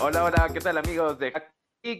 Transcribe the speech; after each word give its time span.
Hola, 0.00 0.24
hola, 0.24 0.50
¿qué 0.52 0.58
tal 0.58 0.78
amigos 0.78 1.18
de 1.20 1.30
Hack 1.30 1.52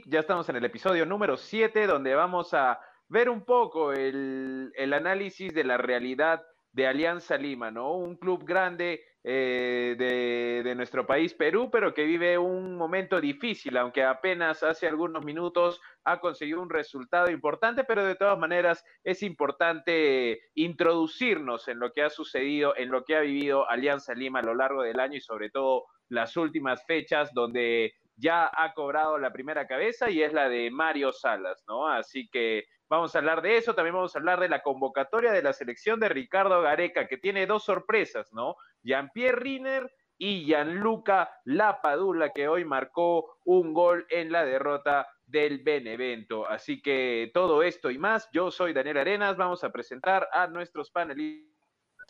Ya 0.07 0.19
estamos 0.19 0.49
en 0.49 0.57
el 0.57 0.65
episodio 0.65 1.07
número 1.07 1.37
7 1.37 1.87
donde 1.87 2.17
vamos 2.17 2.55
a 2.55 2.81
ver 3.09 3.31
un 3.31 3.45
poco 3.45 3.93
el, 3.93 4.73
el 4.75 4.93
análisis 4.95 5.55
de 5.55 5.63
la 5.63 5.77
realidad 5.77 6.43
de 6.73 6.89
Alianza 6.89 7.37
Lima, 7.37 7.71
¿no? 7.71 7.93
Un 7.93 8.17
club 8.17 8.45
grande 8.45 9.01
eh, 9.27 9.95
de, 9.97 10.75
nuestro 10.75 11.07
país, 11.07 11.33
Perú, 11.33 11.71
pero 11.71 11.95
que 11.95 12.05
vive 12.05 12.37
un 12.37 12.77
momento 12.77 13.21
difícil, 13.21 13.77
aunque 13.79 14.03
apenas 14.03 14.63
hace 14.63 14.87
algunos 14.87 15.25
minutos 15.25 15.81
ha 16.05 16.21
conseguido 16.21 16.61
un 16.61 16.69
resultado 16.69 17.31
importante, 17.31 17.85
pero 17.85 18.05
de 18.05 18.17
todas 18.17 18.39
maneras 18.39 18.85
es 19.03 19.23
importante 19.23 20.43
introducirnos 20.55 21.69
en 21.69 21.79
lo 21.79 21.93
que 21.93 22.03
ha 22.03 22.11
sucedido, 22.11 22.77
en 22.77 22.91
lo 22.91 23.05
que 23.05 23.17
ha 23.17 23.21
vivido 23.21 23.67
Alianza 23.71 24.13
Lima 24.13 24.41
a 24.41 24.45
lo 24.45 24.55
largo 24.55 24.83
del 24.83 25.01
año 25.01 25.17
y 25.17 25.21
sobre 25.21 25.49
todo 25.49 25.87
las 26.11 26.37
últimas 26.37 26.85
fechas 26.85 27.33
donde 27.33 27.95
ya 28.17 28.51
ha 28.53 28.75
cobrado 28.75 29.17
la 29.17 29.33
primera 29.33 29.67
cabeza 29.67 30.11
y 30.11 30.23
es 30.23 30.35
la 30.35 30.51
de 30.51 30.71
Mario 30.71 31.13
Salas, 31.13 31.65
¿no? 31.67 31.89
Así 31.89 32.29
que 32.29 32.65
Vamos 32.87 33.15
a 33.15 33.19
hablar 33.19 33.41
de 33.41 33.57
eso, 33.57 33.75
también 33.75 33.95
vamos 33.95 34.15
a 34.15 34.19
hablar 34.19 34.39
de 34.41 34.49
la 34.49 34.63
convocatoria 34.63 35.33
de 35.33 35.43
la 35.43 35.55
selección 35.55 35.99
de 36.01 36.11
Ricardo 36.11 36.61
Gareca, 36.61 37.09
que 37.09 37.17
tiene 37.17 37.47
dos 37.47 37.65
sorpresas, 37.65 38.33
¿no? 38.33 38.57
Jean-Pierre 38.85 39.41
Riner 39.41 39.93
y 40.17 40.45
Gianluca 40.45 41.41
Lapadula, 41.45 42.31
que 42.31 42.47
hoy 42.47 42.65
marcó 42.65 43.39
un 43.45 43.75
gol 43.75 44.07
en 44.11 44.31
la 44.31 44.45
derrota 44.45 45.09
del 45.27 45.63
Benevento. 45.63 46.47
Así 46.47 46.81
que 46.81 47.31
todo 47.35 47.63
esto 47.63 47.91
y 47.91 47.99
más, 47.99 48.29
yo 48.33 48.51
soy 48.51 48.73
Daniel 48.73 48.99
Arenas, 48.99 49.37
vamos 49.37 49.65
a 49.65 49.73
presentar 49.73 50.29
a 50.33 50.47
nuestros 50.47 50.91
panelistas. 50.91 51.53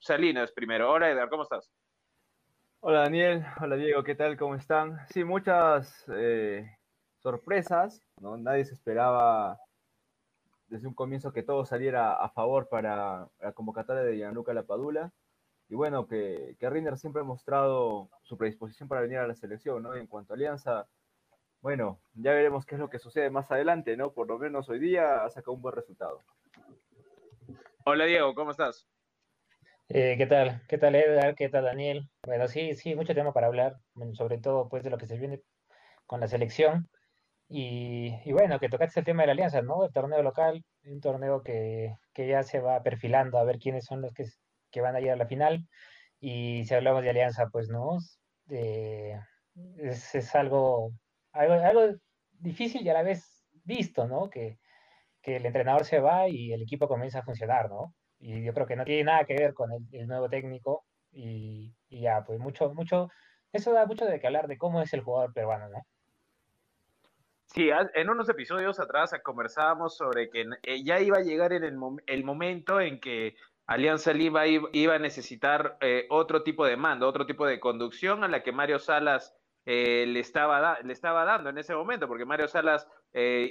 Salinas 0.00 0.52
primero. 0.52 0.92
Hola 0.92 1.10
Edgar, 1.10 1.30
¿cómo 1.30 1.44
estás? 1.44 1.72
Hola 2.80 3.00
Daniel, 3.00 3.42
hola 3.58 3.76
Diego, 3.76 4.04
¿qué 4.04 4.14
tal? 4.14 4.36
¿Cómo 4.36 4.54
están? 4.54 4.98
Sí, 5.08 5.24
muchas 5.24 6.04
eh, 6.14 6.76
sorpresas, 7.16 8.02
¿no? 8.20 8.36
Nadie 8.36 8.66
se 8.66 8.74
esperaba 8.74 9.58
desde 10.66 10.86
un 10.86 10.92
comienzo 10.92 11.32
que 11.32 11.42
todo 11.42 11.64
saliera 11.64 12.12
a 12.12 12.28
favor 12.28 12.68
para 12.68 13.26
la 13.40 13.52
convocatoria 13.52 14.02
de 14.02 14.16
Gianluca 14.16 14.52
Lapadula. 14.52 15.10
Y 15.68 15.74
bueno, 15.74 16.06
que, 16.06 16.56
que 16.58 16.70
Rinder 16.70 16.96
siempre 16.98 17.22
ha 17.22 17.24
mostrado 17.24 18.10
su 18.22 18.36
predisposición 18.36 18.88
para 18.88 19.00
venir 19.00 19.18
a 19.18 19.26
la 19.26 19.34
selección, 19.34 19.82
¿no? 19.82 19.96
Y 19.96 20.00
en 20.00 20.06
cuanto 20.06 20.32
a 20.32 20.36
Alianza, 20.36 20.86
bueno, 21.60 21.98
ya 22.12 22.32
veremos 22.32 22.66
qué 22.66 22.74
es 22.74 22.80
lo 22.80 22.90
que 22.90 22.98
sucede 22.98 23.30
más 23.30 23.50
adelante, 23.50 23.96
¿no? 23.96 24.12
Por 24.12 24.28
lo 24.28 24.38
menos 24.38 24.68
hoy 24.68 24.78
día 24.78 25.24
ha 25.24 25.30
sacado 25.30 25.54
un 25.54 25.62
buen 25.62 25.74
resultado. 25.74 26.22
Hola 27.86 28.04
Diego, 28.04 28.34
¿cómo 28.34 28.50
estás? 28.50 28.86
Eh, 29.88 30.16
¿Qué 30.16 30.26
tal? 30.26 30.62
¿Qué 30.68 30.78
tal 30.78 30.94
Edgar? 30.94 31.34
¿Qué 31.34 31.48
tal 31.48 31.64
Daniel? 31.64 32.08
Bueno, 32.22 32.48
sí, 32.48 32.74
sí, 32.74 32.94
mucho 32.94 33.14
tema 33.14 33.32
para 33.32 33.46
hablar, 33.46 33.76
sobre 34.12 34.38
todo 34.38 34.68
pues 34.68 34.82
de 34.84 34.90
lo 34.90 34.98
que 34.98 35.06
se 35.06 35.18
viene 35.18 35.42
con 36.06 36.20
la 36.20 36.28
selección. 36.28 36.88
Y, 37.48 38.32
bueno, 38.32 38.58
que 38.58 38.68
tocaste 38.68 39.00
el 39.00 39.06
tema 39.06 39.22
de 39.22 39.28
la 39.28 39.32
alianza, 39.32 39.62
¿no? 39.62 39.84
El 39.84 39.92
torneo 39.92 40.22
local, 40.22 40.64
un 40.84 41.00
torneo 41.00 41.42
que, 41.42 41.94
ya 42.16 42.42
se 42.42 42.60
va 42.60 42.82
perfilando 42.82 43.38
a 43.38 43.44
ver 43.44 43.58
quiénes 43.58 43.84
son 43.84 44.00
los 44.00 44.12
que, 44.14 44.24
que 44.74 44.80
van 44.80 44.96
a 44.96 45.00
ir 45.00 45.10
a 45.10 45.16
la 45.16 45.26
final. 45.26 45.68
Y 46.20 46.64
si 46.64 46.74
hablamos 46.74 47.02
de 47.02 47.10
alianza, 47.10 47.48
pues 47.50 47.68
no, 47.68 47.98
es, 48.48 50.34
algo, 50.34 50.90
algo, 51.32 51.94
difícil 52.32 52.82
y 52.82 52.88
a 52.88 52.94
la 52.94 53.02
vez 53.02 53.46
visto, 53.64 54.08
¿no? 54.08 54.28
Que, 54.28 54.58
el 55.22 55.46
entrenador 55.46 55.86
se 55.86 56.00
va 56.00 56.28
y 56.28 56.52
el 56.52 56.62
equipo 56.62 56.86
comienza 56.86 57.20
a 57.20 57.24
funcionar, 57.24 57.70
¿no? 57.70 57.94
Y 58.18 58.44
yo 58.44 58.52
creo 58.52 58.66
que 58.66 58.76
no 58.76 58.84
tiene 58.84 59.04
nada 59.04 59.24
que 59.24 59.34
ver 59.34 59.54
con 59.54 59.70
el, 59.72 60.06
nuevo 60.06 60.28
técnico 60.28 60.84
y, 61.12 61.74
y, 61.88 62.00
ya, 62.02 62.24
pues 62.26 62.38
mucho, 62.40 62.74
mucho, 62.74 63.08
eso 63.52 63.72
da 63.72 63.86
mucho 63.86 64.04
de 64.04 64.20
que 64.20 64.26
hablar 64.26 64.48
de 64.48 64.58
cómo 64.58 64.82
es 64.82 64.92
el 64.92 65.00
jugador 65.00 65.32
peruano, 65.32 65.70
¿no? 65.70 65.86
Sí, 67.54 67.70
en 67.70 68.10
unos 68.10 68.28
episodios 68.28 68.80
atrás 68.80 69.12
conversábamos 69.22 69.96
sobre 69.96 70.28
que 70.28 70.44
eh, 70.64 70.82
ya 70.82 70.98
iba 71.00 71.18
a 71.18 71.22
llegar 71.22 71.52
en 71.52 71.62
el, 71.62 72.24
momento 72.24 72.80
en 72.80 72.98
que 72.98 73.36
Alianza 73.66 74.12
Lima 74.12 74.46
iba 74.46 74.94
a 74.94 74.98
necesitar 74.98 75.78
eh, 75.80 76.06
otro 76.10 76.42
tipo 76.42 76.66
de 76.66 76.76
mando, 76.76 77.08
otro 77.08 77.26
tipo 77.26 77.46
de 77.46 77.60
conducción 77.60 78.24
a 78.24 78.28
la 78.28 78.42
que 78.42 78.52
Mario 78.52 78.78
Salas 78.78 79.34
eh, 79.64 80.04
le, 80.06 80.20
estaba 80.20 80.78
le 80.82 80.92
estaba 80.92 81.24
dando 81.24 81.50
en 81.50 81.58
ese 81.58 81.74
momento, 81.74 82.06
porque 82.06 82.26
Mario 82.26 82.48
Salas, 82.48 82.86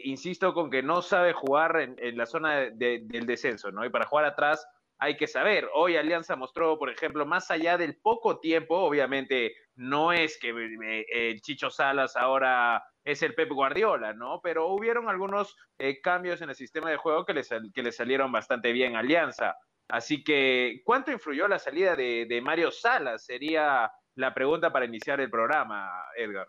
insisto, 0.04 0.54
con 0.54 0.70
que 0.70 0.84
no 0.84 1.02
sabe 1.02 1.34
jugar 1.34 1.80
en, 1.80 2.18
la 2.18 2.26
zona 2.26 2.70
del 2.70 3.26
descenso, 3.26 3.72
¿no? 3.72 3.86
Y 3.86 3.90
para 3.90 4.06
jugar 4.06 4.26
atrás 4.26 4.68
hay 5.00 5.18
que 5.18 5.28
saber. 5.28 5.70
Hoy 5.74 5.98
Alianza 5.98 6.36
mostró, 6.36 6.78
por 6.78 6.90
ejemplo, 6.90 7.26
más 7.26 7.50
allá 7.52 7.78
del 7.78 7.98
poco 7.98 8.40
tiempo, 8.40 8.78
obviamente 8.78 9.56
no 9.76 10.14
es 10.14 10.38
que 10.40 10.50
el 10.50 11.42
Chicho 11.42 11.70
Salas 11.70 12.16
ahora 12.16 12.84
es 13.04 13.22
el 13.22 13.36
Pep 13.36 13.50
Guardiola, 13.52 14.14
¿no? 14.14 14.40
Pero 14.42 14.68
hubieron 14.68 15.10
algunos 15.10 15.56
eh, 15.78 16.00
cambios 16.02 16.42
en 16.42 16.50
el 16.50 16.56
sistema 16.56 16.90
de 16.90 16.98
juego 16.98 17.26
que 17.26 17.34
le, 17.34 17.42
que 17.74 17.84
le 17.84 17.92
salieron 17.92 18.32
bastante 18.32 18.72
bien 18.72 18.96
a 18.96 19.00
Alianza. 19.00 19.56
Así 19.90 20.24
que, 20.24 20.82
¿cuánto 20.86 21.12
influyó 21.12 21.48
la 21.48 21.60
salida 21.60 21.96
de, 21.96 22.42
Mario 22.44 22.72
Salas? 22.72 23.26
Sería 23.26 23.92
la 24.16 24.34
pregunta 24.34 24.72
para 24.72 24.86
iniciar 24.86 25.20
el 25.20 25.30
programa, 25.30 25.92
Edgar. 26.18 26.48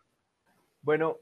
Bueno, 0.83 1.19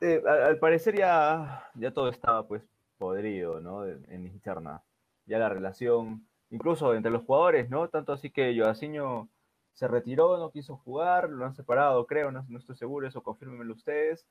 eh, 0.00 0.22
al, 0.26 0.58
parecer 0.58 0.96
ya, 0.96 1.70
ya 1.74 1.90
todo 1.90 2.08
estaba 2.08 2.46
pues 2.46 2.62
podrido, 2.98 3.60
¿no? 3.60 3.86
En 3.86 4.26
interna. 4.26 4.82
Ya 5.26 5.38
la 5.38 5.48
relación, 5.48 6.26
incluso 6.50 6.94
entre 6.94 7.10
los 7.10 7.24
jugadores, 7.24 7.68
¿no? 7.68 7.88
Tanto 7.88 8.12
así 8.12 8.30
que 8.30 8.56
Joaciño 8.58 9.28
se 9.76 9.88
retiró, 9.88 10.38
no 10.38 10.50
quiso 10.50 10.78
jugar, 10.78 11.28
lo 11.28 11.44
han 11.44 11.54
separado, 11.54 12.06
creo, 12.06 12.32
no, 12.32 12.46
estoy 12.56 12.76
seguro, 12.76 13.06
eso 13.06 13.22
confírmenmelo 13.22 13.74
ustedes, 13.74 14.26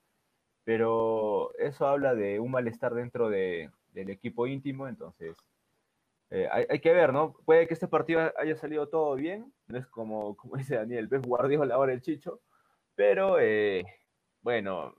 pero 0.64 1.54
eso 1.60 1.88
habla 1.88 2.16
de 2.16 2.40
un 2.40 2.50
malestar 2.50 2.96
dentro 2.96 3.30
del 3.30 3.70
equipo 3.94 4.48
íntimo, 4.48 4.88
entonces 4.88 5.38
eh, 6.36 6.50
hay, 6.52 6.80
que 6.82 6.92
ver, 6.92 7.14
¿no? 7.14 7.32
Puede 7.46 7.66
que 7.66 7.74
este 7.74 7.88
partido 7.88 8.30
haya 8.38 8.58
salido 8.58 8.90
todo 8.90 9.16
bien, 9.16 9.54
no 9.68 9.78
es 9.78 9.88
como, 9.88 10.36
como 10.38 10.58
dice 10.58 10.76
Daniel, 10.76 11.08
ves 11.08 11.22
Guardiola 11.22 11.76
ahora 11.76 11.94
el 11.94 12.02
Chicho, 12.02 12.42
pero 12.94 13.40
eh, 13.40 13.86
bueno, 14.42 14.96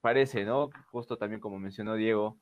parece, 0.00 0.46
¿no? 0.46 0.70
Justo 0.90 1.18
también 1.18 1.38
como 1.38 1.58
mencionó 1.58 1.96
Diego, 1.96 2.38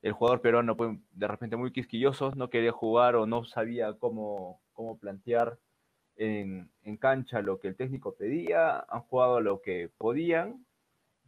el 0.00 0.12
jugador 0.12 0.40
peruano 0.40 0.74
de 1.10 1.28
repente 1.28 1.56
muy 1.56 1.72
quisquilloso, 1.72 2.32
no 2.36 2.48
quería 2.48 2.72
jugar 2.72 3.16
o 3.16 3.26
no 3.26 3.44
sabía 3.44 3.98
cómo, 3.98 4.62
cómo 4.72 4.98
plantear 4.98 5.58
en, 6.16 6.70
cancha 7.00 7.42
lo 7.42 7.60
que 7.60 7.68
el 7.68 7.76
técnico 7.76 8.14
pedía, 8.14 8.80
han 8.88 9.02
jugado 9.02 9.42
lo 9.42 9.60
que 9.60 9.90
podían, 9.98 10.64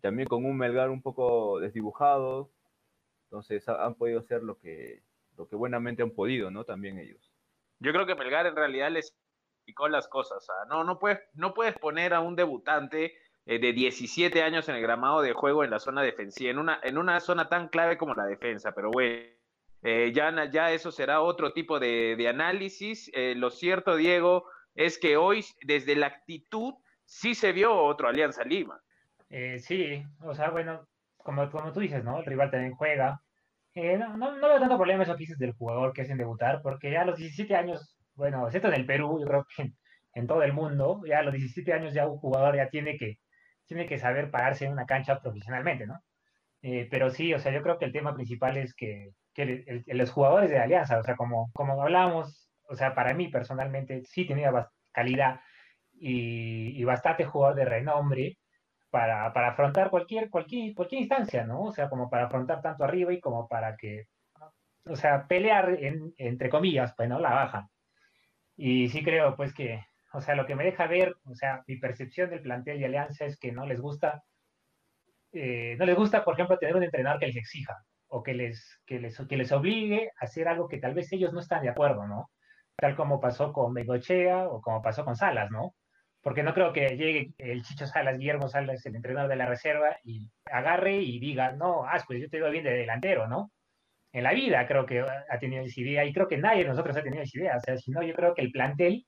también 0.01 0.27
con 0.27 0.47
un 0.47 0.57
Melgar 0.57 0.89
un 0.89 1.03
poco 1.03 1.61
desdibujado, 1.61 2.51
entonces 3.25 3.69
han 3.69 3.95
podido 3.95 4.21
hacer 4.21 4.43
lo 4.43 4.59
que, 4.59 5.03
lo 5.43 5.49
que 5.49 5.57
buenamente 5.57 6.03
han 6.03 6.13
podido, 6.13 6.51
¿no? 6.51 6.65
También 6.65 6.99
ellos. 6.99 7.33
Yo 7.81 7.93
creo 7.93 8.07
que 8.07 8.15
Melgar 8.15 8.47
en 8.47 8.57
realidad 8.57 8.91
les 8.91 9.15
explicó 9.59 9.89
las 9.89 10.09
cosas, 10.09 10.47
no, 10.69 10.85
no, 10.85 10.99
puedes, 10.99 11.21
no 11.35 11.55
puedes 11.55 11.77
poner 11.79 12.15
a 12.15 12.21
un 12.21 12.37
debutante 12.37 13.15
eh, 13.47 13.59
de 13.59 13.73
17 13.73 14.43
años 14.43 14.69
en 14.69 14.77
el 14.77 14.83
gramado 14.83 15.21
de 15.23 15.33
juego 15.33 15.65
en 15.65 15.71
la 15.71 15.79
zona 15.79 16.03
defensiva, 16.03 16.51
en 16.51 16.59
una, 16.59 16.81
en 16.83 16.97
una 16.99 17.21
zona 17.21 17.49
tan 17.49 17.69
clave 17.69 17.99
como 17.99 18.15
la 18.15 18.25
defensa, 18.25 18.73
pero 18.73 18.91
bueno, 18.91 19.25
eh, 19.83 20.13
ya, 20.15 20.33
ya 20.51 20.71
eso 20.71 20.93
será 20.93 21.21
otro 21.21 21.53
tipo 21.53 21.81
de, 21.81 22.27
análisis. 22.29 23.11
Eh, 23.15 23.35
lo 23.37 23.51
cierto, 23.51 23.97
Diego, 23.97 24.47
es 24.75 24.99
que 24.99 25.17
hoy, 25.17 25.45
desde 25.63 25.97
la 25.97 26.07
actitud, 26.07 26.75
sí 27.05 27.35
se 27.35 27.53
vio 27.53 27.75
otro 27.75 28.09
Alianza 28.09 28.45
Lima. 28.45 28.81
Eh, 29.29 29.59
sí, 29.59 30.05
o 30.21 30.35
sea, 30.35 30.51
bueno, 30.51 30.87
como, 31.17 31.51
como 31.51 31.73
tú 31.73 31.81
dices, 31.81 32.05
¿no? 32.05 32.19
El 32.21 32.27
rival 32.27 32.51
también 32.51 32.75
juega. 32.75 33.23
Eh, 33.75 33.97
no, 33.97 34.17
no, 34.17 34.37
no, 34.37 34.49
veo 34.49 34.61
tanto 34.61 34.77
problema 34.77 35.03
eso 35.03 35.15
que 35.15 35.21
dices 35.21 35.39
del 35.39 35.53
jugador 35.53 35.93
que 35.93 36.03
hacen 36.03 36.19
debutar, 36.19 36.61
porque 36.63 36.91
ya 36.91 37.03
a 37.03 37.05
los 37.07 37.17
17 37.17 37.57
años, 37.57 37.97
bueno, 38.15 38.49
esto 38.49 38.69
en 38.69 38.75
el 38.75 38.87
Perú, 38.87 39.19
yo 39.21 39.27
creo 39.27 39.47
que 39.57 39.73
en, 40.15 40.27
todo 40.27 40.43
el 40.43 40.53
mundo, 40.53 41.03
ya 41.07 41.21
a 41.21 41.23
los 41.23 41.35
17 41.35 41.73
años 41.73 41.95
ya 41.95 42.07
un 42.07 42.19
jugador 42.19 42.57
ya 42.57 42.69
tiene 42.69 42.99
que, 42.99 43.19
tiene 43.67 43.87
que 43.87 43.99
saber 43.99 44.31
pararse 44.31 44.67
en 44.67 44.73
una 44.73 44.87
cancha 44.87 45.21
profesionalmente, 45.21 45.87
¿no? 45.87 46.01
Eh, 46.63 46.89
pero 46.91 47.11
sí, 47.11 47.35
o 47.35 47.39
sea, 47.39 47.53
yo 47.53 47.63
creo 47.63 47.79
que 47.79 47.87
el 47.87 47.93
tema 47.93 48.15
principal 48.15 48.57
es 48.57 48.75
que, 48.75 49.11
que 49.35 49.83
los 49.87 50.11
jugadores 50.11 50.51
de 50.51 50.59
Alianza, 50.59 50.99
o 50.99 51.03
sea, 51.03 51.17
como, 51.17 51.51
como 51.55 51.83
hablábamos 51.83 52.43
o 52.73 52.77
sea, 52.77 52.95
para 52.95 53.15
mí 53.15 53.29
personalmente 53.29 54.03
sí 54.05 54.27
tenía 54.27 54.51
calidad 54.93 55.41
y, 55.93 56.83
bastante 56.85 57.25
jugador 57.25 57.57
de 57.57 57.65
renombre 57.67 58.39
para, 58.93 59.27
afrontar 59.49 59.91
cualquier, 59.91 60.31
cualquier, 60.31 60.75
cualquier 60.75 61.03
instancia, 61.03 61.45
¿no? 61.45 61.63
O 61.63 61.73
sea, 61.73 61.89
como 61.89 62.11
para 62.11 62.27
afrontar 62.27 62.63
tanto 62.63 62.85
arriba 62.85 63.13
y 63.13 63.21
como 63.21 63.49
para 63.49 63.77
que, 63.77 64.07
o 64.87 64.97
sea, 64.97 65.27
pelear 65.27 65.79
entre 66.19 66.51
comillas, 66.51 66.95
pues, 66.97 67.09
¿no? 67.09 67.19
La 67.19 67.31
baja. 67.31 67.69
Y 68.57 68.89
sí 68.91 69.03
creo, 69.03 69.37
pues, 69.37 69.55
que, 69.55 69.85
o 70.13 70.21
sea, 70.21 70.35
lo 70.37 70.47
que 70.47 70.55
me 70.57 70.65
deja 70.65 70.87
ver, 70.87 71.17
o 71.25 71.35
sea, 71.35 71.63
mi 71.67 71.77
percepción 71.79 72.31
del 72.31 72.43
plantel 72.43 72.79
de 72.79 72.87
Alianza 72.87 73.25
es 73.27 73.39
que 73.39 73.53
no 73.53 73.67
les 73.67 73.81
gusta 73.81 74.23
eh, 75.33 75.77
no 75.79 75.87
les 75.87 75.97
gusta, 75.97 76.25
por 76.25 76.35
ejemplo, 76.35 76.59
tener 76.59 76.77
un 76.77 76.83
entrenador 76.83 77.19
que 77.19 77.27
les 77.27 77.37
exija 77.37 77.83
o 78.09 78.23
que 78.23 78.35
les, 78.35 78.81
que 78.87 79.01
les, 79.01 79.19
que 79.27 79.37
les 79.37 79.53
obligue 79.53 80.11
a 80.21 80.27
hacer 80.27 80.47
algo 80.49 80.69
que 80.69 80.79
tal 80.79 80.95
vez 80.95 81.11
ellos 81.13 81.33
no 81.33 81.41
están 81.41 81.63
de 81.63 81.71
acuerdo, 81.71 82.07
¿no? 82.07 82.31
Tal 82.77 82.95
como 82.97 83.21
pasó 83.21 83.53
con 83.53 83.73
Bengochea 83.73 84.49
o 84.49 84.61
como 84.61 84.83
pasó 84.83 85.05
con 85.05 85.17
Salas, 85.17 85.51
¿no? 85.51 85.75
Porque 86.23 86.43
no 86.43 86.55
creo 86.55 86.73
que 86.73 86.97
llegue 86.97 87.33
el 87.39 87.63
Chicho 87.63 87.87
Salas, 87.87 88.19
Guillermo 88.19 88.49
Salas, 88.49 88.87
el 88.87 88.97
entrenador 88.97 89.29
de 89.29 89.37
la 89.37 89.47
reserva, 89.47 89.97
y 90.05 90.31
agarre 90.47 90.97
y 90.97 91.19
diga, 91.19 91.53
no, 91.53 91.85
ah, 91.85 91.99
yo 92.09 92.29
te 92.31 92.39
doy 92.39 92.53
bien 92.53 92.65
de 92.65 92.73
delantero, 92.73 93.27
¿no? 93.29 93.51
En 94.13 94.25
la 94.25 94.33
vida 94.33 94.67
creo 94.67 94.87
que 94.87 95.01
ha 95.01 95.39
tenido 95.39 95.65
esa 95.65 95.81
idea 95.81 96.05
y 96.05 96.13
creo 96.13 96.29
que 96.29 96.37
nadie 96.39 96.63
de 96.63 96.69
nosotros 96.69 96.97
ha 96.97 97.03
tenido 97.03 97.23
esa 97.23 97.39
idea. 97.39 97.57
O 97.57 97.61
sea, 97.61 97.77
si 97.77 97.91
no, 97.91 98.03
yo 98.03 98.15
creo 98.15 98.35
que 98.35 98.43
el 98.43 98.53
plantel 98.53 99.07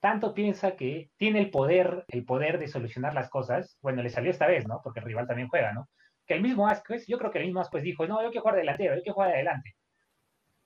tanto 0.00 0.34
piensa 0.34 0.76
que 0.76 1.10
tiene 1.16 1.40
el 1.40 1.50
poder, 1.50 2.04
el 2.08 2.24
poder 2.24 2.58
de 2.58 2.68
solucionar 2.68 3.14
las 3.14 3.28
cosas. 3.30 3.78
Bueno, 3.82 4.02
le 4.02 4.10
salió 4.10 4.30
esta 4.30 4.46
vez, 4.46 4.66
¿no? 4.66 4.80
Porque 4.82 5.00
el 5.00 5.06
rival 5.06 5.26
también 5.26 5.48
juega, 5.48 5.72
¿no? 5.72 5.88
Que 6.26 6.34
el 6.34 6.42
mismo 6.42 6.68
Asquez, 6.68 7.06
yo 7.06 7.18
creo 7.18 7.30
que 7.30 7.38
el 7.38 7.46
mismo 7.46 7.60
Asquez 7.60 7.82
dijo, 7.82 8.06
no, 8.06 8.22
yo 8.22 8.30
quiero 8.30 8.42
jugar 8.42 8.56
delantero, 8.56 8.94
yo 8.94 9.02
quiero 9.02 9.14
jugar 9.14 9.30
adelante. 9.30 9.74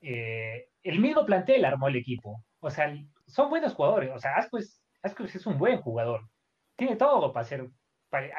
Eh, 0.00 0.68
el 0.82 0.98
mismo 1.00 1.24
plantel 1.24 1.64
armó 1.64 1.88
el 1.88 1.96
equipo. 1.96 2.44
O 2.60 2.70
sea, 2.70 2.94
son 3.26 3.50
buenos 3.50 3.74
jugadores. 3.74 4.10
O 4.14 4.18
sea, 4.18 4.34
Asquez, 4.36 4.81
es 5.02 5.46
un 5.46 5.58
buen 5.58 5.80
jugador. 5.80 6.28
Tiene 6.76 6.96
todo 6.96 7.32
para 7.32 7.44
ser, 7.44 7.68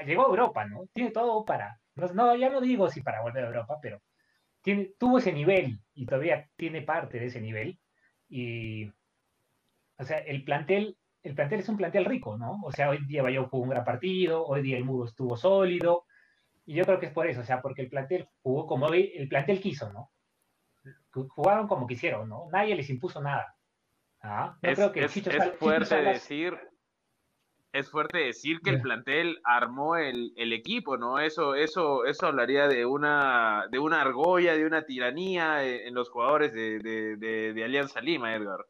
llegó 0.05 0.23
a 0.23 0.29
Europa, 0.29 0.65
¿no? 0.65 0.87
Tiene 0.93 1.11
todo 1.11 1.45
para, 1.45 1.79
no, 2.13 2.35
ya 2.35 2.49
no 2.49 2.61
digo 2.61 2.89
si 2.89 3.01
para 3.01 3.21
volver 3.21 3.43
a 3.43 3.47
Europa, 3.47 3.77
pero 3.81 4.01
tiene, 4.61 4.93
tuvo 4.97 5.17
ese 5.19 5.33
nivel 5.33 5.79
y 5.93 6.05
todavía 6.05 6.49
tiene 6.55 6.81
parte 6.81 7.19
de 7.19 7.27
ese 7.27 7.41
nivel. 7.41 7.79
Y 8.29 8.91
o 9.97 10.03
sea, 10.05 10.17
el 10.19 10.43
plantel, 10.43 10.97
el 11.23 11.35
plantel 11.35 11.59
es 11.59 11.69
un 11.69 11.77
plantel 11.77 12.05
rico, 12.05 12.37
¿no? 12.37 12.59
O 12.63 12.71
sea, 12.71 12.89
hoy 12.89 13.05
día 13.05 13.23
Bayou 13.23 13.47
jugó 13.47 13.63
un 13.63 13.69
gran 13.69 13.85
partido, 13.85 14.45
hoy 14.45 14.61
día 14.61 14.77
el 14.77 14.85
muro 14.85 15.05
estuvo 15.05 15.37
sólido, 15.37 16.05
y 16.65 16.75
yo 16.75 16.85
creo 16.85 16.99
que 16.99 17.07
es 17.07 17.13
por 17.13 17.27
eso, 17.27 17.41
o 17.41 17.43
sea, 17.43 17.61
porque 17.61 17.81
el 17.81 17.89
plantel 17.89 18.27
jugó 18.41 18.65
como 18.67 18.87
el 18.89 19.27
plantel 19.29 19.61
quiso, 19.61 19.91
¿no? 19.93 20.11
Jugaron 21.11 21.67
como 21.67 21.87
quisieron, 21.87 22.27
¿no? 22.27 22.47
Nadie 22.51 22.75
les 22.75 22.89
impuso 22.89 23.21
nada. 23.21 23.55
¿Ah? 24.23 24.57
es, 24.61 24.75
creo 24.75 24.91
que 24.91 25.03
es, 25.03 25.13
fuerte 25.59 26.01
decir, 26.01 26.57
es 27.73 27.91
fuerte 27.91 28.19
decir 28.19 28.61
que 28.61 28.69
el 28.69 28.81
plantel 28.81 29.41
armó 29.43 29.97
el, 29.97 30.33
equipo, 30.53 30.97
¿no? 30.97 31.19
Eso, 31.19 31.55
eso, 31.55 32.05
eso 32.05 32.27
hablaría 32.27 32.67
de 32.67 32.85
una, 32.85 33.67
de 33.69 33.79
una 33.79 34.01
argolla, 34.01 34.55
de 34.55 34.65
una 34.65 34.85
tiranía 34.85 35.63
en, 35.65 35.93
los 35.93 36.09
jugadores 36.09 36.53
de, 36.53 36.79
de 36.79 37.63
Alianza 37.63 37.99
Lima, 37.99 38.33
Edgar. 38.33 38.65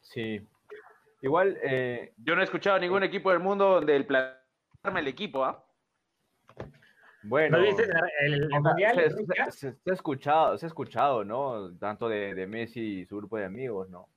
Sí. 0.00 0.40
Igual. 1.20 1.58
Eh, 1.62 2.12
Yo 2.16 2.34
no 2.34 2.40
he 2.40 2.44
escuchado 2.44 2.76
a 2.76 2.80
ningún 2.80 3.02
equipo 3.02 3.30
del 3.30 3.40
mundo 3.40 3.70
donde 3.70 3.96
el 3.96 4.06
plan 4.06 4.34
arma 4.82 5.00
el 5.00 5.08
equipo, 5.08 5.44
¿ah? 5.44 5.64
Bueno, 7.22 7.58
el, 7.58 7.74
se, 9.50 9.68
ha 9.68 9.92
escuchado, 9.92 10.56
se 10.56 10.66
ha 10.66 10.68
escuchado, 10.68 11.24
¿no? 11.24 11.76
Tanto 11.78 12.08
de, 12.08 12.46
Messi 12.46 13.00
y 13.00 13.06
su 13.06 13.16
grupo 13.16 13.36
de 13.38 13.44
amigos, 13.44 13.90
¿no? 13.90 14.08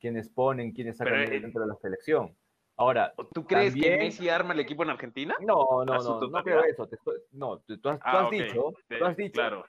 Quienes 0.00 0.28
ponen, 0.28 0.72
quienes 0.72 0.96
sacan 0.96 1.20
eh, 1.20 1.40
dentro 1.40 1.62
de 1.62 1.68
la 1.68 1.76
selección. 1.76 2.36
Ahora, 2.76 3.14
¿tú 3.32 3.46
crees 3.46 3.74
que 3.74 3.96
Messi 3.96 4.28
arma 4.28 4.52
el 4.52 4.60
equipo 4.60 4.82
en 4.82 4.90
Argentina? 4.90 5.36
No, 5.40 5.84
no, 5.84 5.96
no, 5.96 6.20
no 6.20 6.42
creo 6.42 6.64
eso. 6.64 6.88
no, 7.32 7.60
tú, 7.60 7.88
has, 7.88 8.00
ah, 8.02 8.28
dicho, 8.30 8.74
tú 8.88 9.04
has 9.04 9.16
dicho 9.16 9.64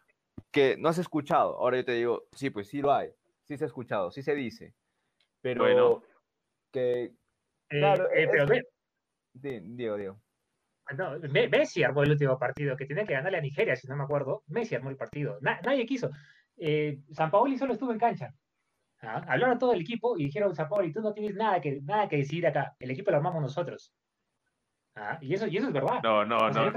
que 0.52 0.76
no 0.78 0.90
has 0.90 0.98
escuchado. 0.98 1.58
Ahora 1.58 1.78
yo 1.78 1.86
te 1.86 1.92
digo, 1.94 2.24
sí, 2.32 2.50
pues 2.50 2.68
sí 2.68 2.82
lo 2.82 2.92
hay. 2.92 3.10
Sí 3.44 3.58
se 3.58 3.66
ha 3.66 3.68
escuchado, 3.68 4.10
sí 4.10 4.24
se 4.24 4.34
dice. 4.34 4.74
Pero 5.42 5.64
bueno. 5.64 6.04
que. 6.72 7.04
Eh, 7.04 7.14
claro, 7.70 8.10
eh, 8.12 8.28
pero 8.32 8.48
Diego, 9.34 9.98
Diego. 9.98 10.20
No, 10.98 11.18
Messi 11.20 11.84
armó 11.84 12.04
el 12.04 12.12
último 12.12 12.38
partido, 12.38 12.78
que 12.78 12.86
tenía 12.86 13.06
que 13.06 13.14
ganarle 13.14 13.40
a 13.40 13.42
Nigeria, 13.42 13.76
si 13.76 13.88
no 13.88 13.96
me 13.96 14.04
acuerdo. 14.04 14.44
Messi 14.48 14.76
armó 14.76 14.90
el 14.90 14.98
partido. 14.98 15.40
nadie 15.42 15.86
quiso. 15.86 16.12
Eh, 16.58 17.00
San 17.12 17.32
Paoli 17.32 17.58
solo 17.58 17.74
estuvo 17.74 17.92
en 17.92 18.00
cancha. 18.00 18.34
¿Ah? 19.02 19.24
Hablaron 19.28 19.58
todo 19.58 19.74
el 19.74 19.82
equipo 19.82 20.18
y 20.18 20.26
dijeron, 20.26 20.56
San 20.56 20.70
Paoli, 20.70 20.94
tú 20.94 21.02
no 21.02 21.14
tienes 21.14 21.36
nada 21.36 21.60
que, 21.60 21.82
nada 21.82 22.08
que 22.08 22.18
decir 22.18 22.46
acá. 22.46 22.76
El 22.80 22.92
equipo 22.92 23.12
lo 23.12 23.18
armamos 23.18 23.42
nosotros. 23.42 23.94
¿Ah? 24.96 25.18
Y, 25.22 25.34
eso, 25.34 25.48
y 25.48 25.58
eso 25.58 25.68
es 25.68 25.74
verdad. 25.74 26.00
No, 26.04 26.24
no, 26.24 26.50
no. 26.50 26.72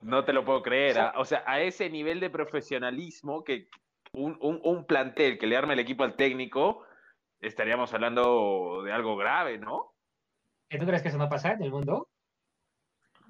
No 0.00 0.24
te 0.24 0.32
lo 0.32 0.44
puedo 0.44 0.62
creer. 0.62 0.98
¿ah? 0.98 1.14
O 1.16 1.24
sea, 1.24 1.42
a 1.46 1.60
ese 1.60 1.90
nivel 1.90 2.20
de 2.20 2.30
profesionalismo 2.30 3.42
que 3.42 3.68
un, 4.12 4.38
un, 4.40 4.60
un 4.62 4.86
plantel 4.86 5.38
que 5.38 5.46
le 5.46 5.56
arma 5.56 5.72
el 5.72 5.80
equipo 5.80 6.04
al 6.04 6.16
técnico 6.16 6.84
estaríamos 7.40 7.92
hablando 7.94 8.82
de 8.84 8.92
algo 8.92 9.16
grave, 9.16 9.58
¿no? 9.58 9.94
¿Tú 10.68 10.86
crees 10.86 11.02
que 11.02 11.08
eso 11.08 11.18
no 11.18 11.28
pasa 11.28 11.52
en 11.52 11.62
el 11.62 11.70
mundo? 11.70 12.08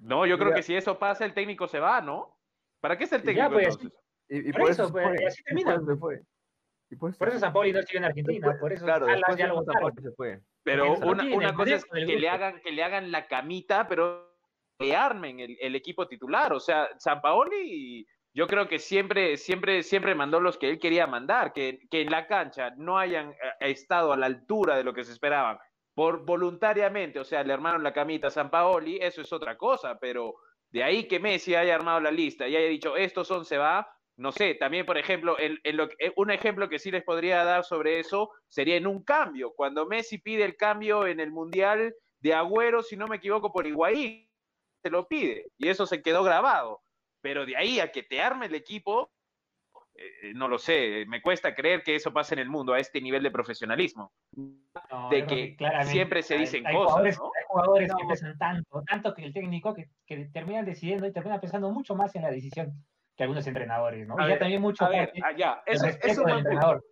No, 0.00 0.27
yo 0.27 0.39
creo 0.39 0.55
que 0.55 0.62
si 0.62 0.75
eso 0.75 0.99
pasa, 0.99 1.25
el 1.25 1.35
técnico 1.35 1.67
se 1.67 1.81
va, 1.81 2.00
¿no? 2.00 2.39
¿Para 2.81 2.97
qué 2.97 3.05
es 3.05 3.12
el 3.12 3.23
técnico 3.23 3.50
pues, 3.50 3.69
entonces? 3.69 3.93
Y, 4.29 4.53
por, 4.53 4.71
eso, 4.71 4.91
pues, 4.93 5.06
así 5.27 5.43
termina. 5.43 5.81
Por, 6.99 7.17
por 7.17 7.29
eso 7.29 7.39
San 7.39 7.53
Pauli 7.53 7.73
no 7.73 7.83
sigue 7.83 7.99
en 7.99 8.05
Argentina, 8.05 8.56
por 8.61 8.73
eso 8.73 8.85
claro, 8.85 9.06
ya 9.37 9.49
lo 9.49 9.62
se 9.62 10.11
fue. 10.12 10.41
Pero 10.62 10.95
una, 10.99 11.25
una 11.25 11.55
cosa 11.55 11.77
es 11.77 11.85
que 11.85 12.19
le, 12.19 12.29
hagan, 12.29 12.61
que 12.61 12.73
le 12.73 12.83
hagan 12.83 13.11
la 13.11 13.27
camita, 13.27 13.89
pero 13.89 14.37
que 14.79 14.95
armen 14.95 15.41
el, 15.41 15.56
el 15.61 15.75
equipo 15.75 16.06
titular. 16.06 16.53
O 16.53 16.61
sea, 16.61 16.89
San 16.99 17.21
Paoli 17.21 18.06
yo 18.35 18.47
creo 18.47 18.69
que 18.69 18.79
siempre, 18.79 19.37
siempre, 19.37 19.83
siempre 19.83 20.15
mandó 20.15 20.41
los 20.41 20.59
que 20.59 20.71
él 20.71 20.79
quería 20.79 21.06
mandar, 21.06 21.53
que, 21.53 21.81
que 21.91 22.03
en 22.03 22.11
la 22.11 22.27
cancha 22.27 22.71
no 22.77 22.99
hayan 22.99 23.31
eh, 23.31 23.37
estado 23.61 24.12
a 24.12 24.17
la 24.17 24.27
altura 24.27 24.77
de 24.77 24.85
lo 24.85 24.94
que 24.94 25.05
se 25.05 25.12
esperaban 25.12 25.59
por 25.99 26.25
voluntariamente, 26.25 27.19
o 27.19 27.25
sea, 27.25 27.43
le 27.43 27.53
armaron 27.53 27.83
la 27.83 27.93
camita 27.93 28.29
a 28.29 28.31
San 28.31 28.53
Paoli, 28.53 28.99
eso 29.03 29.21
es 29.21 29.33
otra 29.33 29.59
cosa, 29.59 29.99
pero 29.99 30.37
de 30.71 30.85
ahí 30.85 31.09
que 31.09 31.19
Messi 31.19 31.56
haya 31.56 31.75
armado 31.75 31.99
la 31.99 32.12
lista 32.12 32.47
y 32.47 32.55
haya 32.55 32.69
dicho, 32.69 32.97
estos 32.97 33.27
son, 33.27 33.45
se 33.45 33.59
va, 33.59 33.93
no 34.17 34.31
sé, 34.31 34.55
también, 34.55 34.87
por 34.87 34.97
ejemplo, 34.97 35.37
en, 35.41 35.59
lo, 35.77 35.89
eh, 35.99 36.12
un 36.15 36.31
ejemplo 36.31 36.69
que 36.69 36.79
sí 36.79 36.93
les 36.93 37.03
podría 37.03 37.43
dar 37.43 37.65
sobre 37.65 37.99
eso 37.99 38.31
sería 38.47 38.77
en 38.77 38.87
un 38.87 39.03
cambio, 39.03 39.55
cuando 39.56 39.87
Messi 39.87 40.19
pide 40.19 40.45
el 40.45 40.56
cambio 40.56 41.05
en 41.05 41.19
el 41.19 41.33
Mundial 41.33 41.93
de 42.21 42.33
Agüero, 42.33 42.85
si 42.85 42.97
no 42.97 43.09
me 43.09 43.17
equivoco, 43.17 43.53
por 43.53 43.67
Higuaín, 43.67 44.31
se 44.81 44.91
lo 44.91 45.09
pide, 45.09 45.47
y 45.56 45.67
eso 45.67 45.85
se 45.85 46.01
quedó 46.01 46.23
grabado. 46.23 46.81
Pero 47.23 47.44
de 47.44 47.56
ahí 47.56 47.81
a 47.81 47.91
que 47.91 48.05
te 48.05 48.21
arme 48.21 48.47
el 48.47 48.55
equipo, 48.55 49.11
eh, 50.00 50.33
no 50.35 50.47
lo 50.47 50.59
sé, 50.59 51.05
me 51.09 51.21
cuesta 51.21 51.55
creer 51.55 51.83
que 51.83 51.97
eso 51.97 52.12
pase 52.12 52.35
en 52.35 52.39
el 52.39 52.49
mundo 52.49 52.73
a 52.73 52.79
este 52.79 53.00
nivel 53.00 53.23
de 53.23 53.33
profesionalismo. 53.33 54.12
de 55.11 55.27
que 55.27 55.56
siempre 55.85 56.23
se 56.23 56.39
dicen 56.39 56.62
cosas. 56.73 57.05
Hay 57.05 57.45
jugadores 57.49 57.91
que 57.93 58.06
pesan 58.06 58.39
tanto, 58.39 58.83
tanto 58.87 59.12
que 59.15 59.25
el 59.25 59.33
técnico 59.33 59.75
que, 59.75 59.89
terminan 60.33 60.65
decidiendo 60.65 61.06
y 61.06 61.12
terminan 61.12 61.41
pensando 61.41 61.71
mucho 61.71 61.97
más 61.97 62.15
en 62.15 62.23
la 62.23 62.31
decisión 62.31 62.72
que 63.17 63.25
algunos 63.25 63.44
entrenadores, 63.49 64.06
¿no? 64.06 64.15
y 64.25 64.29
ya 64.29 64.39
también 64.39 64.63
mucho 64.63 64.84
a 64.84 64.91
ver, 64.91 65.13
allá, 65.25 65.61
eso, 65.67 65.87
eso 65.87 66.29
entrenador. 66.29 66.84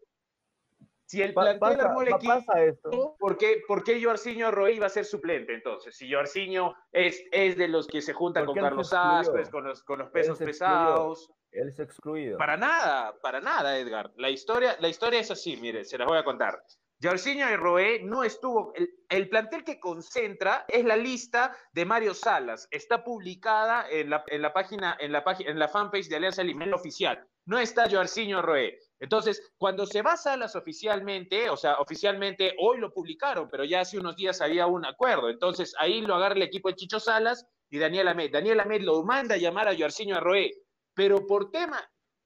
Si 1.05 1.23
el 1.23 1.33
plantel 1.33 1.81
armó 1.81 2.03
el 2.03 2.09
equipo, 2.09 3.17
¿por 3.21 3.39
qué, 3.39 3.63
¿por 3.69 3.85
qué 3.85 4.03
Joarciño 4.03 4.51
Roy 4.51 4.75
iba 4.75 4.87
a 4.87 4.91
ser 4.91 5.05
suplente 5.05 5.55
entonces? 5.55 5.97
Si 5.97 6.13
Joarciño 6.13 6.75
es, 6.91 7.23
es 7.31 7.57
de 7.57 7.69
los 7.69 7.87
que 7.87 8.03
se 8.03 8.13
juntan 8.13 8.45
con 8.45 8.57
Carlos 8.57 8.93
Ascuez, 8.93 9.49
con 9.49 9.63
los, 9.63 9.85
con 9.85 10.01
los 10.01 10.11
pesos 10.11 10.37
pesados. 10.39 11.31
Él 11.53 11.69
es 11.69 11.79
excluido. 11.79 12.39
Para 12.39 12.57
nada, 12.57 13.17
para 13.21 13.41
nada, 13.41 13.79
Edgar. 13.79 14.13
La 14.17 14.31
historia, 14.31 14.77
la 14.81 14.89
historia 14.89 15.21
es 15.21 15.31
así, 15.31 15.57
mire, 15.57 15.85
se 15.85 15.97
las 15.99 16.07
voy 16.07 16.19
a 16.19 16.25
contar. 16.25 16.63
Jorginho 17.03 17.51
y 17.51 17.57
Roé 17.57 18.01
no 18.03 18.23
estuvo. 18.23 18.73
El, 19.09 19.29
plantel 19.29 19.65
que 19.65 19.79
concentra 19.79 20.65
es 20.67 20.85
la 20.85 20.97
lista 20.97 21.55
de 21.73 21.85
Mario 21.85 22.15
Salas. 22.15 22.69
Está 22.71 23.05
publicada 23.05 23.87
en 23.91 24.11
la, 24.11 24.25
en 24.29 24.41
la 24.41 24.53
página, 24.53 24.97
en 24.99 25.13
la 25.13 25.23
página, 25.23 25.51
en 25.51 25.59
la 25.59 25.69
fanpage 25.69 26.09
de 26.09 26.17
Alianza 26.17 26.43
Lima, 26.43 26.65
oficial. 26.75 27.23
No 27.45 27.59
está 27.59 27.89
Jorginho 27.89 28.41
Roé. 28.41 28.79
Entonces, 28.99 29.53
cuando 29.59 29.85
se 29.85 30.01
va 30.01 30.17
Salas 30.17 30.57
oficialmente, 30.57 31.51
o 31.51 31.57
sea, 31.57 31.79
oficialmente 31.79 32.55
hoy 32.59 32.79
lo 32.79 32.93
publicaron, 32.93 33.49
pero 33.51 33.65
ya 33.65 33.81
hace 33.81 33.99
unos 33.99 34.17
días 34.17 34.41
había 34.41 34.67
un 34.67 34.87
acuerdo. 34.87 35.29
Entonces, 35.29 35.75
ahí 35.79 36.01
lo 36.01 36.15
agarra 36.15 36.35
el 36.35 36.43
equipo 36.43 36.71
de 36.71 36.77
Chicho 36.77 36.99
Salas 36.99 37.47
y 37.69 37.79
Daniel 37.79 38.09
Ahmed. 38.09 38.33
Daniel 38.33 38.61
Ahmed 38.61 38.81
lo 38.81 39.03
manda 39.03 39.35
a 39.35 39.39
llamar 39.39 39.69
a 39.69 39.77
Jorginho 39.77 40.19
Roé, 40.19 40.51
pero 40.97 41.27
por 41.27 41.51
tema, 41.51 41.79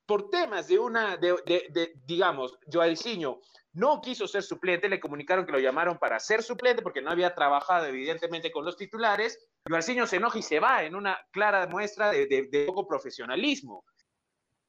por 0.07 0.31
temas 0.31 0.69
de 0.69 0.79
una, 0.79 1.17
de, 1.17 1.35
de, 1.45 1.67
de 1.71 1.93
digamos, 2.07 2.57
Joarciño 2.73 3.41
no 3.73 4.01
quiso 4.01 4.29
ser 4.29 4.43
suplente, 4.43 4.89
le 4.89 5.01
comunicaron 5.01 5.45
que 5.45 5.53
lo 5.53 5.59
llamaron 5.59 5.99
para 5.99 6.21
ser 6.21 6.43
suplente 6.43 6.81
porque 6.81 7.03
no 7.03 7.11
había 7.11 7.35
trabajado 7.35 7.87
evidentemente 7.87 8.53
con 8.53 8.65
los 8.65 8.77
titulares. 8.77 9.45
Joarciño 9.69 10.07
se 10.07 10.17
enoja 10.17 10.39
y 10.39 10.43
se 10.43 10.61
va 10.61 10.85
en 10.85 10.95
una 10.95 11.19
clara 11.33 11.67
muestra 11.67 12.13
de, 12.13 12.65
poco 12.67 12.87
profesionalismo. 12.87 13.85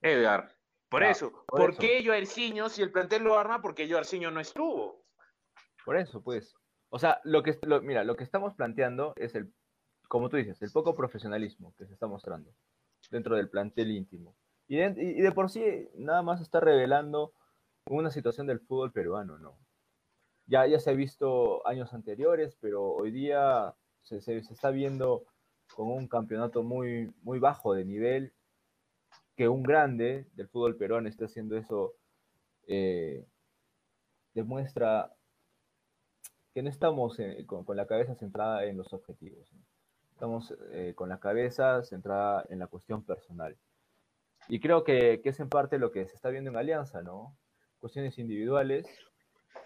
Edgar, 0.01 0.51
por 0.89 1.03
eso, 1.03 1.46
¿por 1.48 1.77
qué 1.77 2.03
Joarciño 2.03 2.67
si 2.67 2.81
el 2.81 2.91
plantel 2.91 3.24
lo 3.24 3.38
arma? 3.38 3.62
Porque 3.62 3.88
Joarciño 3.88 4.31
no 4.31 4.39
estuvo. 4.39 5.05
Por 5.86 5.96
eso, 5.96 6.24
pues. 6.24 6.55
O 6.89 6.98
sea, 6.98 7.22
lo 7.24 7.43
que, 7.43 7.58
mira, 7.84 8.03
lo 8.03 8.15
que 8.15 8.24
estamos 8.24 8.55
planteando 8.55 9.13
es 9.15 9.36
el, 9.36 9.53
como 10.08 10.27
tú 10.27 10.38
dices, 10.38 10.60
el 10.62 10.72
poco 10.72 10.96
profesionalismo 10.96 11.74
que 11.77 11.86
se 11.86 11.93
está 11.93 12.08
mostrando 12.08 12.51
dentro 13.11 13.35
del 13.35 13.49
plantel 13.49 13.91
íntimo. 13.91 14.35
Y 14.67 14.77
de 14.77 15.31
por 15.33 15.49
sí 15.49 15.89
nada 15.95 16.21
más 16.21 16.41
está 16.41 16.61
revelando 16.61 17.33
una 17.85 18.09
situación 18.09 18.47
del 18.47 18.61
fútbol 18.61 18.91
peruano, 18.91 19.37
¿no? 19.37 19.57
Ya, 20.47 20.65
ya 20.65 20.79
se 20.79 20.89
ha 20.89 20.93
visto 20.93 21.65
años 21.67 21.93
anteriores, 21.93 22.57
pero 22.59 22.83
hoy 22.83 23.11
día 23.11 23.75
se, 24.01 24.17
está 24.37 24.71
viendo 24.71 25.25
con 25.75 25.87
un 25.87 26.07
campeonato 26.07 26.63
muy, 26.63 27.13
muy 27.21 27.39
bajo 27.39 27.73
de 27.73 27.85
nivel, 27.85 28.33
que 29.35 29.47
un 29.47 29.63
grande 29.63 30.27
del 30.33 30.47
fútbol 30.49 30.75
peruano 30.77 31.07
esté 31.07 31.25
haciendo 31.25 31.57
eso, 31.57 31.93
eh, 32.67 33.25
demuestra 34.33 35.13
que 36.53 36.63
no 36.63 36.69
estamos 36.69 37.19
eh, 37.19 37.45
con, 37.45 37.65
la 37.75 37.87
cabeza 37.87 38.15
centrada 38.15 38.65
en 38.65 38.77
los 38.77 38.91
objetivos. 38.93 39.49
Estamos 40.21 40.53
eh, 40.71 40.93
con 40.95 41.09
la 41.09 41.19
cabeza 41.19 41.81
centrada 41.81 42.45
en 42.49 42.59
la 42.59 42.67
cuestión 42.67 43.03
personal. 43.03 43.57
Y 44.49 44.59
creo 44.59 44.83
que, 44.83 45.19
que, 45.23 45.29
es 45.29 45.39
en 45.39 45.49
parte 45.49 45.79
lo 45.79 45.91
que 45.91 46.05
se 46.07 46.13
está 46.13 46.29
viendo 46.29 46.51
en 46.51 46.57
Alianza, 46.57 47.01
¿no? 47.01 47.35
Cuestiones 47.79 48.19
individuales. 48.19 48.85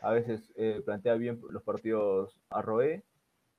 A 0.01 0.11
veces 0.13 0.53
plantea 0.85 1.15
bien 1.15 1.41
los 1.49 1.61
partidos 1.61 2.39
a 2.49 2.61
Roé, 2.61 3.03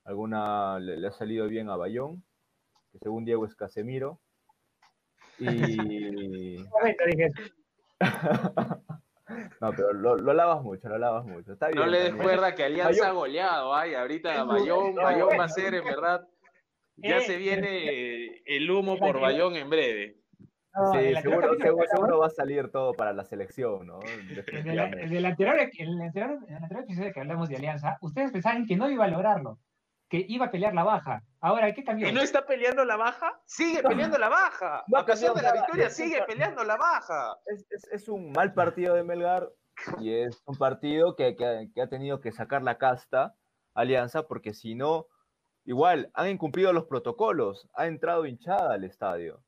alguna 0.05 0.79
le, 0.79 0.97
le, 0.97 1.09
ha 1.09 1.13
salido 1.13 1.47
bien 1.49 1.69
a 1.69 1.77
Bayón, 1.77 2.25
que 2.91 2.99
según 2.99 3.27
Diego 3.27 3.45
es 3.45 3.55
Casemiro. 3.55 4.19
Y. 5.39 6.57
No, 9.61 9.73
pero 9.73 9.93
lo, 9.93 10.17
lo, 10.17 10.33
lavas 10.33 10.63
mucho, 10.63 10.89
lo 10.89 10.99
lavas 10.99 11.27
mucho. 11.27 11.53
Está 11.53 11.67
bien, 11.67 11.81
no 11.81 11.87
le 11.87 11.99
des 11.99 12.15
cuerda 12.15 12.55
que 12.55 12.65
Alianza 12.65 13.09
ha 13.09 13.13
goleado. 13.13 13.75
Ay, 13.75 13.95
ahorita 13.95 14.45
Bayón, 14.45 14.95
Bayón 14.95 15.31
va 15.39 15.45
a 15.45 15.49
ser, 15.49 15.75
en 15.75 15.85
verdad. 15.85 16.27
Ya 16.97 17.21
se 17.21 17.37
viene 17.37 18.43
el 18.47 18.71
humo 18.71 18.99
por 18.99 19.21
Bayón 19.21 19.57
en 19.57 19.69
breve. 19.69 20.21
No, 20.75 20.93
sí, 20.93 21.15
seguro, 21.23 21.57
seguro, 21.59 21.87
seguro, 21.91 22.19
va 22.19 22.27
a 22.27 22.31
salir 22.31 22.71
todo 22.71 22.93
para 22.93 23.15
la 23.15 23.25
selección, 23.25 23.87
¿no? 23.87 24.01
En 24.53 24.69
el, 24.69 24.79
anterior, 25.25 25.57
el 25.57 26.03
anterior, 26.03 26.39
en 26.47 26.57
el 26.57 26.63
anterior 26.63 26.85
episodio 26.85 27.13
que 27.15 27.21
hablamos 27.21 27.49
de 27.49 27.57
Alianza, 27.57 27.97
ustedes 28.03 28.31
pensaban 28.31 28.67
que 28.67 28.77
no 28.77 28.91
iba 28.91 29.05
a 29.05 29.09
lograrlo 29.09 29.59
que 30.09 30.25
iba 30.29 30.47
a 30.47 30.51
pelear 30.51 30.75
la 30.75 30.85
baja. 30.85 31.23
Ahora, 31.41 31.73
¿qué 31.73 31.83
cambió? 31.83 32.07
¿Que 32.07 32.13
no 32.13 32.21
está 32.21 32.47
peleando 32.47 32.85
la 32.85 32.97
baja? 32.97 33.41
Sigue 33.45 33.83
peleando 33.83 34.19
la 34.19 34.29
baja. 34.29 34.85
No, 34.87 34.99
a 34.99 35.05
pesar 35.05 35.35
de 35.35 35.43
la 35.43 35.53
victoria, 35.53 35.91
sigue 35.91 36.23
peleando 36.27 36.65
la 36.65 36.77
baja. 36.77 37.37
Es, 37.47 37.67
es, 37.71 37.89
es, 37.91 38.09
un 38.09 38.31
mal 38.33 38.55
partido 38.55 38.95
de 38.95 39.03
Melgar 39.03 39.51
y 39.99 40.13
es 40.13 40.43
un 40.47 40.57
partido 40.57 41.17
que, 41.17 41.37
que, 41.37 41.71
que, 41.75 41.83
ha 41.83 41.89
tenido 41.89 42.21
que 42.21 42.33
sacar 42.33 42.63
la 42.63 42.79
casta 42.79 43.35
Alianza 43.75 44.27
porque 44.27 44.55
si 44.55 44.75
no, 44.75 45.07
igual, 45.67 46.11
han 46.15 46.31
incumplido 46.31 46.73
los 46.73 46.87
protocolos, 46.87 47.69
ha 47.75 47.87
entrado 47.87 48.25
hinchada 48.25 48.73
al 48.75 48.85
estadio. 48.85 49.43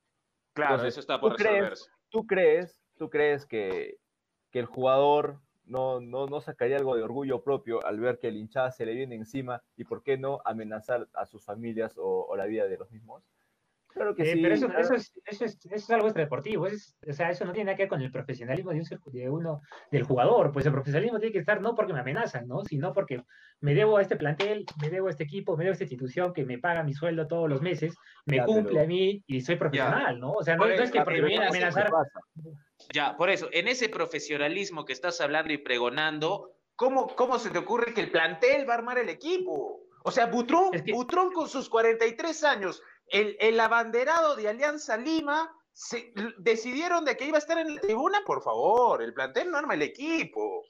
Claro, 0.53 0.75
Entonces, 0.75 0.95
eso 0.95 1.01
está 1.01 1.21
por 1.21 1.33
¿tú 1.33 1.37
crees, 1.37 1.91
¿tú 2.11 2.27
crees, 2.27 2.83
tú 2.99 3.09
crees 3.09 3.47
que, 3.47 3.99
que 4.51 4.59
el 4.59 4.67
jugador 4.67 5.41
no, 5.65 6.01
no, 6.01 6.27
no 6.27 6.41
sacaría 6.41 6.77
algo 6.77 6.97
de 6.97 7.03
orgullo 7.03 7.43
propio 7.43 7.85
al 7.87 8.01
ver 8.01 8.19
que 8.19 8.29
el 8.29 8.37
hinchada 8.37 8.73
se 8.73 8.85
le 8.85 8.95
viene 8.95 9.15
encima 9.15 9.63
y 9.77 9.85
por 9.85 10.03
qué 10.03 10.19
no 10.19 10.41
amenazar 10.45 11.09
a 11.15 11.27
sus 11.27 11.45
familias 11.45 11.97
o, 11.97 12.27
o 12.29 12.37
la 12.37 12.47
vida 12.47 12.67
de 12.67 12.79
los 12.79 12.91
mismos? 12.91 13.23
Claro 13.99 14.15
que 14.15 14.23
eh, 14.23 14.33
sí. 14.35 14.41
Pero 14.41 14.55
eso, 14.55 14.67
claro. 14.67 14.81
eso, 14.81 14.95
es, 14.95 15.13
eso, 15.27 15.45
es, 15.45 15.59
eso, 15.67 15.75
es, 15.75 15.91
algo 15.91 16.07
extradeportivo. 16.07 16.67
Es, 16.67 16.97
o 17.07 17.13
sea, 17.13 17.31
eso 17.31 17.45
no 17.45 17.53
tiene 17.53 17.67
nada 17.67 17.77
que 17.77 17.83
ver 17.83 17.91
con 17.91 18.01
el 18.01 18.11
profesionalismo 18.11 18.71
de, 18.71 18.81
un, 18.81 19.13
de 19.13 19.29
uno, 19.29 19.61
del 19.91 20.05
jugador. 20.05 20.53
Pues 20.53 20.65
el 20.67 20.73
profesionalismo 20.73 21.19
tiene 21.19 21.33
que 21.33 21.41
estar 21.41 21.61
no 21.61 21.75
porque 21.75 21.93
me 21.93 22.01
amenazan, 22.01 22.47
¿no? 22.47 22.65
sino 22.65 22.93
porque 22.93 23.23
me 23.61 23.75
debo 23.75 23.99
a 23.99 24.03
este 24.03 24.17
plantel, 24.17 24.65
me 24.81 24.91
debo 24.91 25.09
a 25.09 25.11
este 25.11 25.25
equipo, 25.25 25.57
me 25.57 25.65
debo 25.65 25.73
a 25.73 25.75
esta 25.75 25.85
institución 25.85 26.33
que 26.33 26.45
me 26.45 26.59
paga 26.59 26.83
mi 26.83 26.95
sueldo 26.95 27.27
todos 27.27 27.49
los 27.49 27.61
meses, 27.61 27.97
me 28.25 28.37
ya, 28.37 28.45
cumple 28.45 28.73
pero... 28.73 28.85
a 28.85 28.87
mí 28.87 29.23
y 29.27 29.41
soy 29.41 29.57
profesional, 29.57 30.15
ya. 30.15 30.21
¿no? 30.21 30.33
O 30.33 30.43
sea, 30.43 30.57
no, 30.57 30.67
no 30.67 30.73
es 30.73 30.91
que 30.91 31.03
porque 31.03 31.21
me 31.21 31.29
vienen 31.29 31.49
a 31.49 31.51
amenazar. 31.51 31.91
Ya, 32.95 33.17
por 33.17 33.31
eso, 33.31 33.49
en 33.53 33.69
ese 33.69 33.89
profesionalismo 33.89 34.85
que 34.85 34.93
estás 34.93 35.21
hablando 35.21 35.53
y 35.53 35.59
pregonando, 35.59 36.53
¿cómo, 36.77 37.09
cómo 37.17 37.39
se 37.39 37.51
te 37.51 37.59
ocurre 37.59 37.93
que 37.93 38.01
el 38.01 38.11
plantel 38.11 38.69
va 38.69 38.75
a 38.75 38.79
armar 38.79 38.99
el 38.99 39.09
equipo? 39.09 39.81
O 40.05 40.11
sea, 40.11 40.27
Butrón, 40.27 40.71
es 40.73 40.83
que... 40.83 40.93
Butrón 40.93 41.33
con 41.33 41.49
sus 41.49 41.69
43 41.69 42.45
años, 42.45 42.83
el, 43.11 43.37
el 43.41 43.61
abanderado 43.61 44.37
de 44.37 44.49
Alianza 44.49 44.97
Lima, 44.97 45.51
se, 45.73 46.13
decidieron 46.39 47.05
de 47.05 47.17
que 47.17 47.27
iba 47.27 47.37
a 47.37 47.39
estar 47.39 47.57
en 47.59 47.75
la 47.75 47.81
tribuna, 47.81 48.19
por 48.27 48.43
favor, 48.43 49.01
el 49.03 49.15
plantel 49.15 49.51
no 49.51 49.59
arma 49.59 49.75
el 49.75 49.83
equipo. 49.83 50.65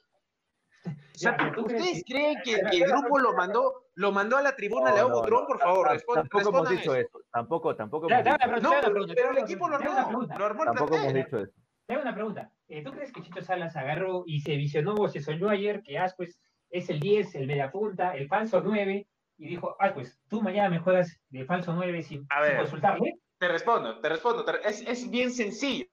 O 1.18 1.20
sea, 1.20 1.36
ya, 1.36 1.60
¿ustedes 1.60 2.04
creen 2.06 2.36
que, 2.44 2.60
que, 2.70 2.76
el 2.76 2.88
grupo 2.88 3.18
lo 3.18 3.32
mandó, 3.32 3.86
lo 3.94 4.12
mandó 4.12 4.36
a 4.36 4.42
la 4.42 4.54
tribuna 4.54 4.90
no, 4.90 4.96
León 4.96 5.10
no, 5.10 5.16
Butrón? 5.16 5.46
Por 5.48 5.58
favor, 5.58 5.88
respondan. 5.88 6.28
Tampoco 6.28 6.56
hemos 6.56 6.70
dicho 6.70 6.94
eso. 6.94 7.08
eso. 7.08 7.20
Tampoco, 7.32 7.74
tampoco. 7.74 8.08
Ya, 8.08 8.20
hemos 8.20 8.60
dicho 8.60 8.60
no, 8.60 8.80
pero, 8.80 9.06
pero 9.16 9.30
el 9.32 9.38
equipo 9.38 9.68
lo 9.68 9.74
armó. 9.74 10.22
Lo 10.22 10.44
armó 10.44 10.62
el 10.62 10.66
tampoco 10.68 10.94
hemos 10.94 11.14
dicho 11.14 11.38
eso. 11.38 11.52
Te 11.86 11.94
hago 11.94 12.02
una 12.02 12.14
pregunta. 12.14 12.52
Eh, 12.68 12.84
¿Tú 12.84 12.92
crees 12.92 13.12
que 13.12 13.22
Chicho 13.22 13.42
Salas 13.42 13.74
agarró 13.74 14.22
y 14.26 14.40
se 14.42 14.54
visionó 14.56 14.94
o 14.94 15.08
se 15.08 15.20
soñó 15.20 15.48
ayer 15.48 15.82
que 15.82 15.98
Ascuez 15.98 16.38
es 16.70 16.88
el 16.88 17.00
10, 17.00 17.34
el 17.34 17.46
media 17.48 17.72
punta, 17.72 18.14
el 18.14 18.28
falso 18.28 18.60
9 18.60 19.08
y 19.38 19.48
dijo, 19.48 19.76
ah, 19.78 19.92
pues 19.94 20.20
tú 20.28 20.42
mañana 20.42 20.68
me 20.68 20.80
juegas 20.80 21.18
de 21.30 21.44
falso 21.44 21.72
9 21.72 22.02
sin, 22.02 22.26
a 22.28 22.40
ver, 22.40 22.50
sin 22.50 22.58
consultarle? 22.58 23.20
Te 23.38 23.48
respondo, 23.48 24.00
te 24.00 24.08
respondo. 24.08 24.44
Te, 24.44 24.68
es, 24.68 24.82
es, 24.82 25.08
bien 25.08 25.30
sencillo. 25.30 25.86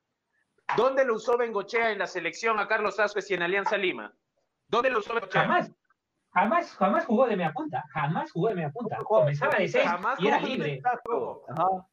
¿Dónde 0.75 1.06
lo 1.06 1.14
usó 1.14 1.38
Bengochea 1.38 1.92
en 1.92 2.00
la 2.00 2.08
selección 2.08 2.60
a 2.60 2.68
Carlos 2.68 3.00
Ascuez 3.00 3.30
y 3.30 3.36
en 3.36 3.44
Alianza 3.44 3.78
Lima? 3.78 4.12
¿Dónde 4.68 4.90
lo 4.90 5.00
usó 5.00 5.14
Bengochea? 5.14 5.44
Jamás. 5.44 5.72
Jamás, 6.34 6.75
jamás 6.75 7.06
jugó 7.06 7.28
de 7.28 7.38
media 7.38 7.54
punta, 7.54 7.86
jamás 7.94 8.30
jugó 8.30 8.50
de 8.50 8.56
media 8.56 8.70
punta. 8.70 8.98
Comenzaba 8.98 9.58
de 9.58 9.70
6 9.70 9.86
y 10.20 10.28
era 10.28 10.42
libre. 10.42 10.82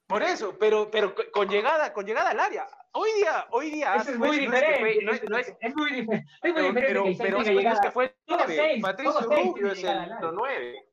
Por 0.09 0.23
eso, 0.25 0.57
pero, 0.59 0.91
pero 0.91 1.15
con 1.33 1.49
llegada, 1.49 1.93
con 1.93 2.05
llegada 2.05 2.31
al 2.31 2.41
área. 2.41 2.67
Hoy 2.91 3.11
día, 3.19 3.47
hoy 3.51 3.71
día 3.71 3.95
es 3.95 4.19
muy 4.19 4.39
diferente. 4.39 5.05
No 5.05 5.13
es, 5.13 5.31
no 5.31 5.39
es, 5.39 5.57
es, 5.61 5.77
muy 5.77 5.93
diferente. 5.93 6.27
Es 6.43 6.53
muy 6.53 6.63
diferente. 6.63 7.17
Pero, 7.23 7.39
pero, 7.45 7.81
que 7.81 7.91
fue 7.93 8.05
el 8.07 8.15
9. 8.27 8.79
Patricio 8.83 9.21
Rubio 9.21 9.73
es 9.73 9.85
el 9.85 10.11
9. 10.33 10.92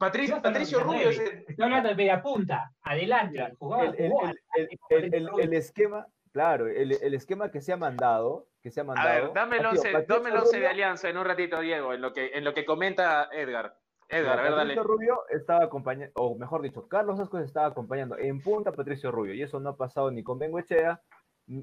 Patricio, 0.00 0.40
Patricio 0.40 0.80
Rubio 0.80 1.10
es 1.10 1.18
el. 1.18 1.62
Hablando 1.62 1.90
de 1.90 1.94
media 1.94 2.22
punta. 2.22 2.72
Adelante. 2.80 3.54
Jugaba, 3.58 3.84
el, 3.84 3.94
el, 3.98 4.68
el, 4.88 5.14
el, 5.14 5.30
el 5.38 5.52
esquema, 5.52 6.06
claro, 6.32 6.66
el, 6.68 6.92
el 6.92 7.12
esquema 7.12 7.50
que 7.50 7.60
se 7.60 7.74
ha 7.74 7.76
mandado 7.76 8.46
que 8.62 8.70
se 8.70 8.80
ha 8.80 8.84
mandado. 8.84 9.08
A 9.08 9.12
ver, 9.12 9.32
dame 9.34 9.58
el 9.58 9.66
11, 9.66 10.04
dame 10.08 10.30
el 10.30 10.36
11 10.36 10.60
de 10.60 10.66
Alianza 10.66 11.08
en 11.10 11.18
un 11.18 11.24
ratito, 11.26 11.60
Diego, 11.60 11.92
en 11.92 12.00
lo 12.00 12.14
que, 12.14 12.30
en 12.32 12.44
lo 12.44 12.54
que 12.54 12.64
comenta 12.64 13.28
Edgar. 13.30 13.76
Edgar, 14.08 14.38
a 14.38 14.42
ver, 14.42 14.52
Patricio 14.52 14.82
dale. 14.82 14.88
Rubio 14.88 15.20
estaba 15.28 15.64
acompañando, 15.64 16.12
o 16.16 16.34
mejor 16.34 16.62
dicho, 16.62 16.88
Carlos 16.88 17.20
Ascuez 17.20 17.44
estaba 17.44 17.66
acompañando 17.66 18.18
en 18.18 18.40
punta 18.40 18.70
a 18.70 18.72
Patricio 18.72 19.10
Rubio, 19.10 19.34
y 19.34 19.42
eso 19.42 19.60
no 19.60 19.70
ha 19.70 19.76
pasado 19.76 20.10
ni 20.10 20.22
con 20.22 20.38
Bengoechea, 20.38 21.00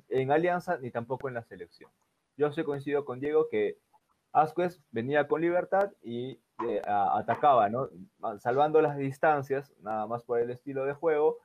en 0.10 0.32
Alianza, 0.32 0.78
ni 0.78 0.92
tampoco 0.92 1.28
en 1.28 1.34
la 1.34 1.44
selección. 1.44 1.90
Yo 2.36 2.52
sí 2.52 2.64
coincido 2.64 3.04
con 3.04 3.20
Diego 3.20 3.48
que 3.50 3.78
Ascuez 4.34 4.82
venía 4.92 5.28
con 5.28 5.42
libertad 5.42 5.92
y 6.02 6.40
eh, 6.68 6.82
atacaba, 6.86 7.70
¿no? 7.70 7.90
Salvando 8.40 8.82
las 8.82 8.98
distancias, 8.98 9.72
nada 9.82 10.08
más 10.08 10.24
por 10.24 10.40
el 10.40 10.50
estilo 10.50 10.86
de 10.86 10.94
juego, 10.94 11.38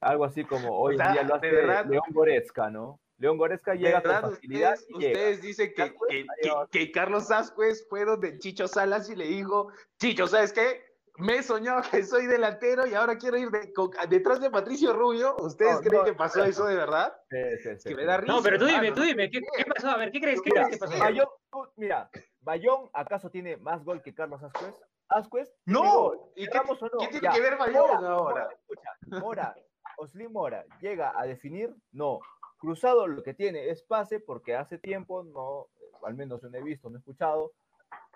algo 0.00 0.24
así 0.24 0.44
como 0.44 0.78
hoy 0.78 0.94
o 0.94 0.98
sea, 0.98 1.06
en 1.08 1.12
día 1.12 1.22
lo 1.22 1.34
hace 1.34 1.52
León 1.88 2.04
Goretzka, 2.10 2.70
¿no? 2.70 3.00
León 3.18 3.38
Goretzka 3.38 3.74
llega 3.74 4.00
¿verdad? 4.00 4.22
con 4.22 4.30
facilidad. 4.34 4.74
Ustedes, 4.74 4.90
y 4.90 5.06
ustedes 5.06 5.42
dicen 5.42 5.72
que, 5.76 5.94
que, 6.08 6.26
que, 6.42 6.50
que, 6.70 6.92
Carlos 6.92 7.30
Ascuez 7.30 7.86
fue 7.88 8.04
donde 8.04 8.38
Chicho 8.38 8.66
Salas 8.68 9.08
y 9.08 9.16
le 9.16 9.26
dijo, 9.26 9.68
Chicho, 9.98 10.26
¿sabes 10.26 10.52
qué? 10.52 10.93
Me 11.16 11.36
he 11.36 11.42
soñado 11.42 11.82
que 11.88 12.02
soy 12.02 12.26
delantero 12.26 12.86
y 12.86 12.94
ahora 12.94 13.16
quiero 13.16 13.36
ir 13.36 13.48
de, 13.50 13.72
con, 13.72 13.90
detrás 14.08 14.40
de 14.40 14.50
Patricio 14.50 14.92
Rubio. 14.92 15.36
¿Ustedes 15.38 15.76
no, 15.76 15.80
creen 15.80 15.98
no, 15.98 16.04
que 16.04 16.14
pasó 16.14 16.40
no, 16.40 16.44
eso 16.46 16.66
de 16.66 16.74
verdad? 16.74 17.16
Sí, 17.30 17.58
sí, 17.62 17.76
sí, 17.78 17.88
que 17.90 17.94
me 17.94 18.04
da 18.04 18.16
risa. 18.16 18.32
No, 18.32 18.42
pero 18.42 18.58
tú 18.58 18.66
dime, 18.66 18.90
tú 18.90 19.02
dime, 19.02 19.30
¿qué, 19.30 19.40
¿qué, 19.56 19.64
pasó? 19.64 19.90
A 19.90 19.96
ver, 19.96 20.10
¿qué 20.10 20.20
crees, 20.20 20.42
qué 20.42 20.50
mira, 20.50 20.64
crees 20.64 20.80
que 20.80 20.86
pasó? 20.86 20.98
Bayón, 20.98 21.28
mira, 21.76 22.10
Bayón, 22.40 22.90
¿acaso 22.92 23.30
tiene 23.30 23.56
más 23.58 23.84
gol 23.84 24.02
que 24.02 24.12
Carlos 24.12 24.42
Ascuez? 24.42 24.74
Ascuez. 25.08 25.54
No, 25.66 26.32
¿y 26.34 26.48
qué, 26.48 26.58
o 26.58 26.64
no? 26.64 26.98
¿qué 26.98 27.06
tiene 27.08 27.20
ya. 27.22 27.32
que 27.32 27.40
ver 27.40 27.58
Bayón 27.58 27.86
Mora, 27.86 28.08
ahora? 28.10 28.48
Escucha, 28.50 29.20
Mora, 29.20 29.54
Oslin 29.98 30.32
Mora, 30.32 30.64
¿llega 30.80 31.12
a 31.16 31.26
definir? 31.26 31.72
No. 31.92 32.18
Cruzado 32.58 33.06
lo 33.06 33.22
que 33.22 33.34
tiene 33.34 33.68
es 33.68 33.82
pase 33.82 34.18
porque 34.18 34.56
hace 34.56 34.78
tiempo, 34.78 35.22
no, 35.22 35.68
al 36.04 36.14
menos 36.14 36.42
no 36.42 36.58
he 36.58 36.62
visto, 36.62 36.90
no 36.90 36.96
he 36.96 36.98
escuchado, 36.98 37.52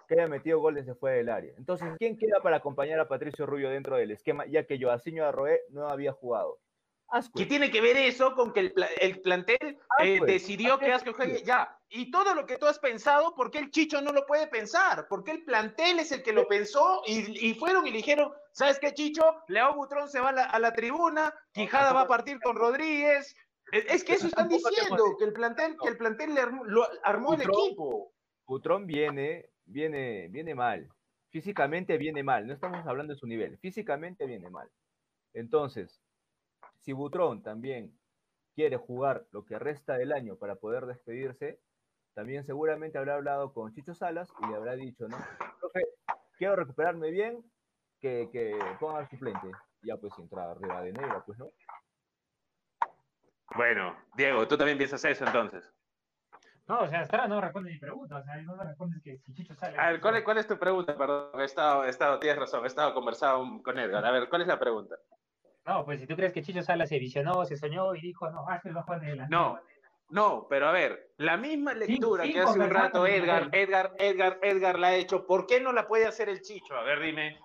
que 0.08 0.14
haya 0.14 0.26
metido 0.26 0.58
goles 0.58 0.86
de 0.86 0.94
fuera 0.94 1.16
del 1.16 1.28
área. 1.28 1.52
Entonces, 1.58 1.88
¿quién 1.98 2.16
queda 2.16 2.40
para 2.42 2.56
acompañar 2.56 2.98
a 2.98 3.08
Patricio 3.08 3.46
Rubio 3.46 3.70
dentro 3.70 3.96
del 3.96 4.10
esquema, 4.10 4.46
ya 4.46 4.64
que 4.64 4.80
Joaciño 4.80 5.24
Arroé 5.24 5.60
no 5.70 5.88
había 5.88 6.12
jugado? 6.12 6.58
Ascuez. 7.10 7.44
¿Qué 7.44 7.48
tiene 7.48 7.70
que 7.70 7.80
ver 7.80 7.96
eso 7.96 8.34
con 8.34 8.52
que 8.52 8.60
el, 8.60 8.74
el 9.00 9.20
plantel 9.20 9.78
eh, 9.98 10.20
decidió 10.26 10.78
que 10.78 10.92
Ascuez 10.92 11.16
juegue 11.16 11.42
ya? 11.42 11.78
Y 11.88 12.10
todo 12.10 12.34
lo 12.34 12.44
que 12.44 12.58
tú 12.58 12.66
has 12.66 12.78
pensado, 12.78 13.34
¿por 13.34 13.50
qué 13.50 13.58
el 13.58 13.70
Chicho 13.70 14.02
no 14.02 14.12
lo 14.12 14.26
puede 14.26 14.46
pensar? 14.46 15.06
Porque 15.08 15.30
el 15.30 15.44
plantel 15.44 16.00
es 16.00 16.12
el 16.12 16.22
que 16.22 16.34
lo 16.34 16.46
pensó 16.46 17.02
y, 17.06 17.48
y 17.48 17.54
fueron 17.54 17.86
y 17.86 17.90
le 17.90 17.98
dijeron, 17.98 18.30
¿sabes 18.52 18.78
qué, 18.78 18.92
Chicho? 18.92 19.24
León 19.48 19.76
Butrón 19.76 20.08
se 20.08 20.20
va 20.20 20.30
a 20.30 20.32
la, 20.32 20.44
a 20.44 20.58
la 20.58 20.72
tribuna, 20.74 21.32
Quijada 21.52 21.94
va 21.94 22.02
a 22.02 22.08
partir 22.08 22.40
con 22.40 22.56
Rodríguez, 22.56 23.34
es 23.72 24.04
que 24.04 24.14
eso 24.14 24.26
están 24.26 24.48
diciendo, 24.48 25.16
que 25.18 25.24
el 25.24 25.32
plantel, 25.32 25.76
que 25.82 25.88
el 25.88 25.96
plantel 25.96 26.34
le 26.34 26.40
armó, 26.40 26.64
lo 26.64 26.86
armó 27.02 27.30
Butrón, 27.30 27.50
el 27.50 27.64
equipo. 27.64 28.12
Butrón 28.46 28.86
viene, 28.86 29.50
viene, 29.68 30.28
viene 30.28 30.54
mal. 30.54 30.88
Físicamente 31.30 31.98
viene 31.98 32.22
mal. 32.22 32.46
No 32.46 32.52
estamos 32.52 32.86
hablando 32.86 33.14
de 33.14 33.18
su 33.18 33.26
nivel. 33.26 33.58
Físicamente 33.58 34.26
viene 34.26 34.50
mal. 34.50 34.68
Entonces, 35.34 36.02
si 36.80 36.92
Butrón 36.92 37.42
también 37.42 37.98
quiere 38.54 38.76
jugar 38.76 39.26
lo 39.30 39.44
que 39.44 39.58
resta 39.58 39.96
del 39.96 40.12
año 40.12 40.36
para 40.36 40.56
poder 40.56 40.86
despedirse, 40.86 41.60
también 42.14 42.44
seguramente 42.44 42.98
habrá 42.98 43.14
hablado 43.14 43.52
con 43.52 43.72
Chicho 43.72 43.94
Salas 43.94 44.28
y 44.42 44.48
le 44.48 44.56
habrá 44.56 44.74
dicho, 44.74 45.06
¿no? 45.06 45.16
Profe, 45.60 45.86
quiero 46.36 46.56
recuperarme 46.56 47.10
bien, 47.10 47.44
que, 48.00 48.28
que 48.32 48.58
ponga 48.80 48.98
al 48.98 49.08
suplente. 49.08 49.50
ya 49.82 49.96
pues 49.96 50.12
entra 50.18 50.54
Rivadeneira, 50.54 51.22
pues, 51.24 51.38
¿no? 51.38 51.50
Bueno, 53.54 53.96
Diego, 54.16 54.46
tú 54.46 54.56
también 54.56 54.78
piensas 54.78 55.04
eso 55.04 55.24
entonces. 55.24 55.72
No, 56.68 56.80
o 56.80 56.88
sea, 56.88 57.06
ahora 57.10 57.28
no 57.28 57.40
responde 57.40 57.70
mi 57.72 57.78
pregunta. 57.78 58.16
O 58.18 58.22
sea, 58.22 58.36
no 58.42 58.54
me 58.56 58.64
respondes 58.64 59.02
que 59.02 59.16
si 59.18 59.32
Chicho 59.34 59.54
sale. 59.54 59.78
A 59.78 59.90
ver, 59.90 60.00
¿cuál 60.00 60.16
es, 60.16 60.22
cuál 60.22 60.38
es 60.38 60.46
tu 60.46 60.58
pregunta? 60.58 60.96
Perdón, 60.96 61.40
he 61.40 61.44
estado, 61.44 61.84
he 61.84 61.88
estado, 61.88 62.18
tienes 62.18 62.38
razón, 62.38 62.64
he 62.64 62.66
estado 62.68 62.92
conversando 62.94 63.62
con 63.62 63.78
Edgar. 63.78 64.04
A 64.04 64.10
ver, 64.10 64.28
¿cuál 64.28 64.42
es 64.42 64.48
la 64.48 64.58
pregunta? 64.58 64.96
No, 65.66 65.84
pues 65.84 66.00
si 66.00 66.06
tú 66.06 66.14
crees 66.14 66.32
que 66.32 66.42
Chicho 66.42 66.62
Sala 66.62 66.86
se 66.86 66.98
visionó, 66.98 67.44
se 67.44 67.56
soñó 67.56 67.94
y 67.94 68.00
dijo, 68.00 68.30
no, 68.30 68.46
Ascuez 68.48 68.74
va 68.76 68.80
a 68.80 68.82
jugar 68.84 69.00
de 69.00 69.06
delantero. 69.08 69.40
No, 69.40 69.60
no, 70.10 70.46
pero 70.48 70.68
a 70.68 70.72
ver, 70.72 71.10
la 71.18 71.36
misma 71.36 71.74
lectura 71.74 72.24
que 72.24 72.40
hace 72.40 72.58
un 72.58 72.70
rato 72.70 73.06
Edgar. 73.06 73.48
Edgar, 73.52 73.92
Edgar, 73.98 74.38
Edgar 74.42 74.78
la 74.78 74.88
ha 74.88 74.94
hecho, 74.94 75.26
¿por 75.26 75.46
qué 75.46 75.60
no 75.60 75.72
la 75.72 75.86
puede 75.86 76.06
hacer 76.06 76.28
el 76.28 76.40
Chicho? 76.42 76.74
A 76.76 76.82
ver, 76.84 77.00
dime. 77.00 77.38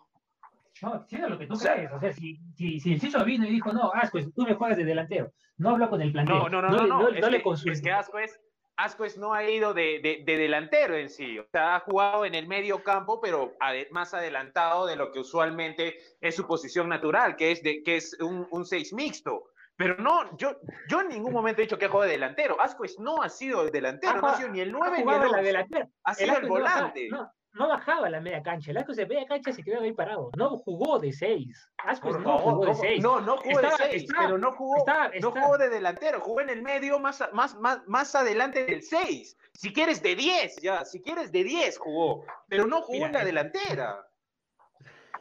No, 0.81 1.05
sí, 1.07 1.17
lo 1.17 1.37
que 1.37 1.47
tú 1.47 1.53
O 1.53 1.55
sea- 1.57 1.75
crees. 1.75 1.91
O 1.93 1.99
sea, 1.99 2.11
si, 2.13 2.37
si, 2.55 2.79
si 2.79 2.93
el 2.93 2.99
Chicho 2.99 3.23
vino 3.23 3.45
y 3.45 3.51
dijo, 3.51 3.71
no, 3.71 3.91
Ascuez, 3.93 4.33
tú 4.33 4.43
me 4.43 4.53
juegas 4.55 4.77
de 4.77 4.83
delantero. 4.85 5.31
No 5.57 5.69
habló 5.71 5.89
con 5.89 6.01
el 6.01 6.11
plantel. 6.11 6.35
No, 6.37 6.49
no, 6.49 6.61
no, 6.61 6.69
no, 6.69 6.83
le- 6.83 6.89
no. 6.89 7.09
le- 7.09 7.19
es, 7.19 7.25
no 7.25 7.29
le 7.29 7.37
que, 7.37 7.43
consultó. 7.43 7.71
es 7.73 7.81
que 7.81 7.91
Ascuez, 7.91 8.39
Ascuez 8.75 9.17
no 9.17 9.33
ha 9.33 9.43
ido 9.47 9.73
de, 9.73 9.99
de- 10.01 10.23
de 10.25 10.37
delantero 10.37 10.95
en 10.95 11.09
sí. 11.09 11.37
O 11.39 11.45
sea, 11.51 11.75
ha 11.75 11.79
jugado 11.81 12.25
en 12.25 12.33
el 12.35 12.47
medio 12.47 12.83
campo, 12.83 13.21
pero 13.21 13.53
más 13.91 14.13
adelantado 14.13 14.85
de 14.85 14.95
lo 14.95 15.11
que 15.11 15.19
usualmente 15.19 15.97
es 16.21 16.35
su 16.35 16.47
posición 16.47 16.89
natural, 16.89 17.35
que 17.35 17.51
es, 17.51 17.61
de, 17.63 17.83
que 17.83 17.97
es 17.97 18.17
un, 18.19 18.47
un 18.51 18.65
seis 18.65 18.91
mixto. 18.93 19.45
Pero 19.75 19.95
no, 19.97 20.37
yo, 20.37 20.55
yo 20.87 21.01
en 21.01 21.09
ningún 21.09 21.33
momento 21.33 21.61
he 21.61 21.65
dicho 21.65 21.77
que 21.79 21.85
ha 21.85 21.89
jugado 21.89 22.05
de 22.07 22.13
delantero. 22.13 22.59
Ascuez 22.61 22.99
no 22.99 23.21
ha 23.23 23.29
sido 23.29 23.63
el 23.63 23.71
delantero, 23.71 24.21
no 24.21 24.27
ha 24.27 24.37
sido 24.37 24.49
ni 24.49 24.59
el 24.59 24.71
9 24.71 24.87
Ha 24.87 24.91
ni 24.91 25.01
el 25.01 25.09
en 25.15 25.21
la 25.21 25.27
11. 25.39 25.43
delantera. 25.43 25.87
Ha 26.03 26.13
sido 26.13 26.37
el 26.37 26.47
volante. 26.47 27.07
No, 27.09 27.31
no 27.53 27.67
bajaba 27.67 28.09
la 28.09 28.19
media 28.19 28.41
cancha. 28.41 28.71
El 28.71 28.77
Ascuez 28.77 28.97
de 28.97 29.05
media 29.05 29.25
cancha 29.27 29.51
se 29.53 29.63
quedó 29.63 29.81
ahí 29.81 29.93
parado. 29.93 30.31
No 30.37 30.57
jugó 30.57 30.99
de 30.99 31.11
seis. 31.13 31.69
Ascuez 31.77 32.15
Por 32.15 32.23
no 32.23 32.37
favor, 32.37 32.53
jugó 32.53 32.65
de 32.65 32.71
¿cómo? 32.71 32.81
seis. 32.83 33.01
No, 33.03 33.21
no 33.21 33.37
jugó 33.37 33.59
Estaba- 33.59 33.77
de 33.77 33.91
6, 33.91 34.03
estaba- 34.03 34.25
pero 34.25 34.37
no 34.37 34.51
jugó, 34.53 34.77
Está, 34.77 35.11
no 35.21 35.31
jugó 35.31 35.57
de 35.57 35.69
delantero, 35.69 36.19
jugó 36.21 36.41
en 36.41 36.49
el 36.49 36.61
medio 36.63 36.99
más, 36.99 37.23
más, 37.33 37.55
más, 37.59 37.79
más 37.87 38.15
adelante 38.15 38.65
del 38.65 38.81
6. 38.81 39.37
Si 39.53 39.71
quieres 39.71 40.01
de 40.01 40.15
10, 40.15 40.55
ya, 40.61 40.83
si 40.83 41.01
quieres 41.01 41.31
de 41.31 41.43
10 41.43 41.77
jugó, 41.77 42.25
pero 42.47 42.65
no 42.65 42.81
jugó 42.81 42.93
Mira, 42.93 43.07
en 43.07 43.13
la 43.13 43.21
eh, 43.21 43.25
delantera. 43.25 44.07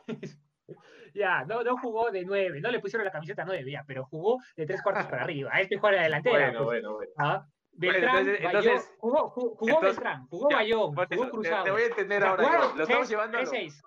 Ya, 1.14 1.44
no, 1.44 1.62
no 1.62 1.76
jugó 1.76 2.10
de 2.10 2.24
nueve. 2.24 2.58
No 2.62 2.70
le 2.70 2.80
pusieron 2.80 3.04
la 3.04 3.12
camiseta 3.12 3.44
nueve, 3.44 3.70
ya, 3.70 3.84
pero 3.86 4.06
jugó 4.06 4.38
de 4.56 4.64
tres 4.64 4.80
cuartos 4.82 5.04
para 5.08 5.24
arriba. 5.24 5.50
A 5.52 5.60
este 5.60 5.76
juega 5.76 5.98
de 5.98 6.04
delantera. 6.04 6.52
pues. 6.52 6.64
bueno, 6.64 6.94
bueno. 6.94 7.12
Ah, 7.18 7.46
Bueno, 7.74 7.92
Beltrán, 7.94 8.16
entonces- 8.18 8.42
Bayón, 8.44 8.62
entonces- 8.64 8.94
jugó, 8.98 9.30
jugó, 9.30 9.48
jugó 9.56 9.68
entonces- 9.68 9.96
Beltrán, 9.96 10.26
jugó 10.28 10.50
ya, 10.50 10.56
Bayón, 10.56 10.80
jugó 10.94 11.02
eso, 11.10 11.30
Cruzado. 11.30 11.64
te 11.64 11.70
voy 11.70 11.82
a 11.82 11.86
entender 11.86 12.24
ahora. 12.24 12.44
jugaron. 12.44 12.76
Lo 12.78 12.82
estamos 12.82 12.86
tres- 13.00 13.08
llevando. 13.10 13.38
a 13.38 13.40
lo- 13.42 13.50
3-6. 13.50 13.82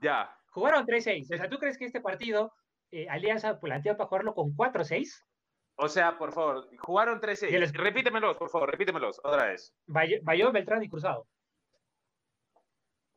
Ya. 0.00 0.36
Jugaron 0.50 0.86
3-6. 0.86 1.30
O 1.32 1.36
sea, 1.36 1.48
¿tú 1.48 1.58
crees 1.58 1.78
que 1.78 1.84
este 1.86 2.00
partido 2.00 2.52
eh, 2.90 3.06
Alianza 3.10 3.60
planteó 3.60 3.96
para 3.96 4.08
jugarlo 4.08 4.34
con 4.34 4.54
4-6? 4.56 5.24
O 5.76 5.88
sea, 5.88 6.16
por 6.18 6.32
favor, 6.32 6.68
jugaron 6.78 7.20
3-6. 7.20 7.52
Y 7.52 7.58
les- 7.58 7.72
Repítemelos, 7.72 8.36
por 8.36 8.50
favor, 8.50 8.70
repítemelos 8.70 9.20
otra 9.22 9.46
vez. 9.46 9.74
Bay- 9.86 10.20
Bayón, 10.22 10.52
Beltrán 10.52 10.82
y 10.82 10.88
Cruzado. 10.88 11.26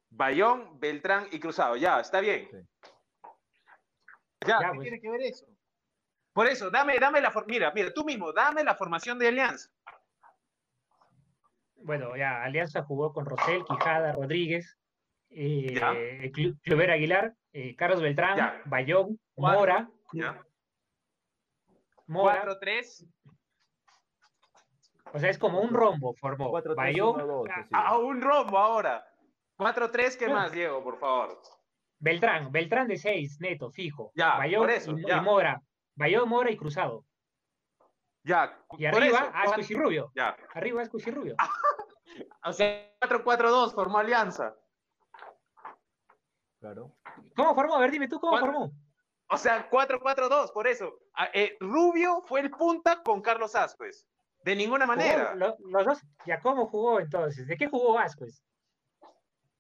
Bayón, 0.10 0.80
Beltrán 0.80 1.28
y 1.32 1.40
Cruzado. 1.40 1.76
Ya, 1.78 2.00
está 2.00 2.20
bien. 2.20 2.48
Sí. 2.52 2.58
Ya, 4.48 4.60
Ya, 4.60 4.70
¿qué 4.72 4.76
pues. 4.76 4.82
tiene 4.84 5.00
que 5.02 5.10
ver 5.10 5.22
eso? 5.22 5.46
Por 6.34 6.48
eso, 6.48 6.70
dame, 6.70 6.98
dame 7.00 7.20
la 7.22 7.32
mira, 7.48 7.72
mira, 7.74 7.92
tú 7.94 8.04
mismo, 8.06 8.32
dame 8.32 8.64
la 8.64 8.76
formación 8.76 9.20
de 9.20 9.28
Alianza. 9.28 9.70
Bueno, 11.76 12.16
ya, 12.16 12.44
Alianza 12.44 12.84
jugó 12.84 13.12
con 13.12 13.26
Rosel, 13.26 13.66
Quijada, 13.66 14.14
Rodríguez, 14.14 14.78
eh, 15.30 15.74
Ya. 15.74 15.92
Clu- 16.32 16.58
Cluver 16.62 16.92
Aguilar, 16.92 17.34
eh, 17.54 17.76
Carlos 17.76 18.02
Beltrán, 18.02 18.38
Ya. 18.38 18.62
Bayón, 18.66 19.20
Cuatro. 19.34 19.60
Mora, 19.60 19.90
¿ya? 20.14 20.42
Mora. 22.08 22.44
4-3. 22.46 23.06
O 25.14 25.20
sea, 25.20 25.30
es 25.30 25.38
como 25.38 25.60
un 25.60 25.74
rombo 25.74 26.14
formó. 26.16 26.50
4-3-1-2, 26.52 26.76
Bayón, 26.76 27.52
así. 27.52 27.70
A 27.74 27.98
un 27.98 28.22
rombo 28.22 28.58
ahora. 28.58 29.06
4-3, 29.58 30.16
¿qué 30.18 30.28
No. 30.28 30.36
más, 30.36 30.52
Diego, 30.52 30.82
por 30.84 30.98
favor? 31.00 31.42
Beltrán, 32.00 32.52
Beltrán 32.52 32.88
de 32.88 32.98
6, 32.98 33.38
neto, 33.42 33.70
fijo. 33.72 34.12
Ya, 34.16 34.38
Bayón 34.38 34.62
por 34.62 34.72
eso, 34.72 34.92
y, 34.98 35.06
ya. 35.06 35.18
y 35.18 35.22
Mora. 35.22 35.62
Bayón, 35.96 36.30
Mora 36.30 36.52
y 36.52 36.58
Cruzado. 36.58 37.06
Ya, 38.24 38.58
Y 38.78 38.86
arriba, 38.86 39.18
eso, 39.20 39.32
Ascuez 39.34 39.72
y 39.72 39.74
Rubio. 39.76 40.12
Ya. 40.16 40.36
Arriba, 40.54 40.82
Ascuez 40.82 41.06
y 41.08 41.12
Rubio. 41.12 41.36
O 42.44 42.52
sea, 42.52 42.92
4-4-2 43.00 43.74
formó 43.74 44.00
Alianza. 44.00 44.54
Claro. 46.60 46.96
¿Cómo 47.36 47.56
formó? 47.56 47.76
A 47.76 47.80
ver, 47.80 47.92
dime 47.92 48.08
tú, 48.08 48.20
¿cómo 48.20 48.32
¿Cuál- 48.32 48.42
formó? 48.42 48.72
O 49.30 49.38
sea, 49.38 49.70
4-4-2, 49.70 50.52
por 50.52 50.68
eso. 50.68 51.00
Ah, 51.14 51.30
eh, 51.34 51.56
Rubio 51.62 52.22
fue 52.22 52.42
el 52.42 52.52
punta 52.52 53.02
con 53.02 53.22
Carlos 53.22 53.56
Ascuez. 53.56 54.06
De 54.44 54.56
ninguna 54.56 54.86
manera. 54.86 55.36
lo- 55.36 55.56
los 55.60 55.86
dos. 55.86 56.02
¿Ya 56.26 56.42
cómo 56.42 56.68
jugó 56.68 57.00
entonces? 57.00 57.48
¿De 57.48 57.56
qué 57.56 57.68
jugó 57.68 57.98
Ascuez? 57.98 58.44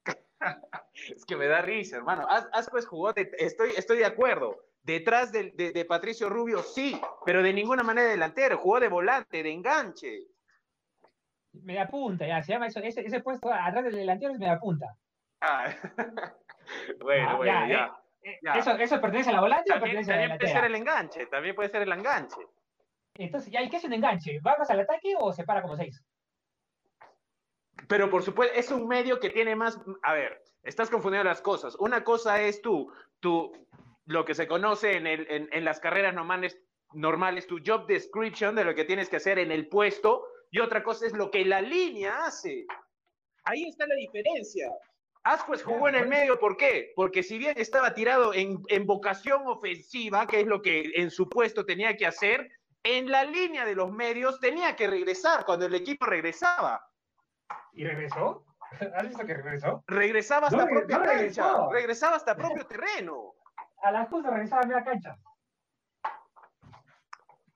Es 1.16 1.24
que 1.26 1.36
me 1.38 1.48
da 1.48 1.62
risa, 1.62 1.96
hermano. 1.98 2.26
As- 2.30 2.50
Ascuez 2.52 2.86
jugó, 2.86 3.14
de- 3.14 3.32
estoy, 3.38 3.72
estoy 3.78 4.00
de 4.00 4.06
acuerdo. 4.06 4.58
Detrás 4.84 5.32
de, 5.32 5.52
de 5.52 5.86
Patricio 5.86 6.28
Rubio, 6.28 6.64
sí, 6.64 7.00
pero 7.26 7.44
de 7.44 7.54
ninguna 7.54 7.84
manera 7.84 8.10
delantero. 8.10 8.58
Jugó 8.58 8.80
de 8.80 8.88
volante, 8.88 9.44
de 9.44 9.52
enganche. 9.52 10.28
Me 11.54 11.76
da 11.76 11.88
punta, 11.88 12.26
ya, 12.26 12.42
se 12.42 12.54
llama 12.54 12.68
eso. 12.68 12.80
Ese, 12.80 13.02
ese 13.02 13.22
puesto 13.22 13.52
atrás 13.54 13.84
del 13.84 13.96
delantero 13.96 14.34
es 14.34 14.40
media 14.40 14.60
punta. 14.60 14.96
Ah, 15.42 15.66
bueno, 17.02 17.30
Ah, 17.30 17.36
bueno, 17.36 17.46
ya, 17.46 17.68
ya. 17.68 17.98
Eh, 18.24 18.38
Ya. 18.42 18.54
¿Eso, 18.54 18.72
¿Eso 18.72 19.02
pertenece 19.02 19.32
a 19.32 19.34
la 19.34 19.42
volante 19.42 19.72
o 19.72 19.76
También, 19.76 19.98
pertenece 19.98 20.14
a 20.14 20.16
la 20.16 20.22
también 20.22 20.38
puede 20.40 20.54
ser 20.54 20.66
el 20.66 20.76
enganche, 20.76 21.26
también 21.26 21.56
puede 21.56 21.70
ser 21.70 21.82
el 21.82 21.92
enganche. 21.92 22.42
Entonces, 23.16 23.52
¿ya, 23.52 23.62
¿y 23.62 23.70
qué 23.70 23.78
es 23.78 23.84
un 23.84 23.94
enganche? 23.94 24.40
¿Va 24.40 24.56
más 24.58 24.70
al 24.70 24.80
ataque 24.80 25.16
o 25.20 25.34
se 25.34 25.44
para 25.44 25.62
como 25.62 25.76
seis? 25.76 26.04
Pero 27.88 28.10
por 28.10 28.24
supuesto, 28.24 28.56
es 28.58 28.72
un 28.72 28.88
medio 28.88 29.20
que 29.20 29.30
tiene 29.32 29.56
más. 29.56 29.80
A 30.04 30.14
ver, 30.14 30.42
estás 30.64 30.90
confundiendo 30.90 31.28
las 31.28 31.42
cosas. 31.42 31.76
Una 31.76 32.04
cosa 32.04 32.40
es 32.42 32.62
tú, 32.62 32.92
tú 33.20 33.52
lo 34.06 34.26
que 34.26 34.36
se 34.36 34.48
conoce 34.48 34.98
en, 34.98 35.08
el, 35.08 35.28
en, 35.30 35.50
en 35.52 35.66
las 35.66 35.80
carreras 35.80 36.14
normales, 36.14 36.58
normales, 36.94 37.48
tu 37.48 37.60
job 37.66 37.86
description 37.88 38.56
de 38.56 38.64
lo 38.66 38.76
que 38.76 38.86
tienes 38.86 39.10
que 39.10 39.18
hacer 39.18 39.40
en 39.40 39.52
el 39.52 39.68
puesto, 39.68 40.26
y 40.50 40.60
otra 40.60 40.84
cosa 40.84 41.06
es 41.06 41.14
lo 41.14 41.32
que 41.32 41.46
la 41.46 41.62
línea 41.62 42.26
hace. 42.26 42.66
Ahí 43.46 43.66
está 43.70 43.86
la 43.88 43.96
diferencia. 43.96 44.72
Ascuez 45.24 45.64
jugó 45.64 45.88
en 45.88 45.96
el 45.96 46.08
medio, 46.08 46.40
¿por 46.40 46.58
qué? 46.58 46.94
Porque 46.96 47.22
si 47.22 47.38
bien 47.38 47.54
estaba 47.58 47.94
tirado 47.94 48.34
en, 48.34 48.58
en 48.70 48.86
vocación 48.88 49.44
ofensiva, 49.46 50.26
que 50.26 50.42
es 50.42 50.48
lo 50.48 50.62
que 50.62 50.92
en 50.96 51.12
su 51.12 51.30
puesto 51.30 51.64
tenía 51.66 51.96
que 51.96 52.08
hacer, 52.08 52.50
en 52.84 53.12
la 53.12 53.24
línea 53.24 53.64
de 53.64 53.76
los 53.76 53.92
medios 53.92 54.40
tenía 54.40 54.76
que 54.76 54.88
regresar 54.88 55.46
cuando 55.46 55.68
el 55.68 55.76
equipo 55.76 56.08
regresaba. 56.08 56.84
¿Y 57.74 57.84
regresó? 57.86 58.46
¿Has 58.96 59.08
visto 59.08 59.26
que 59.26 59.36
regresó? 59.36 59.84
regresaba 59.88 60.48
hasta 60.48 60.66
No, 60.66 60.68
propia 60.68 60.98
no 60.98 61.04
cancha, 61.04 61.14
regresó. 61.18 61.70
regresaba 61.72 62.16
hasta 62.16 62.36
propio 62.36 62.66
terreno. 62.66 63.36
A 63.82 63.92
la 63.92 64.06
justa 64.06 64.30
regresaba 64.30 64.62
a 64.62 64.66
media 64.68 64.84
cancha. 64.84 65.18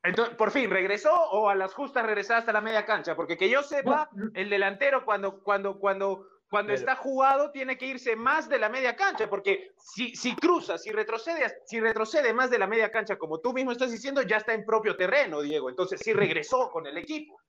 Entonces, 0.04 0.36
por 0.36 0.52
fin, 0.52 0.70
¿regresó 0.70 1.12
o 1.14 1.50
a 1.50 1.56
las 1.56 1.74
justas 1.74 2.06
regresaba 2.06 2.40
hasta 2.40 2.54
la 2.54 2.62
media 2.62 2.86
cancha? 2.86 3.16
Porque 3.16 3.38
que 3.38 3.50
yo 3.50 3.64
sepa, 3.64 4.08
No, 4.14 4.30
el 4.36 4.50
delantero 4.50 5.04
cuando, 5.04 5.42
cuando, 5.42 5.80
cuando, 5.80 6.28
cuando 6.48 6.70
Pero- 6.74 6.80
está 6.80 6.96
jugado 6.96 7.52
tiene 7.52 7.76
que 7.76 7.88
irse 7.88 8.16
más 8.16 8.48
de 8.48 8.60
la 8.60 8.70
media 8.70 8.96
cancha, 8.96 9.28
porque 9.28 9.72
si, 9.78 10.16
si 10.16 10.36
cruza, 10.36 10.78
si 10.78 10.92
retrocede, 10.92 11.52
si 11.66 11.80
retrocede 11.80 12.34
más 12.34 12.52
de 12.52 12.60
la 12.60 12.68
media 12.68 12.92
cancha, 12.92 13.18
como 13.18 13.40
tú 13.40 13.52
mismo 13.52 13.72
estás 13.72 13.92
diciendo, 13.92 14.22
ya 14.22 14.38
está 14.38 14.54
en 14.54 14.64
propio 14.64 14.96
terreno, 14.96 15.42
Diego. 15.42 15.70
Entonces 15.72 16.00
sí 16.04 16.14
regresó 16.14 16.70
con 16.70 16.86
el 16.86 16.98
equipo. 17.00 17.40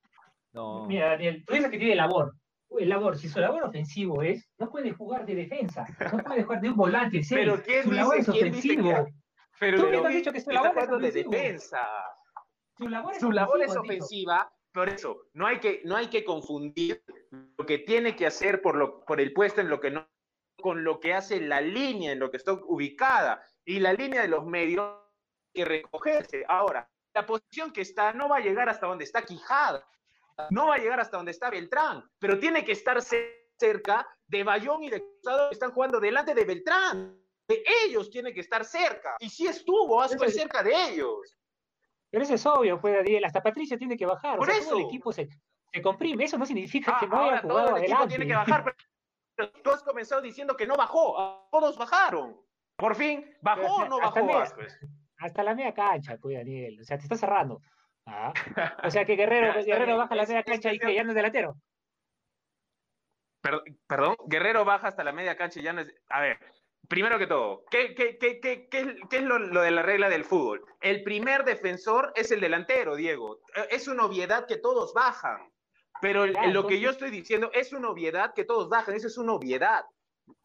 No. 0.53 0.87
Mira, 0.87 1.11
Daniel, 1.11 1.45
tú 1.47 1.53
dices 1.53 1.71
que 1.71 1.79
tiene 1.79 1.95
labor. 1.97 2.33
El 2.79 2.88
labor, 2.88 3.16
si 3.16 3.29
su 3.29 3.38
labor 3.40 3.62
ofensivo 3.64 4.22
es, 4.22 4.48
no 4.59 4.70
puede 4.70 4.92
jugar 4.92 5.24
de 5.24 5.35
defensa, 5.35 5.87
no 6.12 6.22
puede 6.24 6.42
jugar 6.42 6.61
de 6.61 6.68
un 6.70 6.76
volante. 6.76 7.20
Pero 7.31 7.62
¿quién 7.62 7.85
su 7.85 7.92
labor 7.92 8.18
es 8.18 8.26
quién 8.29 8.48
ofensivo. 8.48 8.90
que- 9.07 9.12
Pero 9.59 9.79
Tú 9.81 9.87
mismo 9.90 10.07
has 10.07 10.14
dicho 10.14 10.33
que 10.33 10.40
su 10.40 10.50
labor 10.50 10.79
es 10.79 11.14
de 11.14 11.22
defensa. 11.24 11.88
Su 12.76 12.88
labor 12.88 13.14
es 13.14 13.20
su 13.20 13.33
labor 13.33 13.62
es 13.62 13.74
ofensiva, 13.76 14.52
por 14.72 14.90
eso 14.90 15.22
no 15.33 15.46
hay 15.46 15.59
que, 15.61 15.81
no 15.85 15.96
hay 15.96 16.09
que 16.09 16.24
confundir 16.24 17.02
lo 17.57 17.64
que 17.64 17.79
tiene 17.79 18.14
que 18.16 18.26
hacer 18.26 18.61
por, 18.61 18.76
lo, 18.76 19.02
por 19.07 19.20
el 19.20 19.33
puesto 19.33 19.62
en 19.62 19.70
lo 19.70 19.81
que 19.81 19.90
no, 19.90 20.07
con 20.61 20.85
lo 20.85 21.00
que 21.00 21.14
hace 21.14 21.40
la 21.40 21.62
línea 21.62 22.12
en 22.12 22.18
lo 22.18 22.31
que 22.31 22.37
está 22.37 22.52
ubicada. 22.52 23.42
Y 23.64 23.79
la 23.81 23.94
línea 23.94 24.20
de 24.20 24.29
los 24.29 24.44
medios 24.44 24.94
que 25.55 25.64
recogerse. 25.64 26.44
Ahora, 26.48 26.90
la 27.14 27.24
posición 27.24 27.72
que 27.72 27.81
está 27.81 28.12
no 28.12 28.29
va 28.29 28.37
a 28.37 28.40
llegar 28.40 28.68
hasta 28.68 28.87
donde 28.87 29.05
está 29.05 29.22
Quijada, 29.24 29.83
no 30.51 30.68
va 30.68 30.75
a 30.75 30.79
llegar 30.79 31.01
hasta 31.01 31.16
donde 31.16 31.33
está 31.33 31.51
Beltrán, 31.51 32.05
pero 32.18 32.38
tiene 32.38 32.64
que 32.64 32.72
estar 32.72 33.01
ce- 33.03 33.51
cerca 33.59 34.07
de 34.27 34.44
Bayón 34.44 34.83
y 34.83 34.90
de 34.90 35.01
Cruzado 35.03 35.49
que 35.49 35.55
están 35.55 35.72
jugando 35.72 35.99
delante 36.01 36.35
de 36.35 36.44
Beltrán. 36.44 37.18
De 37.49 37.62
ellos 37.85 38.11
tiene 38.11 38.35
que 38.35 38.40
estar 38.40 38.64
cerca. 38.64 39.16
Y 39.20 39.31
si 39.31 39.46
estuvo, 39.46 40.03
Eso- 40.05 40.18
cerca 40.29 40.62
de 40.62 40.72
ellos. 40.90 41.38
Pero 42.11 42.25
eso 42.25 42.35
es 42.35 42.44
obvio, 42.46 42.81
pues, 42.81 42.94
Daniel. 42.96 43.25
Hasta 43.25 43.42
Patricia 43.42 43.79
tiene 43.79 43.96
que 43.96 44.07
bajar. 44.07 44.38
Por 44.38 44.49
o 44.49 44.53
sea, 44.53 44.61
todo 44.62 44.75
el 44.75 44.81
eso. 44.81 44.88
equipo 44.88 45.12
se, 45.12 45.29
se 45.72 45.83
comprime. 45.83 46.25
Eso 46.25 46.38
no 46.38 46.46
significa 46.46 46.96
Ah, 46.96 47.01
que 47.01 47.07
no 47.09 47.20
haya 47.20 47.38
jugado 47.40 47.66
todo 47.68 47.77
el 47.77 47.83
equipo 47.85 47.96
adelante. 47.99 48.09
tiene 48.16 48.27
que 48.31 48.37
bajar, 48.37 48.75
pero 49.37 49.51
tú 49.62 49.70
has 49.70 49.83
comenzado 49.83 50.20
diciendo 50.22 50.57
que 50.57 50.66
no 50.66 50.75
bajó, 50.77 51.18
ah, 51.20 51.46
todos 51.51 51.77
bajaron. 51.79 52.37
Por 52.77 52.94
fin, 52.94 53.25
¿bajó 53.40 53.75
o 53.77 53.85
no 53.88 53.99
bajó? 53.99 54.29
Hasta 55.18 55.42
la 55.42 55.55
media 55.55 55.72
cancha, 55.72 56.18
pues, 56.20 56.37
Daniel. 56.37 56.79
O 56.81 56.85
sea, 56.85 56.96
te 56.99 57.05
está 57.05 57.16
cerrando. 57.16 57.61
¿Ah? 58.07 58.33
O 58.85 58.90
sea, 58.90 59.05
que 59.05 59.16
Guerrero, 59.16 59.53
Guerrero 59.66 59.97
baja 59.97 60.14
la 60.14 60.27
media 60.27 60.42
cancha 60.42 60.73
y 60.73 60.79
que 60.79 60.95
ya 60.95 61.05
no 61.05 61.11
es 61.11 61.16
delantero. 61.16 61.57
Perdón, 63.87 64.16
Guerrero 64.27 64.64
baja 64.64 64.88
hasta 64.88 65.05
la 65.05 65.12
media 65.12 65.37
cancha 65.37 65.61
y 65.61 65.62
ya 65.62 65.73
no 65.73 65.83
es. 65.83 65.95
A 66.09 66.21
ver, 66.21 66.38
primero 66.88 67.19
que 67.19 67.27
todo, 67.27 67.64
¿qué, 67.71 67.95
qué, 67.95 68.19
qué, 68.19 68.69
qué 68.69 69.16
es 69.16 69.23
lo, 69.23 69.38
lo, 69.38 69.62
de 69.62 69.71
la 69.71 69.83
regla 69.83 70.09
del 70.09 70.25
fútbol? 70.25 70.64
El 70.81 71.05
primer 71.05 71.45
defensor 71.45 72.12
es 72.16 72.33
el 72.33 72.40
delantero, 72.40 72.97
Diego. 72.97 73.40
Es 73.71 73.87
una 73.87 74.05
obviedad 74.05 74.47
que 74.47 74.57
todos 74.57 74.92
bajan. 74.95 75.53
Pero 76.01 76.27
lo 76.27 76.66
que 76.66 76.81
yo 76.81 76.90
estoy 76.90 77.11
diciendo 77.11 77.51
es 77.55 77.73
una 77.73 77.90
obviedad 77.90 78.35
que 78.35 78.45
todos 78.45 78.69
bajan, 78.69 78.95
eso 78.95 79.07
es 79.07 79.16
una 79.16 79.33
obviedad. 79.33 79.85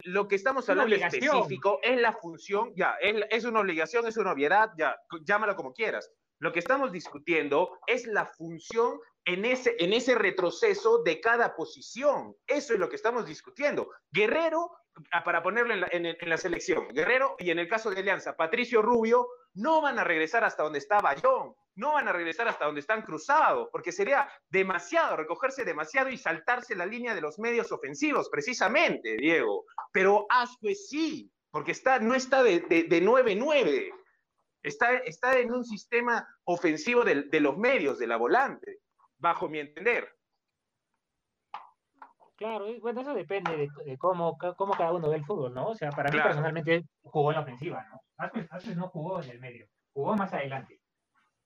Lo 0.04 0.28
que 0.28 0.36
estamos 0.36 0.68
hablando 0.70 0.94
específico 0.94 1.80
es 1.82 2.00
la 2.00 2.12
función, 2.12 2.72
ya, 2.76 2.94
es, 3.00 3.16
es, 3.30 3.44
una 3.44 3.60
obligación, 3.60 4.06
es 4.06 4.16
una 4.16 4.32
obviedad, 4.32 4.70
ya, 4.78 4.96
llámalo 5.24 5.56
como 5.56 5.72
quieras. 5.72 6.10
Lo 6.42 6.52
que 6.52 6.58
estamos 6.58 6.90
discutiendo 6.90 7.78
es 7.86 8.04
la 8.04 8.26
función 8.26 8.98
en 9.24 9.44
ese, 9.44 9.76
en 9.78 9.92
ese 9.92 10.16
retroceso 10.16 11.00
de 11.04 11.20
cada 11.20 11.54
posición. 11.54 12.34
Eso 12.48 12.74
es 12.74 12.80
lo 12.80 12.88
que 12.88 12.96
estamos 12.96 13.26
discutiendo. 13.26 13.92
Guerrero, 14.10 14.72
ah, 15.12 15.22
para 15.22 15.40
ponerlo 15.40 15.72
en 15.72 15.82
la, 15.82 15.88
en 15.92 16.28
la 16.28 16.36
selección, 16.36 16.88
Guerrero 16.88 17.36
y 17.38 17.52
en 17.52 17.60
el 17.60 17.68
caso 17.68 17.90
de 17.90 18.00
Alianza, 18.00 18.34
Patricio 18.34 18.82
Rubio, 18.82 19.28
no 19.54 19.80
van 19.80 20.00
a 20.00 20.04
regresar 20.04 20.42
hasta 20.42 20.64
donde 20.64 20.80
estaba 20.80 21.14
John 21.22 21.54
no 21.74 21.92
van 21.92 22.06
a 22.06 22.12
regresar 22.12 22.48
hasta 22.48 22.66
donde 22.66 22.82
están 22.82 23.00
cruzados, 23.00 23.70
porque 23.72 23.92
sería 23.92 24.28
demasiado, 24.50 25.16
recogerse 25.16 25.64
demasiado 25.64 26.10
y 26.10 26.18
saltarse 26.18 26.76
la 26.76 26.84
línea 26.84 27.14
de 27.14 27.22
los 27.22 27.38
medios 27.38 27.72
ofensivos, 27.72 28.28
precisamente, 28.28 29.16
Diego. 29.16 29.64
Pero 29.90 30.26
Ascuez 30.28 30.88
sí, 30.88 31.32
porque 31.50 31.72
está, 31.72 31.98
no 31.98 32.14
está 32.14 32.42
de 32.42 32.62
9-9, 32.68 33.90
está, 34.62 34.96
está 34.98 35.38
en 35.38 35.52
un 35.52 35.64
sistema 35.64 36.26
ofensivo 36.44 37.04
de, 37.04 37.22
de, 37.22 37.40
los 37.40 37.56
medios, 37.56 37.98
de 37.98 38.06
la 38.06 38.16
volante, 38.16 38.78
bajo 39.18 39.48
mi 39.48 39.58
entender. 39.58 40.08
Claro, 42.36 42.66
bueno, 42.80 43.02
eso 43.02 43.14
depende 43.14 43.56
de, 43.56 43.98
cómo, 43.98 44.36
cómo, 44.56 44.74
cada 44.74 44.92
uno 44.92 45.08
ve 45.08 45.16
el 45.16 45.24
fútbol, 45.24 45.54
¿no? 45.54 45.68
O 45.68 45.74
sea, 45.74 45.90
para 45.90 46.10
mí 46.10 46.18
personalmente 46.20 46.84
jugó 47.02 47.30
en 47.30 47.36
la 47.36 47.42
ofensiva, 47.42 47.86
¿no? 47.88 48.00
Ascuez 48.50 48.76
no 48.76 48.88
jugó 48.88 49.22
en 49.22 49.30
el 49.30 49.40
medio, 49.40 49.68
jugó 49.92 50.16
más 50.16 50.32
adelante. 50.32 50.80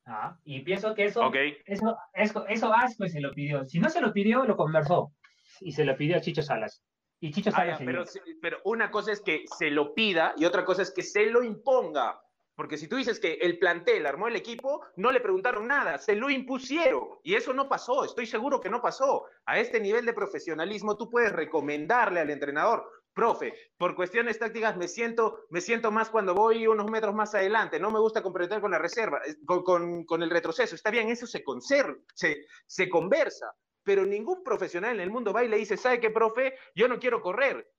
Ah, 0.06 0.38
y 0.44 0.60
pienso 0.60 0.94
que 0.94 1.06
eso, 1.06 1.30
eso, 1.64 1.98
eso, 2.14 2.46
eso 2.46 2.72
Asco 2.72 3.08
se 3.08 3.20
lo 3.20 3.32
pidió. 3.32 3.64
Si 3.64 3.80
no 3.80 3.90
se 3.90 4.00
lo 4.00 4.12
pidió, 4.12 4.44
lo 4.44 4.56
conversó. 4.56 5.12
Y 5.60 5.72
se 5.72 5.84
lo 5.84 5.96
pidió 5.96 6.16
a 6.16 6.20
Chicho 6.20 6.42
Salas. 6.42 6.82
Y 7.18 7.32
Chicho 7.32 7.50
ah, 7.50 7.56
Salas. 7.56 7.80
pero, 7.84 8.04
pero 8.40 8.58
una 8.64 8.90
cosa 8.90 9.10
es 9.12 9.20
que 9.20 9.44
se 9.58 9.70
lo 9.70 9.94
pida 9.94 10.32
y 10.36 10.44
otra 10.44 10.64
cosa 10.64 10.82
es 10.82 10.92
que 10.92 11.02
se 11.02 11.26
lo 11.26 11.42
imponga. 11.42 12.20
Porque 12.56 12.78
si 12.78 12.88
tú 12.88 12.96
dices 12.96 13.20
que 13.20 13.34
el 13.34 13.58
plantel 13.58 14.06
armó 14.06 14.28
el 14.28 14.36
equipo, 14.36 14.84
no 14.96 15.12
le 15.12 15.20
preguntaron 15.20 15.66
nada, 15.66 15.98
se 15.98 16.16
lo 16.16 16.30
impusieron. 16.30 17.20
Y 17.22 17.34
eso 17.34 17.52
no 17.52 17.68
pasó, 17.68 18.04
estoy 18.04 18.26
seguro 18.26 18.60
que 18.60 18.70
no 18.70 18.80
pasó. 18.80 19.26
A 19.44 19.60
este 19.60 19.78
nivel 19.78 20.06
de 20.06 20.14
profesionalismo 20.14 20.96
tú 20.96 21.10
puedes 21.10 21.32
recomendarle 21.32 22.20
al 22.20 22.30
entrenador, 22.30 22.90
profe, 23.12 23.54
por 23.76 23.94
cuestiones 23.94 24.38
tácticas 24.38 24.76
me 24.76 24.88
siento, 24.88 25.46
me 25.50 25.60
siento 25.60 25.90
más 25.90 26.10
cuando 26.10 26.34
voy 26.34 26.66
unos 26.66 26.90
metros 26.90 27.14
más 27.14 27.34
adelante, 27.34 27.80
no 27.80 27.90
me 27.90 27.98
gusta 27.98 28.22
comprometer 28.22 28.60
con 28.60 28.70
la 28.70 28.78
reserva, 28.78 29.20
con, 29.46 30.04
con, 30.04 30.22
el 30.22 30.30
retroceso, 30.30 30.74
está 30.74 30.90
bien, 30.90 31.08
eso 31.08 31.26
se, 31.26 31.42
conserva, 31.42 31.96
se, 32.14 32.46
se 32.66 32.90
conversa, 32.90 33.54
pero 33.82 34.04
ningún 34.04 34.42
profesional 34.42 34.96
en 34.96 35.00
el 35.00 35.10
mundo 35.10 35.32
va 35.32 35.44
y 35.44 35.48
le 35.48 35.56
dice, 35.56 35.78
¿sabe 35.78 35.98
qué, 35.98 36.10
profe? 36.10 36.58
Yo 36.74 36.88
no 36.88 36.98
quiero 36.98 37.22
correr. 37.22 37.70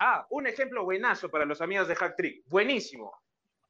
Ah, 0.00 0.26
un 0.30 0.46
ejemplo 0.46 0.82
buenazo 0.82 1.28
para 1.30 1.44
los 1.44 1.60
amigos 1.60 1.86
de 1.86 1.94
Hack 1.94 2.16
Trick, 2.16 2.44
buenísimo. 2.48 3.12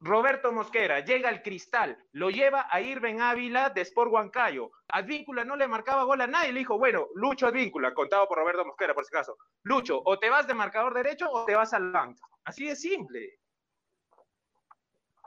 Roberto 0.03 0.51
Mosquera 0.51 1.01
llega 1.01 1.29
al 1.29 1.43
cristal, 1.43 1.95
lo 2.13 2.31
lleva 2.31 2.67
a 2.71 2.81
Irben 2.81 3.21
Ávila 3.21 3.69
de 3.69 3.81
Sport 3.81 4.11
Huancayo. 4.11 4.71
Advíncula 4.87 5.45
no 5.45 5.55
le 5.55 5.67
marcaba 5.67 6.05
gol 6.05 6.21
a 6.21 6.27
nadie, 6.27 6.51
le 6.51 6.59
dijo, 6.59 6.79
bueno, 6.79 7.07
Lucho 7.13 7.45
Advíncula, 7.45 7.93
contado 7.93 8.27
por 8.27 8.39
Roberto 8.39 8.65
Mosquera 8.65 8.95
por 8.95 9.05
si 9.05 9.15
acaso. 9.15 9.37
Lucho, 9.63 10.01
o 10.03 10.17
te 10.17 10.29
vas 10.29 10.47
de 10.47 10.55
marcador 10.55 10.95
derecho 10.95 11.29
o 11.29 11.45
te 11.45 11.55
vas 11.55 11.73
al 11.73 11.91
banco. 11.91 12.27
Así 12.43 12.65
de 12.65 12.75
simple. 12.75 13.39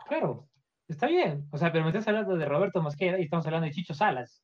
Claro, 0.08 0.48
está 0.88 1.06
bien. 1.06 1.46
O 1.52 1.56
sea, 1.56 1.70
pero 1.70 1.84
me 1.84 1.90
estás 1.90 2.08
hablando 2.08 2.36
de 2.36 2.44
Roberto 2.44 2.82
Mosquera 2.82 3.18
y 3.20 3.22
estamos 3.22 3.46
hablando 3.46 3.66
de 3.66 3.72
Chicho 3.72 3.94
Salas. 3.94 4.42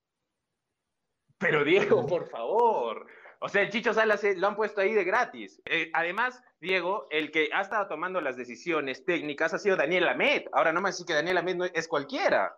Pero 1.39 1.65
Diego, 1.65 2.07
por 2.07 2.29
favor. 2.29 3.07
O 3.43 3.49
sea, 3.49 3.63
el 3.63 3.71
Chicho 3.71 3.95
Salas 3.95 4.23
lo 4.37 4.49
han 4.49 4.55
puesto 4.55 4.83
ahí 4.83 4.93
de 4.93 5.03
gratis. 5.03 5.63
Eh, 5.65 5.91
además, 5.95 6.43
Diego, 6.61 7.07
el 7.11 7.31
que 7.31 7.49
ha 7.55 7.63
estado 7.63 7.89
tomando 7.89 8.21
las 8.21 8.37
decisiones 8.37 9.05
técnicas 9.07 9.55
ha 9.55 9.59
sido 9.59 9.77
Daniel 9.77 10.09
Amet. 10.09 10.47
Ahora 10.53 10.73
no 10.73 10.83
me 10.83 10.91
decís 10.91 11.07
que 11.07 11.15
Daniel 11.15 11.39
Amet 11.39 11.57
no 11.57 11.65
es 11.65 11.89
cualquiera. 11.89 12.55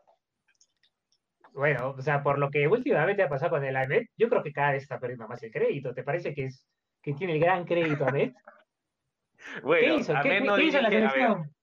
Bueno, 1.53 1.95
o 1.97 2.03
sea, 2.03 2.23
por 2.23 2.39
lo 2.39 2.51
que 2.51 2.67
últimamente 2.67 3.23
ha 3.23 3.29
pasado 3.29 3.53
con 3.53 3.65
el 3.65 3.77
Amet, 3.77 4.09
yo 4.17 4.29
creo 4.29 4.43
que 4.43 4.53
cada 4.53 4.73
vez 4.73 4.83
está 4.83 4.99
perdiendo 4.99 5.29
más 5.29 5.43
el 5.45 5.53
crédito. 5.53 5.95
¿Te 5.95 6.03
parece 6.03 6.35
que 6.35 6.47
es 6.47 6.67
que 7.01 7.15
tiene 7.15 7.35
el 7.35 7.41
gran 7.41 7.65
crédito 7.65 8.07
Amet? 8.07 8.35
bueno, 9.63 9.87
¿Qué 9.87 9.95
hizo? 10.01 10.15
¿Qué, 10.21 10.65
hizo 10.65 10.81
la 10.81 10.91
selección? 10.91 11.55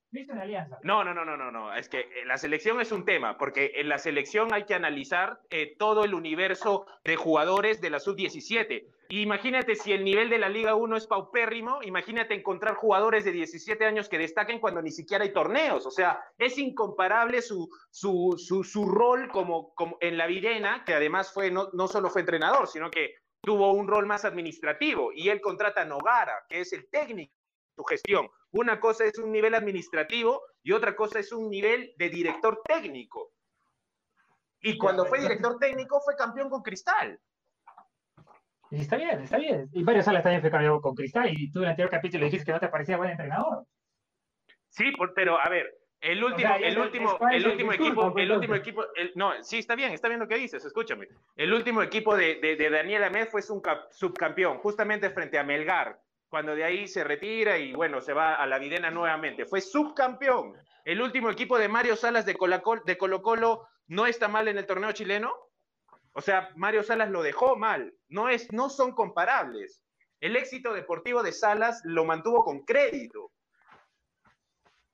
No, 0.83 1.03
no, 1.03 1.13
no, 1.13 1.25
no, 1.25 1.37
no, 1.37 1.51
no. 1.51 1.73
Es 1.73 1.89
que 1.89 1.99
eh, 1.99 2.25
la 2.25 2.37
selección 2.37 2.79
es 2.81 2.91
un 2.91 3.05
tema, 3.05 3.37
porque 3.37 3.73
en 3.75 3.89
la 3.89 3.97
selección 3.97 4.53
hay 4.53 4.63
que 4.63 4.73
analizar 4.73 5.41
eh, 5.49 5.75
todo 5.77 6.03
el 6.03 6.13
universo 6.13 6.85
de 7.03 7.15
jugadores 7.15 7.81
de 7.81 7.89
la 7.89 7.99
sub-17. 7.99 8.85
Imagínate 9.11 9.75
si 9.75 9.91
el 9.91 10.03
nivel 10.03 10.29
de 10.29 10.37
la 10.37 10.49
Liga 10.49 10.75
1 10.75 10.95
es 10.95 11.07
paupérrimo, 11.07 11.81
imagínate 11.81 12.35
encontrar 12.35 12.75
jugadores 12.75 13.25
de 13.25 13.31
17 13.31 13.83
años 13.83 14.07
que 14.07 14.19
destaquen 14.19 14.59
cuando 14.59 14.83
ni 14.83 14.91
siquiera 14.91 15.23
hay 15.23 15.33
torneos. 15.33 15.87
O 15.87 15.91
sea, 15.91 16.23
es 16.37 16.59
incomparable 16.59 17.41
su, 17.41 17.69
su, 17.89 18.35
su, 18.37 18.85
rol 18.85 19.29
como, 19.31 19.73
como 19.73 19.97
en 19.99 20.15
la 20.15 20.27
Virena, 20.27 20.83
que 20.85 20.93
además 20.93 21.33
fue 21.33 21.49
no, 21.49 21.69
no 21.73 21.87
solo 21.87 22.11
fue 22.11 22.21
entrenador, 22.21 22.67
sino 22.67 22.91
que 22.91 23.15
tuvo 23.41 23.73
un 23.73 23.87
rol 23.87 24.05
más 24.05 24.25
administrativo. 24.25 25.11
Y 25.11 25.29
él 25.29 25.41
contrata 25.41 25.81
a 25.81 25.85
Nogara, 25.85 26.45
que 26.47 26.61
es 26.61 26.71
el 26.73 26.87
técnico 26.89 27.33
tu 27.79 27.85
gestión. 27.85 28.29
Una 28.51 28.79
cosa 28.79 29.05
es 29.05 29.17
un 29.17 29.31
nivel 29.31 29.55
administrativo 29.55 30.41
y 30.61 30.73
otra 30.73 30.97
cosa 30.97 31.19
es 31.19 31.31
un 31.31 31.49
nivel 31.49 31.93
de 31.97 32.09
director 32.09 32.61
técnico. 32.65 33.31
Y 34.59 34.77
cuando 34.77 35.05
fue 35.05 35.21
director 35.21 35.57
técnico 35.57 36.01
fue 36.01 36.17
campeón 36.17 36.49
con 36.49 36.61
Cristal. 36.61 37.17
Y 38.71 38.81
está 38.81 38.97
bien, 38.97 39.21
está 39.21 39.37
bien. 39.37 39.69
Y 39.73 39.83
varios 39.83 40.05
Salas 40.05 40.23
también 40.23 40.41
fue 40.41 40.51
campeón 40.51 40.81
con 40.81 40.95
Cristal 40.95 41.29
y 41.31 41.51
tú 41.51 41.59
en 41.59 41.65
el 41.65 41.69
anterior 41.71 41.89
capítulo 41.89 42.25
dijiste 42.25 42.45
que 42.45 42.51
no 42.51 42.59
te 42.59 42.67
parecía 42.67 42.97
buen 42.97 43.11
entrenador. 43.11 43.65
Sí, 44.69 44.91
pero 45.15 45.39
a 45.39 45.49
ver, 45.49 45.75
el 46.01 46.23
último, 46.23 46.55
el 46.55 46.77
último, 46.77 47.17
el 47.31 47.47
último 47.47 47.73
equipo, 47.73 48.13
el 48.17 48.31
último 48.31 48.55
equipo, 48.55 48.85
no, 49.15 49.43
sí, 49.43 49.57
está 49.57 49.75
bien, 49.75 49.91
está 49.91 50.07
bien 50.07 50.19
lo 50.19 50.27
que 50.27 50.35
dices, 50.35 50.63
escúchame. 50.63 51.07
El 51.35 51.53
último 51.53 51.81
equipo 51.81 52.15
de, 52.15 52.35
de, 52.35 52.69
Daniel 52.69 53.03
Amed 53.03 53.27
fue 53.27 53.41
subcampeón, 53.41 54.59
justamente 54.59 55.09
frente 55.09 55.39
a 55.39 55.43
Melgar 55.43 55.99
cuando 56.29 56.55
de 56.55 56.63
ahí 56.63 56.87
se 56.87 57.03
retira 57.03 57.57
y 57.57 57.73
bueno, 57.73 58.01
se 58.01 58.13
va 58.13 58.35
a 58.35 58.45
la 58.45 58.59
Videna 58.59 58.91
nuevamente. 58.91 59.45
Fue 59.45 59.61
subcampeón. 59.61 60.53
El 60.85 61.01
último 61.01 61.29
equipo 61.29 61.57
de 61.57 61.67
Mario 61.67 61.95
Salas 61.95 62.25
de, 62.25 62.37
de 62.85 62.97
Colo 62.97 63.21
Colo 63.21 63.67
no 63.87 64.05
está 64.05 64.27
mal 64.27 64.47
en 64.47 64.57
el 64.57 64.67
torneo 64.67 64.91
chileno. 64.91 65.33
O 66.13 66.21
sea, 66.21 66.49
Mario 66.55 66.83
Salas 66.83 67.09
lo 67.09 67.21
dejó 67.21 67.55
mal. 67.55 67.93
No, 68.07 68.29
es, 68.29 68.51
no 68.51 68.69
son 68.69 68.93
comparables. 68.93 69.81
El 70.19 70.35
éxito 70.35 70.73
deportivo 70.73 71.23
de 71.23 71.31
Salas 71.31 71.81
lo 71.83 72.05
mantuvo 72.05 72.43
con 72.43 72.65
crédito. 72.65 73.31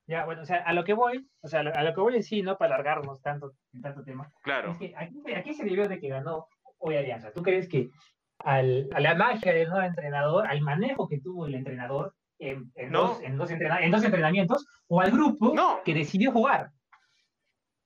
Ya, 0.07 0.25
bueno, 0.25 0.43
o 0.43 0.45
sea, 0.45 0.57
a 0.57 0.73
lo 0.73 0.83
que 0.83 0.93
voy, 0.93 1.27
o 1.41 1.47
sea, 1.47 1.61
a 1.61 1.83
lo 1.83 1.93
que 1.93 2.01
voy 2.01 2.15
en 2.15 2.23
sí, 2.23 2.43
no 2.43 2.57
para 2.57 2.75
alargarnos 2.75 3.21
tanto 3.21 3.53
en 3.73 3.81
tanto 3.81 4.03
tema. 4.03 4.31
Claro. 4.43 4.71
Es 4.71 4.77
que 4.77 4.93
aquí, 4.95 5.33
aquí 5.33 5.53
se 5.55 5.63
debió 5.63 5.87
de 5.87 5.99
que 5.99 6.09
ganó 6.09 6.47
hoy 6.77 6.95
Alianza. 6.95 7.31
¿Tú 7.31 7.41
crees 7.41 7.67
que 7.67 7.89
al, 8.39 8.87
a 8.93 8.99
la 8.99 9.15
magia 9.15 9.53
del 9.53 9.69
nuevo 9.69 9.85
entrenador, 9.85 10.47
al 10.47 10.61
manejo 10.61 11.07
que 11.07 11.19
tuvo 11.19 11.47
el 11.47 11.55
entrenador 11.55 12.13
en, 12.39 12.71
dos, 12.91 13.21
en, 13.21 13.37
dos, 13.37 13.51
entrenamientos, 13.51 14.67
o 14.87 15.01
al 15.01 15.11
grupo 15.11 15.55
que 15.83 15.93
decidió 15.93 16.31
jugar. 16.31 16.71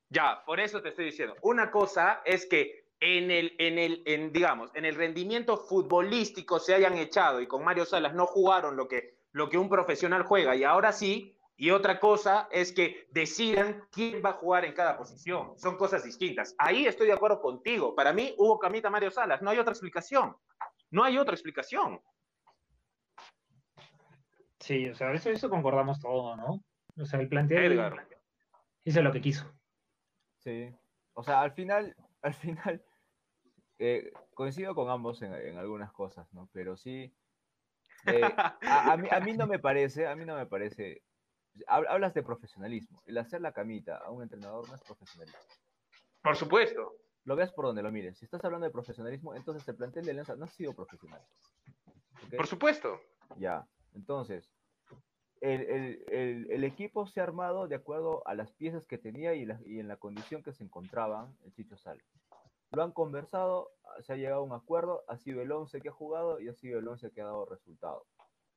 Ya, 0.09 0.41
por 0.45 0.59
eso 0.59 0.81
te 0.81 0.89
estoy 0.89 1.05
diciendo. 1.05 1.35
Una 1.43 1.69
cosa 1.69 2.21
es 2.25 2.47
que 2.47 2.78
en 2.99 3.31
el, 3.31 3.55
en 3.59 3.77
el, 3.77 4.03
en, 4.05 4.33
digamos, 4.33 4.71
en 4.75 4.85
el 4.85 4.95
rendimiento 4.95 5.57
futbolístico 5.57 6.59
se 6.59 6.73
hayan 6.75 6.97
echado 6.97 7.41
y 7.41 7.47
con 7.47 7.63
Mario 7.63 7.85
Salas 7.85 8.13
no 8.13 8.25
jugaron 8.25 8.75
lo 8.75 8.87
que, 8.87 9.15
lo 9.31 9.49
que 9.49 9.57
un 9.57 9.69
profesional 9.69 10.23
juega 10.23 10.55
y 10.55 10.63
ahora 10.63 10.91
sí, 10.91 11.35
y 11.55 11.71
otra 11.71 11.99
cosa 11.99 12.47
es 12.51 12.71
que 12.71 13.07
decidan 13.11 13.83
quién 13.91 14.21
va 14.23 14.29
a 14.29 14.33
jugar 14.33 14.63
en 14.63 14.73
cada 14.73 14.97
posición. 14.97 15.59
Son 15.59 15.75
cosas 15.75 16.05
distintas. 16.05 16.55
Ahí 16.57 16.85
estoy 16.85 17.07
de 17.07 17.13
acuerdo 17.13 17.41
contigo. 17.41 17.93
Para 17.95 18.13
mí, 18.13 18.33
hubo 18.37 18.57
Camita 18.57 18.89
Mario 18.89 19.11
Salas. 19.11 19.41
No 19.41 19.49
hay 19.49 19.57
otra 19.57 19.73
explicación. 19.73 20.37
No 20.89 21.03
hay 21.03 21.17
otra 21.17 21.33
explicación. 21.33 21.99
Sí, 24.61 24.89
o 24.89 24.95
sea, 24.95 25.11
eso, 25.11 25.31
eso 25.31 25.49
concordamos 25.49 25.99
todo, 25.99 26.37
¿no? 26.37 26.63
O 26.97 27.05
sea, 27.05 27.19
el 27.19 27.27
Edgar. 27.51 28.07
hizo 28.85 29.01
lo 29.01 29.11
que 29.11 29.19
quiso. 29.19 29.45
Sí. 30.37 30.73
O 31.13 31.23
sea, 31.23 31.41
al 31.41 31.51
final, 31.51 31.93
al 32.21 32.33
final, 32.33 32.81
eh, 33.79 34.11
coincido 34.33 34.75
con 34.75 34.89
ambos 34.89 35.21
en, 35.21 35.57
algunas 35.57 35.91
cosas, 35.91 36.31
¿no? 36.33 36.49
Pero 36.53 36.77
sí, 36.77 37.13
eh, 38.05 38.21
a, 38.61 38.97
mí, 38.97 39.07
a 39.11 39.19
mí 39.19 39.33
no 39.33 39.47
me 39.47 39.59
parece, 39.59 40.07
a 40.07 40.15
mí 40.15 40.25
no 40.25 40.35
me 40.35 40.45
parece 40.45 41.01
Hablas 41.67 42.13
de 42.13 42.23
profesionalismo. 42.23 43.01
El 43.05 43.17
hacer 43.17 43.41
la 43.41 43.51
camita 43.51 43.97
a 43.97 44.11
un 44.11 44.23
entrenador 44.23 44.67
no 44.67 44.75
es 44.75 44.81
profesionalismo. 44.81 45.39
Por 46.21 46.35
supuesto. 46.35 46.95
Lo 47.25 47.35
veas 47.35 47.51
por 47.51 47.65
donde 47.65 47.83
lo 47.83 47.91
mires. 47.91 48.17
Si 48.17 48.25
estás 48.25 48.43
hablando 48.45 48.65
de 48.65 48.71
profesionalismo, 48.71 49.35
entonces 49.35 49.67
el 49.67 49.75
plantel 49.75 50.05
de 50.05 50.11
Alianza 50.11 50.35
no 50.35 50.45
ha 50.45 50.49
sido 50.49 50.73
profesional. 50.73 51.21
Por 52.35 52.47
supuesto. 52.47 52.99
Ya. 53.37 53.67
Entonces, 53.93 54.49
el, 55.41 56.63
equipo 56.63 57.05
se 57.05 57.19
ha 57.19 57.23
armado 57.23 57.67
de 57.67 57.75
acuerdo 57.75 58.25
a 58.25 58.33
las 58.35 58.51
piezas 58.53 58.85
que 58.85 58.97
tenía 58.97 59.35
y, 59.35 59.43
en 59.43 59.87
la 59.87 59.97
condición 59.97 60.43
que 60.43 60.53
se 60.53 60.63
encontraban 60.63 61.35
el 61.45 61.53
Chicho 61.53 61.77
Sal. 61.77 62.01
Lo 62.71 62.83
han 62.83 62.91
conversado, 62.91 63.71
se 64.01 64.13
ha 64.13 64.15
llegado 64.15 64.41
a 64.41 64.45
un 64.45 64.53
acuerdo, 64.53 65.03
ha 65.07 65.17
sido 65.17 65.41
el 65.41 65.51
11 65.51 65.81
que 65.81 65.89
ha 65.89 65.93
jugado 65.93 66.39
y 66.39 66.49
ha 66.49 66.53
sido 66.53 66.79
el 66.79 66.87
11 66.87 67.11
que 67.11 67.21
ha 67.21 67.25
dado 67.25 67.45
resultado. 67.45 68.05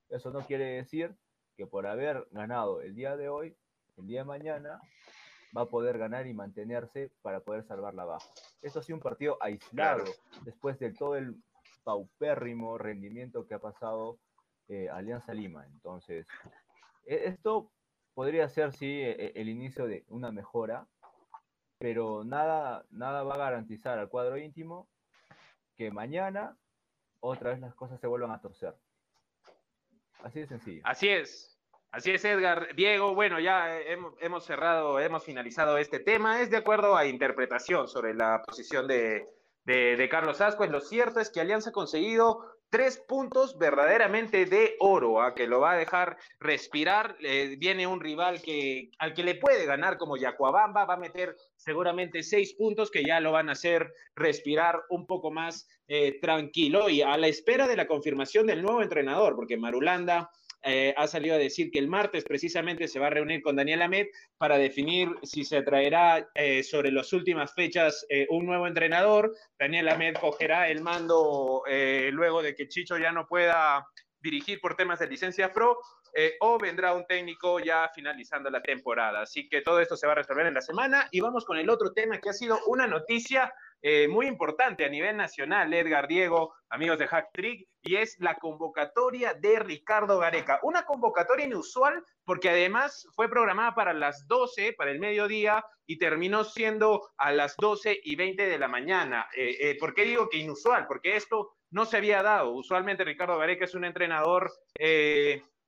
Eso 0.08 0.30
no 0.30 0.40
quiere 0.40 0.64
decir 0.64 1.16
que 1.56 1.66
por 1.66 1.86
haber 1.86 2.26
ganado 2.30 2.82
el 2.82 2.94
día 2.94 3.16
de 3.16 3.28
hoy, 3.28 3.56
el 3.96 4.06
día 4.06 4.20
de 4.20 4.24
mañana, 4.26 4.80
va 5.56 5.62
a 5.62 5.68
poder 5.68 5.98
ganar 5.98 6.26
y 6.26 6.34
mantenerse 6.34 7.10
para 7.22 7.40
poder 7.40 7.64
salvar 7.64 7.94
la 7.94 8.04
baja. 8.04 8.28
Esto 8.62 8.80
ha 8.80 8.82
sido 8.82 8.96
un 8.96 9.02
partido 9.02 9.38
aislado 9.40 10.04
después 10.44 10.78
de 10.78 10.92
todo 10.92 11.16
el 11.16 11.36
paupérrimo 11.84 12.78
rendimiento 12.78 13.46
que 13.46 13.54
ha 13.54 13.58
pasado 13.58 14.18
eh, 14.68 14.88
Alianza 14.88 15.34
Lima. 15.34 15.66
Entonces, 15.66 16.26
e-, 17.04 17.26
esto 17.26 17.70
podría 18.14 18.48
ser, 18.48 18.72
sí, 18.72 18.86
e-, 18.86 19.10
e-, 19.10 19.32
el 19.34 19.48
inicio 19.48 19.86
de 19.86 20.04
una 20.08 20.30
mejora, 20.32 20.86
pero 21.82 22.22
nada, 22.22 22.86
nada 22.92 23.24
va 23.24 23.34
a 23.34 23.38
garantizar 23.38 23.98
al 23.98 24.08
cuadro 24.08 24.38
íntimo 24.38 24.88
que 25.76 25.90
mañana 25.90 26.56
otra 27.18 27.50
vez 27.50 27.58
las 27.58 27.74
cosas 27.74 27.98
se 28.00 28.06
vuelvan 28.06 28.30
a 28.30 28.40
torcer. 28.40 28.76
Así 30.22 30.38
de 30.38 30.46
sencillo. 30.46 30.80
Así 30.84 31.08
es. 31.08 31.60
Así 31.90 32.12
es, 32.12 32.24
Edgar. 32.24 32.72
Diego, 32.76 33.16
bueno, 33.16 33.40
ya 33.40 33.80
hemos, 33.80 34.44
cerrado, 34.44 35.00
hemos 35.00 35.24
finalizado 35.24 35.76
este 35.76 35.98
tema. 35.98 36.40
Es 36.40 36.50
de 36.50 36.58
acuerdo 36.58 36.96
a 36.96 37.04
interpretación 37.04 37.88
sobre 37.88 38.14
la 38.14 38.42
posición 38.42 38.86
de, 38.86 39.26
de, 39.64 40.08
Carlos 40.08 40.40
Ascuez. 40.40 40.70
Lo 40.70 40.80
cierto 40.80 41.18
es 41.18 41.30
que 41.30 41.40
Alianza 41.40 41.70
ha 41.70 41.72
conseguido 41.72 42.46
tres 42.72 42.96
puntos 43.06 43.58
verdaderamente 43.58 44.46
de 44.46 44.76
oro, 44.80 45.20
a 45.20 45.26
¿ah? 45.26 45.34
que 45.34 45.46
lo 45.46 45.60
va 45.60 45.72
a 45.72 45.76
dejar 45.76 46.16
respirar. 46.40 47.18
viene 47.58 47.86
un 47.86 48.00
rival 48.00 48.40
que, 48.40 48.90
al 48.98 49.12
que 49.12 49.22
le 49.22 49.34
puede 49.34 49.66
ganar 49.66 49.98
como 49.98 50.16
Yacuabamba, 50.16 50.86
va 50.86 50.94
a 50.94 50.96
meter 50.96 51.36
seguramente 51.54 52.22
seis 52.22 52.54
puntos 52.54 52.90
que 52.90 53.04
ya 53.04 53.20
lo 53.20 53.30
van 53.30 53.50
a 53.50 53.52
hacer 53.52 53.92
respirar 54.16 54.80
un 54.88 55.06
poco 55.06 55.30
más 55.30 55.68
eh, 55.86 56.18
tranquilo 56.18 56.88
y 56.88 57.02
a 57.02 57.18
la 57.18 57.26
espera 57.26 57.68
de 57.68 57.76
la 57.76 57.86
confirmación 57.86 58.46
del 58.46 58.62
nuevo 58.62 58.80
entrenador, 58.80 59.36
porque 59.36 59.58
Marulanda 59.58 60.30
eh, 60.64 60.94
ha 60.96 61.06
salido 61.06 61.34
a 61.34 61.38
decir 61.38 61.70
que 61.70 61.78
el 61.78 61.88
martes 61.88 62.24
precisamente 62.24 62.86
se 62.86 63.00
va 63.00 63.08
a 63.08 63.10
reunir 63.10 63.42
con 63.42 63.56
Daniel 63.56 63.82
Ahmed 63.82 64.06
para 64.38 64.58
definir 64.58 65.08
si 65.22 65.44
se 65.44 65.62
traerá 65.62 66.28
eh, 66.34 66.62
sobre 66.62 66.92
las 66.92 67.12
últimas 67.12 67.52
fechas 67.54 68.06
eh, 68.08 68.26
un 68.30 68.46
nuevo 68.46 68.66
entrenador. 68.66 69.34
Daniel 69.58 69.88
Ahmed 69.88 70.14
cogerá 70.14 70.68
el 70.68 70.80
mando 70.82 71.62
luego 72.12 72.42
de 72.42 72.54
que 72.54 72.68
Chicho 72.68 72.98
ya 72.98 73.12
no 73.12 73.26
pueda 73.26 73.86
dirigir 74.20 74.60
por 74.60 74.76
temas 74.76 74.98
de 74.98 75.08
licencia 75.08 75.52
pro. 75.52 75.78
o 76.40 76.58
vendrá 76.58 76.94
un 76.94 77.06
técnico 77.06 77.58
ya 77.58 77.90
finalizando 77.94 78.50
la 78.50 78.62
temporada. 78.62 79.22
Así 79.22 79.48
que 79.48 79.62
todo 79.62 79.80
esto 79.80 79.96
se 79.96 80.06
va 80.06 80.12
a 80.12 80.16
resolver 80.16 80.46
en 80.46 80.54
la 80.54 80.60
semana 80.60 81.08
y 81.10 81.20
vamos 81.20 81.44
con 81.44 81.56
el 81.56 81.70
otro 81.70 81.92
tema 81.92 82.18
que 82.18 82.30
ha 82.30 82.34
sido 82.34 82.58
una 82.66 82.86
noticia 82.86 83.52
eh, 83.82 84.06
muy 84.06 84.28
importante 84.28 84.84
a 84.84 84.88
nivel 84.88 85.16
nacional, 85.16 85.74
Edgar 85.74 86.06
Diego, 86.06 86.54
amigos 86.70 86.98
de 86.98 87.08
Hack 87.08 87.30
Trick, 87.32 87.68
y 87.82 87.96
es 87.96 88.16
la 88.20 88.36
convocatoria 88.36 89.34
de 89.34 89.58
Ricardo 89.58 90.18
Gareca. 90.18 90.60
Una 90.62 90.84
convocatoria 90.84 91.46
inusual 91.46 92.04
porque 92.24 92.50
además 92.50 93.08
fue 93.16 93.28
programada 93.28 93.74
para 93.74 93.92
las 93.92 94.28
12, 94.28 94.74
para 94.74 94.92
el 94.92 95.00
mediodía, 95.00 95.64
y 95.84 95.98
terminó 95.98 96.44
siendo 96.44 97.10
a 97.18 97.32
las 97.32 97.56
12 97.56 98.00
y 98.04 98.14
20 98.14 98.46
de 98.46 98.58
la 98.58 98.68
mañana. 98.68 99.28
Eh, 99.34 99.56
eh, 99.60 99.76
¿Por 99.80 99.94
qué 99.94 100.04
digo 100.04 100.28
que 100.28 100.38
inusual? 100.38 100.86
Porque 100.86 101.16
esto 101.16 101.56
no 101.70 101.84
se 101.84 101.96
había 101.96 102.22
dado. 102.22 102.52
Usualmente 102.52 103.02
Ricardo 103.02 103.36
Gareca 103.36 103.64
es 103.64 103.74
un 103.74 103.84
entrenador 103.84 104.52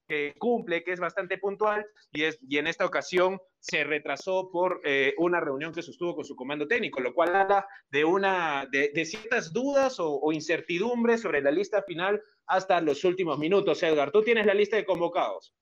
que 0.06 0.34
cumple, 0.38 0.84
que 0.84 0.92
es 0.92 1.00
bastante 1.00 1.38
puntual, 1.38 1.86
y, 2.12 2.24
es, 2.24 2.38
y 2.48 2.58
en 2.58 2.66
esta 2.66 2.86
ocasión 2.86 3.40
se 3.58 3.84
retrasó 3.84 4.50
por 4.50 4.80
eh, 4.84 5.14
una 5.18 5.40
reunión 5.40 5.72
que 5.72 5.82
sostuvo 5.82 6.14
con 6.14 6.24
su 6.24 6.36
comando 6.36 6.66
técnico, 6.66 7.00
lo 7.00 7.14
cual 7.14 7.34
habla 7.34 7.66
de, 7.90 8.04
una, 8.04 8.66
de, 8.70 9.04
ciertas 9.04 9.52
dudas 9.52 9.96
o, 9.98 10.32
incertidumbres 10.32 11.22
sobre 11.22 11.40
la 11.40 11.50
lista 11.50 11.82
final 11.82 12.22
hasta 12.46 12.80
los 12.80 13.04
últimos 13.04 13.38
minutos. 13.38 13.82
Edgar, 13.82 14.10
tú 14.10 14.22
tienes 14.22 14.44
la 14.46 14.54
lista 14.54 14.76
de 14.76 14.84
convocados. 14.84 15.54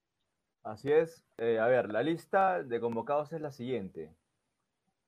Así 0.63 0.91
es. 0.91 1.25
Eh, 1.37 1.59
a 1.59 1.67
ver, 1.67 1.89
la 1.89 2.03
lista 2.03 2.61
de 2.61 2.79
convocados 2.79 3.31
es 3.31 3.41
la 3.41 3.51
siguiente. 3.51 4.13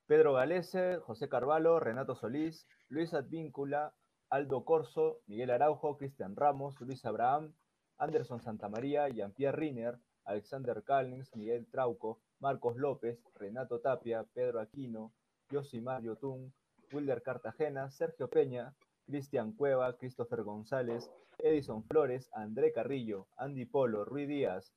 Pedro 0.08 0.34
Galese, 0.34 0.98
José 0.98 1.28
Carvalho, 1.28 1.80
Renato 1.80 2.16
Solís, 2.16 2.68
Luis 2.90 3.14
Advíncula, 3.14 3.94
Aldo 4.30 4.64
Corso, 4.64 5.22
Miguel 5.28 5.52
Araujo, 5.52 5.98
Cristian 5.98 6.36
Ramos, 6.36 6.80
Luis 6.80 7.04
Abraham, 7.06 7.54
Anderson 7.98 8.42
Santamaría, 8.42 9.08
Jean-Pierre 9.10 9.58
Riner, 9.58 9.98
Alexander 10.26 10.84
Callens, 10.84 11.36
Miguel 11.36 11.68
Trauco, 11.72 12.20
Marcos 12.40 12.76
López, 12.78 13.20
Renato 13.36 13.80
Tapia, 13.80 14.26
Pedro 14.34 14.60
Aquino, 14.60 15.14
Josimar 15.52 16.02
Yotun, 16.02 16.54
Wilder 16.92 17.22
Cartagena, 17.22 17.90
Sergio 17.92 18.30
Peña, 18.30 18.74
Cristian 19.06 19.54
Cueva, 19.54 19.98
Christopher 19.98 20.44
González, 20.44 21.12
Edison 21.38 21.84
Flores, 21.84 22.30
André 22.34 22.72
Carrillo, 22.72 23.28
Andy 23.38 23.66
Polo, 23.66 24.06
Rui 24.06 24.26
Díaz, 24.26 24.74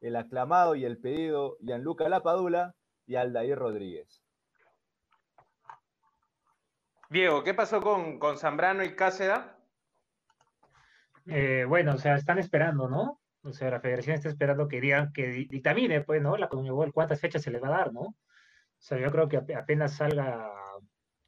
el 0.00 0.16
aclamado 0.16 0.74
y 0.74 0.84
el 0.84 0.98
pedido 0.98 1.56
Gianluca 1.60 2.08
Lapadula 2.08 2.74
y 3.06 3.16
Aldair 3.16 3.58
Rodríguez. 3.58 4.22
Diego, 7.10 7.42
¿qué 7.42 7.54
pasó 7.54 7.80
con, 7.80 8.18
con 8.18 8.38
Zambrano 8.38 8.84
y 8.84 8.94
Cáceda? 8.94 9.59
Eh, 11.32 11.64
bueno, 11.64 11.94
o 11.94 11.98
sea, 11.98 12.16
están 12.16 12.38
esperando, 12.38 12.88
¿no? 12.88 13.20
O 13.42 13.52
sea, 13.52 13.70
la 13.70 13.80
federación 13.80 14.16
está 14.16 14.28
esperando 14.28 14.66
que 14.66 14.80
digan, 14.80 15.12
que 15.12 15.28
dictamine, 15.28 16.00
pues, 16.02 16.20
¿no? 16.20 16.36
La 16.36 16.48
Conmebol, 16.48 16.92
cuántas 16.92 17.20
fechas 17.20 17.42
se 17.42 17.52
le 17.52 17.60
va 17.60 17.68
a 17.68 17.78
dar, 17.78 17.92
¿no? 17.92 18.00
O 18.00 18.16
sea, 18.78 18.98
yo 18.98 19.10
creo 19.12 19.28
que 19.28 19.36
apenas 19.54 19.94
salga, 19.94 20.50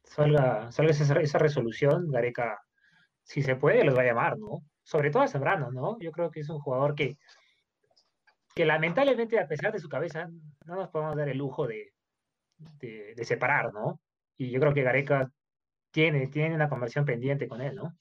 salga, 0.03 0.71
salga 0.73 0.91
esa, 0.91 1.39
resolución, 1.39 2.11
Gareca, 2.11 2.59
si 3.23 3.41
se 3.41 3.55
puede, 3.55 3.85
los 3.85 3.97
va 3.97 4.01
a 4.01 4.05
llamar, 4.05 4.37
¿no? 4.37 4.63
Sobre 4.83 5.09
todo 5.09 5.23
a 5.23 5.27
Zambrano, 5.27 5.71
¿no? 5.71 5.97
Yo 5.99 6.11
creo 6.11 6.29
que 6.31 6.41
es 6.41 6.49
un 6.49 6.59
jugador 6.59 6.95
que, 6.95 7.17
que 8.53 8.65
lamentablemente, 8.65 9.39
a 9.39 9.47
pesar 9.47 9.71
de 9.71 9.79
su 9.79 9.87
cabeza, 9.87 10.27
no 10.65 10.75
nos 10.75 10.89
podemos 10.89 11.15
dar 11.15 11.29
el 11.29 11.37
lujo 11.37 11.65
de, 11.65 11.93
de, 12.57 13.13
de 13.15 13.23
separar, 13.23 13.73
¿no? 13.73 14.01
Y 14.35 14.51
yo 14.51 14.59
creo 14.59 14.73
que 14.73 14.83
Gareca 14.83 15.31
tiene, 15.91 16.27
tiene 16.27 16.55
una 16.55 16.67
conversión 16.67 17.05
pendiente 17.05 17.47
con 17.47 17.61
él, 17.61 17.75
¿no? 17.75 17.95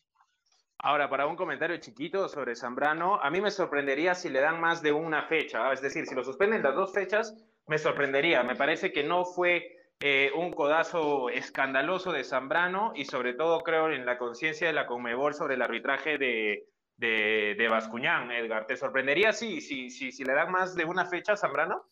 Ahora, 0.85 1.09
para 1.09 1.29
un 1.29 1.37
comentario 1.37 1.77
chiquito 1.77 2.29
sobre 2.29 2.57
Zambrano, 2.57 3.21
a 3.23 3.31
mí 3.31 3.41
me 3.41 3.53
sorprendería 3.53 4.17
si 4.17 4.29
le 4.29 4.41
dan 4.41 4.61
más 4.61 4.83
de 4.83 4.91
una 4.91 5.23
fecha, 5.23 5.73
es 5.73 5.81
decir, 5.81 6.07
si 6.07 6.15
lo 6.17 6.25
suspenden 6.25 6.65
las 6.65 6.75
dos 6.75 6.93
fechas, 6.93 7.37
me 7.69 7.79
sorprendería. 7.79 8.43
Me 8.43 8.57
parece 8.57 8.91
que 8.93 9.05
no 9.05 9.25
fue 9.25 9.77
eh, 10.01 10.33
un 10.35 10.51
codazo 10.53 11.31
escandaloso 11.31 12.11
de 12.11 12.25
Zambrano 12.25 12.93
y 12.97 13.05
sobre 13.05 13.35
todo 13.35 13.61
creo 13.61 13.93
en 13.93 14.05
la 14.05 14.19
conciencia 14.19 14.67
de 14.67 14.73
la 14.73 14.87
Conmebol 14.87 15.35
sobre 15.35 15.55
el 15.55 15.63
arbitraje 15.63 16.19
de, 16.19 16.67
de, 16.97 17.69
Bascuñán, 17.71 18.33
Edgar. 18.33 18.67
¿Te 18.67 18.77
sorprendería 18.77 19.33
si, 19.33 19.61
si, 19.61 19.89
si, 19.89 20.11
si 20.11 20.25
le 20.25 20.33
dan 20.33 20.51
más 20.51 20.75
de 20.75 20.85
una 20.85 21.07
fecha 21.07 21.35
a 21.35 21.37
Zambrano? 21.37 21.87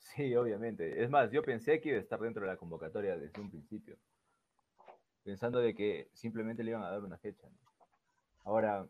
Sí, 0.00 0.34
obviamente. 0.34 1.00
Es 1.00 1.08
más, 1.08 1.30
yo 1.30 1.42
pensé 1.42 1.80
que 1.80 1.90
iba 1.90 1.98
a 1.98 2.00
estar 2.00 2.18
dentro 2.18 2.42
de 2.42 2.48
la 2.48 2.56
convocatoria 2.56 3.16
desde 3.16 3.40
un 3.40 3.50
principio, 3.50 3.96
pensando 5.22 5.60
de 5.60 5.76
que 5.76 6.08
simplemente 6.12 6.64
le 6.64 6.72
iban 6.72 6.82
a 6.82 6.90
dar 6.90 7.04
una 7.04 7.18
fecha. 7.18 7.46
Ahora, 8.44 8.86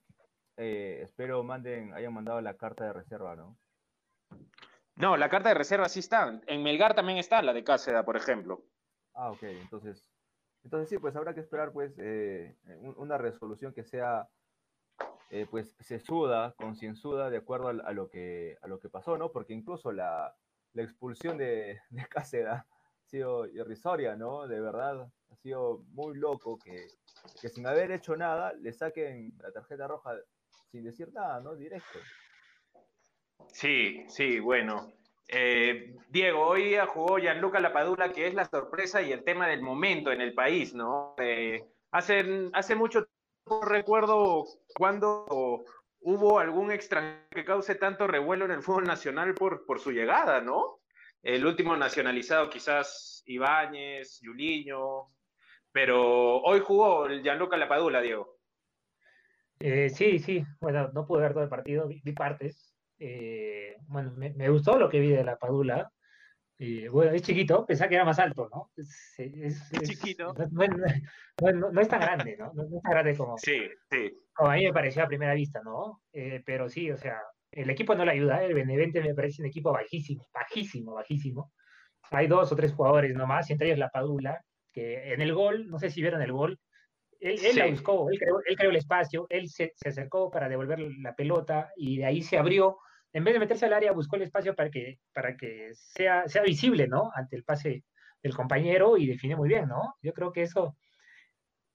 eh, 0.56 1.00
espero 1.02 1.42
manden, 1.42 1.92
hayan 1.94 2.12
mandado 2.12 2.40
la 2.40 2.56
carta 2.56 2.84
de 2.84 2.92
reserva, 2.92 3.36
¿no? 3.36 3.58
No, 4.96 5.16
la 5.16 5.28
carta 5.28 5.48
de 5.48 5.54
reserva 5.54 5.88
sí 5.88 6.00
está. 6.00 6.40
En 6.46 6.62
Melgar 6.62 6.94
también 6.94 7.18
está 7.18 7.42
la 7.42 7.52
de 7.52 7.64
Cáceda, 7.64 8.04
por 8.04 8.16
ejemplo. 8.16 8.62
Ah, 9.14 9.30
ok. 9.30 9.42
Entonces, 9.42 10.10
entonces 10.64 10.88
sí, 10.88 10.98
pues 10.98 11.16
habrá 11.16 11.34
que 11.34 11.40
esperar 11.40 11.72
pues 11.72 11.94
eh, 11.98 12.56
una 12.96 13.18
resolución 13.18 13.72
que 13.72 13.84
sea 13.84 14.28
eh, 15.30 15.46
pues 15.50 15.74
sesuda, 15.80 16.54
concienzuda, 16.58 17.30
de 17.30 17.38
acuerdo 17.38 17.68
a, 17.68 17.92
lo 17.92 18.08
que, 18.08 18.58
a 18.60 18.68
lo 18.68 18.78
que 18.78 18.90
pasó, 18.90 19.16
¿no? 19.16 19.32
Porque 19.32 19.54
incluso 19.54 19.90
la, 19.90 20.36
expulsión 20.74 21.38
de, 21.38 21.80
de 21.90 22.46
ha 22.46 22.66
sido 23.06 23.46
irrisoria, 23.46 24.14
¿no? 24.14 24.46
De 24.46 24.60
verdad, 24.60 25.10
ha 25.30 25.36
sido 25.36 25.84
muy 25.88 26.16
loco 26.18 26.58
que, 26.58 26.86
que 27.40 27.48
sin 27.48 27.66
haber 27.66 27.92
hecho 27.92 28.16
nada 28.16 28.52
le 28.54 28.72
saquen 28.72 29.32
la 29.38 29.52
tarjeta 29.52 29.86
roja 29.86 30.16
sin 30.70 30.84
decir 30.84 31.12
nada, 31.12 31.40
¿no? 31.40 31.54
Directo. 31.54 31.98
Sí, 33.52 34.04
sí, 34.08 34.40
bueno. 34.40 34.92
Eh, 35.28 35.94
Diego, 36.08 36.46
hoy 36.46 36.64
día 36.64 36.86
jugó 36.86 37.18
Gianluca 37.18 37.60
Lapadula, 37.60 38.12
que 38.12 38.26
es 38.26 38.34
la 38.34 38.44
sorpresa 38.44 39.02
y 39.02 39.12
el 39.12 39.24
tema 39.24 39.46
del 39.46 39.62
momento 39.62 40.12
en 40.12 40.20
el 40.20 40.34
país, 40.34 40.74
¿no? 40.74 41.14
Eh, 41.18 41.64
hace, 41.90 42.50
hace 42.52 42.74
mucho 42.74 43.04
tiempo 43.04 43.64
recuerdo 43.64 44.44
cuando 44.74 45.64
hubo 46.00 46.38
algún 46.38 46.70
extranjero 46.70 47.28
que 47.30 47.44
cause 47.44 47.74
tanto 47.76 48.06
revuelo 48.06 48.44
en 48.44 48.50
el 48.50 48.62
fútbol 48.62 48.84
nacional 48.84 49.34
por, 49.34 49.64
por 49.64 49.80
su 49.80 49.92
llegada, 49.92 50.40
¿no? 50.40 50.80
El 51.22 51.46
último 51.46 51.76
nacionalizado 51.76 52.50
quizás 52.50 53.22
Ibáñez, 53.26 54.20
Yuliño, 54.20 55.08
pero 55.72 56.40
hoy 56.42 56.60
jugó 56.60 57.06
el 57.06 57.22
Gianluca 57.22 57.56
Lapadula, 57.56 58.00
Diego. 58.00 58.38
Eh, 59.58 59.90
sí, 59.90 60.18
sí, 60.18 60.44
bueno, 60.60 60.90
no 60.92 61.06
pude 61.06 61.22
ver 61.22 61.32
todo 61.32 61.44
el 61.44 61.48
partido, 61.48 61.88
vi, 61.88 62.00
partes. 62.12 62.74
Eh, 62.98 63.76
bueno, 63.86 64.12
me, 64.12 64.30
me, 64.34 64.48
gustó 64.48 64.78
lo 64.78 64.88
que 64.88 65.00
vi 65.00 65.10
de 65.10 65.24
Lapadula. 65.24 65.90
Y 66.58 66.86
bueno, 66.88 67.12
es 67.12 67.22
chiquito, 67.22 67.66
pensaba 67.66 67.88
que 67.88 67.96
era 67.96 68.04
más 68.04 68.18
alto, 68.18 68.48
¿no? 68.52 68.70
Es, 68.76 69.18
es, 69.18 69.70
chiquito. 69.82 70.32
No, 70.52 71.70
no, 71.70 71.80
es 71.80 71.88
tan 71.88 72.00
grande, 72.00 72.36
¿no? 72.36 72.52
No, 72.52 72.62
es 72.64 72.82
tan 72.82 72.92
grande 72.92 73.16
como, 73.16 73.36
sí, 73.38 73.68
sí. 73.90 74.12
como 74.32 74.50
a 74.50 74.54
mí 74.54 74.64
me 74.64 74.72
pareció 74.72 75.02
a 75.02 75.08
primera 75.08 75.34
vista, 75.34 75.60
¿no? 75.64 76.02
Eh, 76.12 76.42
pero 76.44 76.68
sí, 76.68 76.90
o 76.90 76.96
sea, 76.96 77.20
el 77.50 77.68
equipo 77.70 77.94
no 77.94 78.04
le 78.04 78.12
ayuda, 78.12 78.42
¿eh? 78.42 78.46
el 78.46 78.54
Benevente 78.54 79.00
me 79.00 79.14
parece 79.14 79.42
un 79.42 79.48
equipo 79.48 79.72
bajísimo, 79.72 80.28
bajísimo, 80.32 80.94
bajísimo. 80.94 81.52
Hay 82.10 82.26
dos 82.26 82.52
o 82.52 82.56
tres 82.56 82.72
jugadores 82.72 83.14
nomás, 83.14 83.50
entre 83.50 83.68
ellos 83.68 83.78
la 83.78 83.90
Padula, 83.90 84.40
que 84.72 85.12
en 85.12 85.20
el 85.20 85.34
gol, 85.34 85.68
no 85.68 85.78
sé 85.78 85.90
si 85.90 86.00
vieron 86.00 86.22
el 86.22 86.32
gol, 86.32 86.58
él, 87.20 87.38
él 87.44 87.56
la 87.56 87.66
buscó, 87.66 88.10
él 88.10 88.18
creó, 88.18 88.40
él 88.44 88.56
creó, 88.56 88.70
el 88.70 88.76
espacio, 88.76 89.26
él 89.30 89.48
se, 89.48 89.72
se 89.76 89.90
acercó 89.90 90.30
para 90.30 90.48
devolver 90.48 90.80
la 90.80 91.14
pelota 91.14 91.70
y 91.76 91.98
de 91.98 92.06
ahí 92.06 92.22
se 92.22 92.36
abrió 92.36 92.78
en 93.12 93.24
vez 93.24 93.34
de 93.34 93.40
meterse 93.40 93.66
al 93.66 93.74
área, 93.74 93.92
buscó 93.92 94.16
el 94.16 94.22
espacio 94.22 94.54
para 94.54 94.70
que, 94.70 94.98
para 95.12 95.36
que 95.36 95.70
sea, 95.74 96.26
sea 96.28 96.42
visible, 96.42 96.88
¿no? 96.88 97.10
Ante 97.14 97.36
el 97.36 97.44
pase 97.44 97.84
del 98.22 98.34
compañero 98.34 98.96
y 98.96 99.06
define 99.06 99.36
muy 99.36 99.48
bien, 99.48 99.68
¿no? 99.68 99.96
Yo 100.00 100.14
creo 100.14 100.32
que 100.32 100.42
eso, 100.42 100.76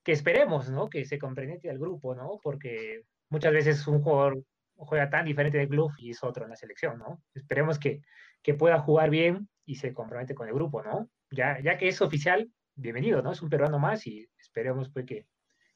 que 0.04 0.14
esperemos, 0.14 0.70
¿no? 0.70 0.90
Que 0.90 1.06
se 1.06 1.20
compromete 1.20 1.70
al 1.70 1.78
grupo, 1.78 2.16
¿no? 2.16 2.40
Porque 2.42 3.04
muchas 3.30 3.54
veces 3.54 3.86
un 3.88 4.02
jugador 4.02 4.42
juega 4.76 5.10
tan 5.10 5.26
diferente 5.26 5.58
del 5.58 5.70
club 5.70 5.92
y 6.00 6.12
es 6.12 6.24
otro 6.24 6.46
en 6.46 6.50
la 6.52 6.56
selección, 6.56 6.98
¿no? 6.98 7.22
Esperemos 7.36 7.78
que, 7.78 8.02
que 8.42 8.56
pueda 8.56 8.80
jugar 8.80 9.10
bien 9.12 9.48
y 9.66 9.76
se 9.76 9.94
compromete 9.94 10.34
con 10.34 10.48
el 10.48 10.56
grupo, 10.56 10.82
¿no? 10.82 11.10
Ya, 11.30 11.60
ya 11.60 11.78
que 11.78 11.88
es 11.90 12.02
oficial, 12.02 12.50
bienvenido, 12.78 13.22
¿no? 13.22 13.32
Es 13.32 13.42
un 13.42 13.50
peruano 13.50 13.80
más 13.80 14.06
y 14.08 14.30
esperemos 14.40 14.90
pues 14.90 15.06
que, 15.06 15.26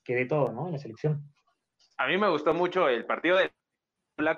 que 0.03 0.15
dé 0.15 0.25
todo, 0.25 0.51
¿no? 0.51 0.67
En 0.67 0.73
la 0.73 0.79
selección. 0.79 1.23
A 1.97 2.07
mí 2.07 2.17
me 2.17 2.29
gustó 2.29 2.53
mucho 2.53 2.87
el 2.87 3.05
partido 3.05 3.37
de 3.37 3.51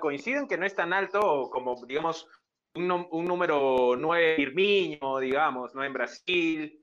coinciden 0.00 0.48
que 0.48 0.56
no 0.56 0.66
es 0.66 0.74
tan 0.74 0.92
alto 0.92 1.50
como, 1.50 1.76
digamos, 1.86 2.26
un, 2.74 2.90
un 3.10 3.24
número 3.26 3.94
9 3.96 4.36
Firmino, 4.36 5.18
digamos, 5.18 5.74
¿no? 5.74 5.84
En 5.84 5.92
Brasil, 5.92 6.80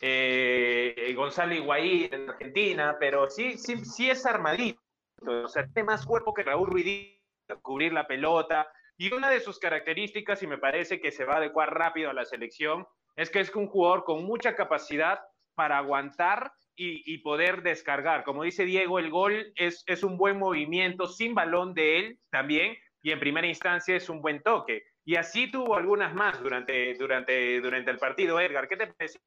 eh, 0.00 1.12
Gonzalo 1.16 1.54
Higuaín 1.54 2.12
en 2.12 2.30
Argentina, 2.30 2.96
pero 2.98 3.28
sí, 3.28 3.58
sí, 3.58 3.84
sí 3.84 4.10
es 4.10 4.24
armadito, 4.26 4.80
o 5.26 5.48
sea, 5.48 5.66
tiene 5.66 5.86
más 5.86 6.06
cuerpo 6.06 6.32
que 6.32 6.42
Raúl 6.42 6.68
Ruiz, 6.68 7.20
cubrir 7.60 7.92
la 7.92 8.06
pelota, 8.06 8.66
y 8.96 9.12
una 9.12 9.28
de 9.28 9.40
sus 9.40 9.58
características, 9.58 10.42
y 10.42 10.46
me 10.46 10.58
parece 10.58 11.00
que 11.00 11.10
se 11.10 11.24
va 11.24 11.34
a 11.34 11.38
adecuar 11.38 11.74
rápido 11.74 12.10
a 12.10 12.14
la 12.14 12.24
selección, 12.24 12.86
es 13.16 13.30
que 13.30 13.40
es 13.40 13.54
un 13.54 13.68
jugador 13.68 14.04
con 14.04 14.24
mucha 14.24 14.54
capacidad 14.54 15.20
para 15.54 15.78
aguantar 15.78 16.52
y, 16.76 17.18
poder 17.18 17.62
descargar. 17.62 18.24
Como 18.24 18.42
dice 18.42 18.64
Diego, 18.64 18.98
el 18.98 19.10
gol 19.10 19.52
es, 19.54 19.84
un 20.02 20.18
buen 20.18 20.38
movimiento 20.38 21.06
sin 21.06 21.34
balón 21.34 21.72
de 21.72 21.98
él 21.98 22.18
también 22.30 22.76
y 23.00 23.12
en 23.12 23.20
primera 23.20 23.46
instancia 23.46 23.94
es 23.94 24.08
un 24.08 24.20
buen 24.20 24.42
toque. 24.42 24.82
Y 25.04 25.16
así 25.16 25.50
tuvo 25.50 25.76
algunas 25.76 26.14
más 26.14 26.42
durante 26.42 26.90
el 26.90 27.98
partido. 27.98 28.40
Edgar, 28.40 28.66
¿qué 28.66 28.76
te 28.76 28.88
parece? 28.88 29.20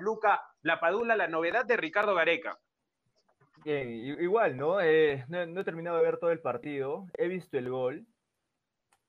Luca 0.00 0.42
Lapadula, 0.62 1.16
la 1.16 1.28
novedad 1.28 1.66
de 1.66 1.76
Ricardo 1.76 2.14
Gareca. 2.14 2.58
Bien, 3.64 3.90
igual, 3.90 4.56
¿no? 4.56 4.80
Eh, 4.80 5.24
¿no? 5.28 5.44
¿no? 5.44 5.60
he 5.60 5.64
terminado 5.64 5.96
de 5.98 6.04
ver 6.04 6.18
todo 6.18 6.30
el 6.30 6.40
partido, 6.40 7.06
he 7.14 7.28
visto 7.28 7.58
el 7.58 7.68
gol 7.68 8.06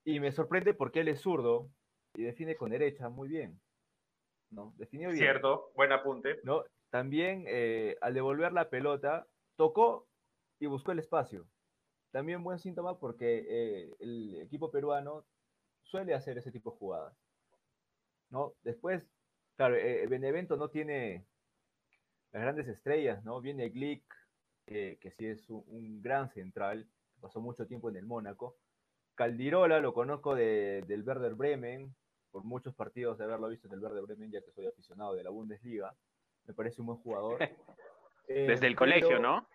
y 0.04 0.20
me 0.20 0.32
sorprende 0.32 0.74
porque 0.74 1.02
él 1.02 1.10
es 1.10 1.22
zurdo 1.22 1.70
y 2.16 2.24
define 2.24 2.56
con 2.56 2.72
derecha 2.72 3.08
muy 3.08 3.30
bien. 3.30 3.62
¿No? 4.52 4.74
Definió 4.78 5.10
bien. 5.10 5.20
Cierto, 5.20 5.72
buen 5.76 5.92
apunte. 5.92 6.40
¿no? 6.44 6.64
También 6.90 7.46
eh, 7.48 7.98
al 8.02 8.14
devolver 8.14 8.54
la 8.54 8.70
pelota, 8.70 9.28
tocó 9.56 10.08
y 10.60 10.68
buscó 10.68 10.92
el 10.92 11.00
espacio. 11.00 11.48
También 12.12 12.44
buen 12.44 12.60
síntoma 12.60 12.98
porque 12.98 13.46
eh, 13.48 13.96
el 14.00 14.42
equipo 14.42 14.72
peruano 14.72 15.26
suele 15.84 16.14
hacer 16.14 16.38
ese 16.38 16.52
tipo 16.52 16.72
de 16.72 16.78
jugadas. 16.78 17.18
¿no? 18.30 18.54
Después, 18.64 19.04
claro, 19.56 19.76
eh, 19.76 20.08
Benevento 20.08 20.58
no 20.58 20.70
tiene 20.70 21.26
las 22.32 22.42
grandes 22.42 22.68
estrellas, 22.68 23.24
¿no? 23.24 23.42
Viene 23.42 23.70
Glick, 23.70 24.04
que 24.66 25.12
sí 25.16 25.26
es 25.26 25.50
un, 25.50 26.02
gran 26.02 26.30
central, 26.30 26.90
pasó 27.22 27.40
mucho 27.40 27.66
tiempo 27.68 27.90
en 27.90 27.96
el 27.96 28.06
Mónaco. 28.06 28.58
Caldirola 29.16 29.80
lo 29.80 29.94
conozco 29.94 30.36
de, 30.36 30.84
del 30.88 31.04
Werder 31.04 31.36
Bremen, 31.36 31.96
por 32.32 32.44
muchos 32.44 32.76
partidos 32.76 33.18
de 33.18 33.26
haberlo 33.26 33.50
visto 33.50 33.68
en 33.68 33.74
el 33.74 33.80
Werder 33.80 34.04
Bremen, 34.04 34.32
ya 34.32 34.42
que 34.42 34.52
soy 34.52 34.68
aficionado 34.68 35.14
de 35.16 35.24
la 35.24 35.30
Bundesliga 35.30 35.96
me 36.48 36.54
parece 36.54 36.82
un 36.82 36.88
buen 36.88 37.00
jugador. 37.00 37.40
Desde 38.28 38.68
el 38.68 38.76
colegio, 38.76 39.20
¿no? 39.20 39.48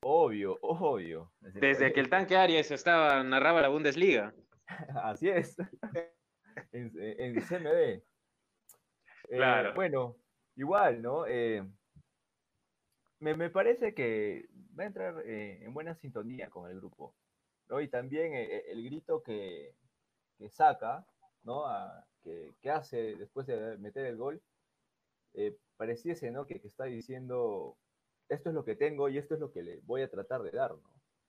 Obvio, 0.00 0.58
obvio. 0.62 1.32
Desde, 1.40 1.92
que 1.92 2.00
el 2.00 2.08
tanque 2.08 2.36
Arias 2.36 2.70
estaba, 2.70 3.22
narraba 3.22 3.60
la 3.60 3.68
Bundesliga. 3.68 4.34
Así 5.02 5.28
es. 5.28 5.56
en, 6.72 6.90
CMD. 7.40 7.66
Eh, 7.68 8.02
claro. 9.28 9.74
bueno, 9.74 10.16
igual, 10.56 11.02
¿no? 11.02 11.26
Eh, 11.26 11.62
me, 13.20 13.50
parece 13.50 13.94
que 13.94 14.48
va 14.78 14.84
a 14.84 14.86
entrar 14.86 15.22
eh, 15.24 15.62
en 15.62 15.74
buena 15.74 15.94
sintonía 15.94 16.48
con 16.48 16.70
el 16.70 16.76
grupo. 16.78 17.14
¿no? 17.68 17.80
Y 17.80 17.88
también 17.88 18.32
el 18.34 18.84
grito 18.84 19.22
que, 19.22 19.74
saca, 20.48 21.04
¿no? 21.42 21.64
Que, 22.26 22.54
que, 22.60 22.70
hace 22.70 23.14
después 23.14 23.46
de 23.46 23.78
meter 23.78 24.06
el 24.06 24.16
gol, 24.16 24.42
pareciese, 25.76 26.30
¿no? 26.30 26.46
Que, 26.46 26.60
está 26.64 26.84
diciendo, 26.84 27.76
esto 28.28 28.48
es 28.48 28.54
lo 28.54 28.64
que 28.64 28.74
tengo 28.74 29.08
y 29.08 29.18
esto 29.18 29.34
es 29.34 29.40
lo 29.40 29.52
que 29.52 29.62
le 29.62 29.80
voy 29.84 30.02
a 30.02 30.10
tratar 30.10 30.42
de 30.42 30.50
dar, 30.50 30.72
¿no? 30.72 30.82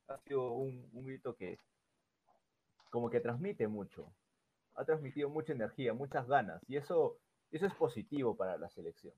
Ha 0.07 0.17
sido 0.19 0.53
un, 0.53 0.89
grito 1.05 1.35
que 1.35 1.59
como 2.89 3.09
que 3.09 3.19
transmite 3.19 3.67
mucho, 3.67 4.11
ha 4.75 4.85
transmitido 4.85 5.29
mucha 5.29 5.53
energía, 5.53 5.93
muchas 5.93 6.27
ganas, 6.27 6.61
y 6.67 6.77
eso, 6.77 7.19
eso 7.51 7.65
es 7.65 7.73
positivo 7.73 8.35
para 8.35 8.57
la 8.57 8.69
selección. 8.69 9.13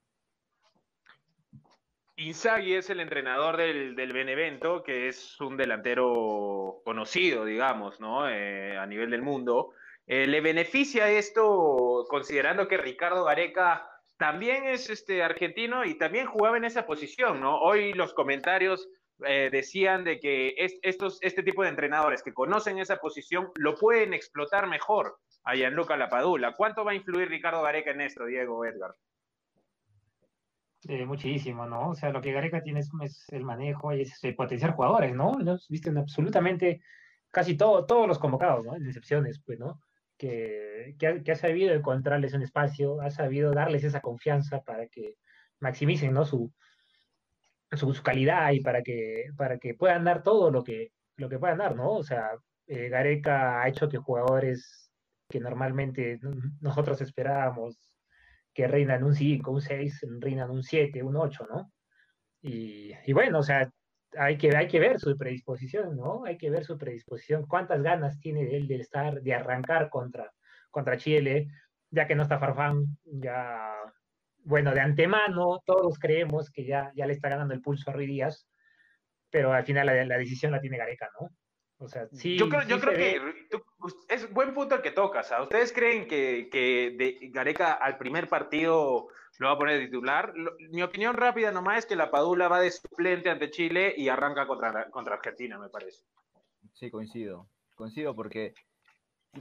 Inzaghi 2.15 2.73
es 2.73 2.89
el 2.89 2.99
entrenador 2.99 3.55
del, 3.55 4.11
Benevento, 4.11 4.83
que 4.83 5.07
es 5.07 5.39
un 5.39 5.55
delantero 5.55 6.81
conocido, 6.83 7.45
digamos, 7.45 8.01
¿no? 8.01 8.27
Eh, 8.29 8.77
a 8.77 8.85
nivel 8.85 9.09
del 9.11 9.21
mundo. 9.21 9.71
Eh, 10.11 10.25
¿Le 10.25 10.41
beneficia 10.41 11.07
esto 11.07 12.07
considerando 12.09 12.67
que 12.67 12.77
Ricardo 12.77 13.25
Gareca 13.25 13.87
también 14.17 14.65
es 14.65 14.89
este 14.89 15.21
argentino 15.21 15.85
y 15.85 15.99
también 15.99 16.25
jugaba 16.25 16.57
en 16.57 16.63
esa 16.63 16.87
posición, 16.87 17.39
¿no? 17.39 17.59
Hoy 17.59 17.93
los 17.93 18.15
comentarios 18.15 18.89
eh, 19.27 19.49
decían 19.51 20.03
de 20.03 20.19
que 20.19 20.55
estos, 20.81 21.19
este 21.21 21.43
tipo 21.43 21.61
de 21.61 21.69
entrenadores 21.69 22.23
que 22.23 22.33
conocen 22.33 22.79
esa 22.79 22.97
posición 22.97 23.51
lo 23.53 23.75
pueden 23.75 24.15
explotar 24.15 24.67
mejor 24.67 25.19
a 25.43 25.53
Gianluca 25.53 25.95
Lapadula. 25.95 26.55
¿Cuánto 26.55 26.83
va 26.83 26.93
a 26.93 26.95
influir 26.95 27.29
Ricardo 27.29 27.61
Gareca 27.61 27.91
en 27.91 28.01
esto, 28.01 28.25
Diego 28.25 28.65
Edgar? 28.65 28.95
Eh, 30.87 31.05
muchísimo, 31.05 31.67
¿no? 31.67 31.89
O 31.89 31.95
sea, 31.95 32.09
lo 32.09 32.19
que 32.19 32.31
Gareca 32.31 32.63
tiene 32.63 32.79
es, 32.79 33.27
el 33.29 33.43
manejo 33.43 33.93
y 33.93 34.01
es 34.01 34.19
potenciar 34.35 34.73
jugadores, 34.73 35.13
¿no? 35.13 35.37
Visten 35.69 35.99
absolutamente 35.99 36.81
casi 37.29 37.55
todo, 37.55 37.85
todos 37.85 38.07
los 38.07 38.17
convocados, 38.17 38.65
¿no? 38.65 38.75
En 38.75 38.87
excepciones, 38.87 39.39
pues, 39.45 39.59
¿no? 39.59 39.79
Que, 40.19 40.95
ha, 41.31 41.35
sabido 41.35 41.73
encontrarles 41.73 42.33
un 42.33 42.43
espacio, 42.43 43.01
ha 43.01 43.09
sabido 43.09 43.51
darles 43.51 43.85
esa 43.85 44.01
confianza 44.01 44.61
para 44.61 44.87
que 44.87 45.15
maximicen 45.59 46.13
¿no? 46.13 46.25
su, 46.25 46.53
su, 47.71 48.03
calidad 48.03 48.51
y 48.51 48.59
para 48.59 48.83
que, 48.83 49.27
para 49.37 49.57
que 49.57 49.75
puedan 49.75 50.03
dar 50.03 50.21
todo 50.21 50.51
lo 50.51 50.63
que, 50.63 50.91
lo 51.15 51.29
que 51.29 51.39
puedan 51.39 51.59
dar, 51.59 51.75
¿no? 51.75 51.93
O 51.93 52.03
sea, 52.03 52.31
eh, 52.67 52.89
Gareca 52.89 53.61
ha 53.61 53.69
hecho 53.69 53.87
que 53.87 53.97
jugadores 53.97 54.91
que 55.29 55.39
normalmente 55.39 56.19
nosotros 56.59 56.99
esperábamos 57.01 57.79
que 58.53 58.67
reinan 58.67 59.03
un 59.03 59.15
5, 59.15 59.51
un 59.51 59.61
6, 59.61 60.05
reinan 60.19 60.51
un 60.51 60.63
7, 60.63 61.01
un 61.01 61.15
8, 61.15 61.47
¿no? 61.49 61.71
Y, 62.41 62.91
y, 63.05 63.13
bueno, 63.13 63.39
o 63.39 63.43
sea, 63.43 63.71
hay 64.17 64.37
que, 64.37 64.55
hay 64.55 64.67
que 64.67 64.79
ver 64.79 64.99
su 64.99 65.15
predisposición, 65.17 65.95
¿no? 65.95 66.23
Hay 66.25 66.37
que 66.37 66.49
ver 66.49 66.65
su 66.65 66.77
predisposición, 66.77 67.45
cuántas 67.47 67.81
ganas 67.81 68.19
tiene 68.19 68.55
él 68.55 68.67
de 68.67 68.77
estar, 68.77 69.21
de 69.21 69.33
arrancar 69.33 69.89
contra, 69.89 70.31
contra 70.71 70.97
Chile, 70.97 71.47
ya 71.91 72.07
que 72.07 72.15
no 72.15 72.23
está 72.23 72.39
Farfán, 72.39 72.97
ya, 73.05 73.73
bueno, 74.43 74.73
de 74.73 74.81
antemano 74.81 75.61
todos 75.65 75.99
creemos 75.99 76.49
que 76.49 76.65
ya, 76.65 76.91
ya 76.95 77.05
le 77.05 77.13
está 77.13 77.29
ganando 77.29 77.53
el 77.53 77.61
pulso 77.61 77.89
a 77.89 77.93
Ruiz 77.93 78.07
Díaz, 78.07 78.47
pero 79.29 79.53
al 79.53 79.65
final 79.65 79.85
la, 79.85 80.17
decisión 80.17 80.51
la 80.51 80.61
tiene 80.61 80.77
Gareca, 80.77 81.09
¿no? 81.19 81.29
O 81.81 81.87
sea, 81.87 82.07
sí. 82.11 82.37
Yo 82.37 82.49
creo, 82.49 82.63
yo 82.63 82.79
creo 82.79 82.93
que 82.93 83.21
es 84.09 84.29
buen 84.33 84.53
punto 84.53 84.75
el 84.75 84.81
que 84.81 84.91
tocas. 84.91 85.31
¿Ustedes 85.41 85.71
creen 85.71 86.07
que, 86.07 86.49
que 86.51 86.93
de 86.97 87.29
Gareca 87.31 87.71
al 87.71 87.97
primer 87.97 88.27
partido 88.27 89.07
lo 89.39 89.47
va 89.47 89.53
a 89.53 89.57
poner 89.57 89.79
de 89.79 89.85
titular. 89.85 90.33
mi 90.69 90.83
opinión 90.83 91.15
rápida 91.15 91.51
nomás 91.51 91.79
es 91.79 91.85
que 91.85 91.95
la 91.95 92.11
Padula 92.11 92.47
va 92.47 92.59
de 92.59 92.71
suplente 92.71 93.29
ante 93.29 93.49
Chile 93.49 93.93
y 93.97 94.09
arranca 94.09 94.45
contra, 94.45 94.89
contra 94.91 95.15
Argentina, 95.15 95.57
me 95.57 95.69
parece. 95.69 96.03
Sí, 96.73 96.91
coincido. 96.91 97.47
Coincido 97.75 98.13
porque 98.13 98.53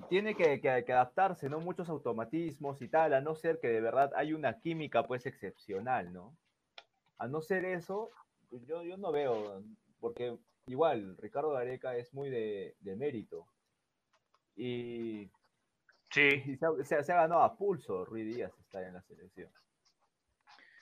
tiene 0.08 0.36
que, 0.36 0.92
adaptarse, 0.92 1.48
¿no? 1.48 1.60
Muchos 1.60 1.88
automatismos 1.88 2.80
y 2.80 2.88
tal, 2.88 3.12
a 3.14 3.20
no 3.20 3.34
ser 3.34 3.58
que 3.58 3.68
de 3.68 3.80
verdad 3.80 4.12
hay 4.14 4.32
una 4.32 4.60
química 4.60 5.02
pues 5.02 5.26
excepcional, 5.26 6.12
¿no? 6.12 6.36
A 7.18 7.26
no 7.26 7.40
ser 7.40 7.64
eso, 7.64 8.10
pues, 8.50 8.64
yo, 8.66 8.82
yo 8.82 8.96
no 8.96 9.10
veo, 9.10 9.62
porque 9.98 10.38
igual 10.66 11.16
Ricardo 11.18 11.50
Gareca 11.50 11.96
es 11.96 12.14
muy 12.14 12.30
de, 12.30 12.76
mérito. 12.96 13.46
Y, 14.54 15.28
sí. 16.10 16.56
se, 16.84 16.94
ha, 16.94 17.02
ganado 17.02 17.42
a 17.42 17.56
pulso 17.56 18.04
Ruiz 18.04 18.26
Díaz 18.32 18.52
estar 18.60 18.84
en 18.84 18.94
la 18.94 19.02
selección. 19.02 19.50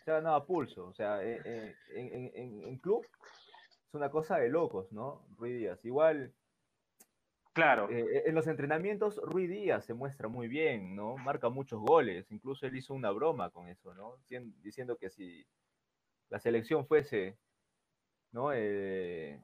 Se 0.06 0.12
ha 0.12 0.14
ganado 0.14 0.36
a 0.36 0.46
pulso, 0.46 0.86
o 0.86 0.94
sea, 0.94 1.22
eh, 1.22 1.42
eh, 1.44 1.74
en, 1.90 2.62
en 2.64 2.78
club 2.78 3.06
es 3.88 3.92
una 3.92 4.10
cosa 4.10 4.38
de 4.38 4.48
locos, 4.48 4.90
¿no? 4.92 5.26
Ruiz 5.36 5.58
Díaz. 5.58 5.84
Igual 5.84 6.32
Claro. 7.56 7.88
Eh, 7.88 8.24
en 8.26 8.34
los 8.34 8.46
entrenamientos, 8.48 9.18
Rui 9.24 9.46
Díaz 9.46 9.86
se 9.86 9.94
muestra 9.94 10.28
muy 10.28 10.46
bien, 10.46 10.94
¿no? 10.94 11.16
Marca 11.16 11.48
muchos 11.48 11.80
goles. 11.80 12.30
Incluso 12.30 12.66
él 12.66 12.76
hizo 12.76 12.92
una 12.92 13.10
broma 13.12 13.48
con 13.48 13.66
eso, 13.68 13.94
¿no? 13.94 14.18
Diciendo 14.62 14.98
que 14.98 15.08
si 15.08 15.42
la 16.28 16.38
selección 16.38 16.86
fuese, 16.86 17.38
¿no? 18.30 18.52
Eh, 18.52 19.42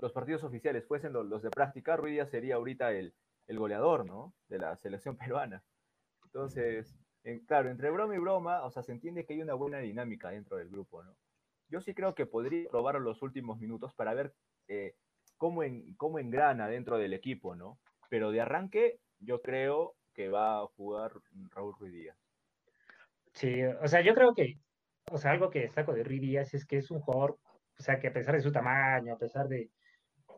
los 0.00 0.12
partidos 0.12 0.44
oficiales 0.44 0.86
fuesen 0.86 1.12
los, 1.12 1.42
de 1.42 1.50
práctica, 1.50 1.96
Rui 1.96 2.12
Díaz 2.12 2.30
sería 2.30 2.54
ahorita 2.54 2.92
el, 2.92 3.12
goleador, 3.48 4.06
¿no? 4.06 4.32
De 4.48 4.58
la 4.58 4.76
selección 4.76 5.16
peruana. 5.42 5.64
Entonces, 6.26 6.96
claro, 7.46 7.70
entre 7.70 7.90
broma 7.90 8.14
y 8.14 8.18
broma, 8.18 8.64
o 8.64 8.70
sea, 8.70 8.82
se 8.82 8.92
entiende 8.92 9.24
que 9.24 9.34
hay 9.34 9.42
una 9.42 9.54
buena 9.54 9.78
dinámica 9.78 10.30
dentro 10.30 10.56
del 10.56 10.68
grupo, 10.68 11.02
¿no? 11.02 11.16
Yo 11.68 11.80
sí 11.80 11.94
creo 11.94 12.14
que 12.14 12.26
podría 12.26 12.68
probar 12.68 13.00
los 13.00 13.22
últimos 13.22 13.58
minutos 13.58 13.92
para 13.94 14.14
ver 14.14 14.34
cómo, 15.36 15.62
en, 15.62 15.94
cómo 15.96 16.18
engrana 16.18 16.68
dentro 16.68 16.98
del 16.98 17.12
equipo, 17.12 17.56
¿no? 17.56 17.78
Pero 18.08 18.30
de 18.30 18.40
arranque, 18.40 19.00
yo 19.18 19.42
creo 19.42 19.94
que 20.14 20.28
va 20.28 20.60
a 20.60 20.66
jugar 20.66 21.12
Raúl 21.50 21.74
Ruiz 21.78 21.92
Díaz. 21.92 22.18
Sí, 23.32 23.62
o 23.64 23.88
sea, 23.88 24.00
yo 24.00 24.14
creo 24.14 24.34
que, 24.34 24.58
o 25.10 25.18
sea, 25.18 25.32
algo 25.32 25.50
que 25.50 25.60
destaco 25.60 25.92
de 25.92 26.04
Ruiz 26.04 26.20
Díaz 26.20 26.54
es 26.54 26.64
que 26.64 26.78
es 26.78 26.90
un 26.90 27.00
jugador, 27.00 27.38
o 27.78 27.82
sea, 27.82 27.98
que 27.98 28.08
a 28.08 28.12
pesar 28.12 28.34
de 28.34 28.40
su 28.40 28.50
tamaño, 28.50 29.14
a 29.14 29.18
pesar 29.18 29.48
de, 29.48 29.70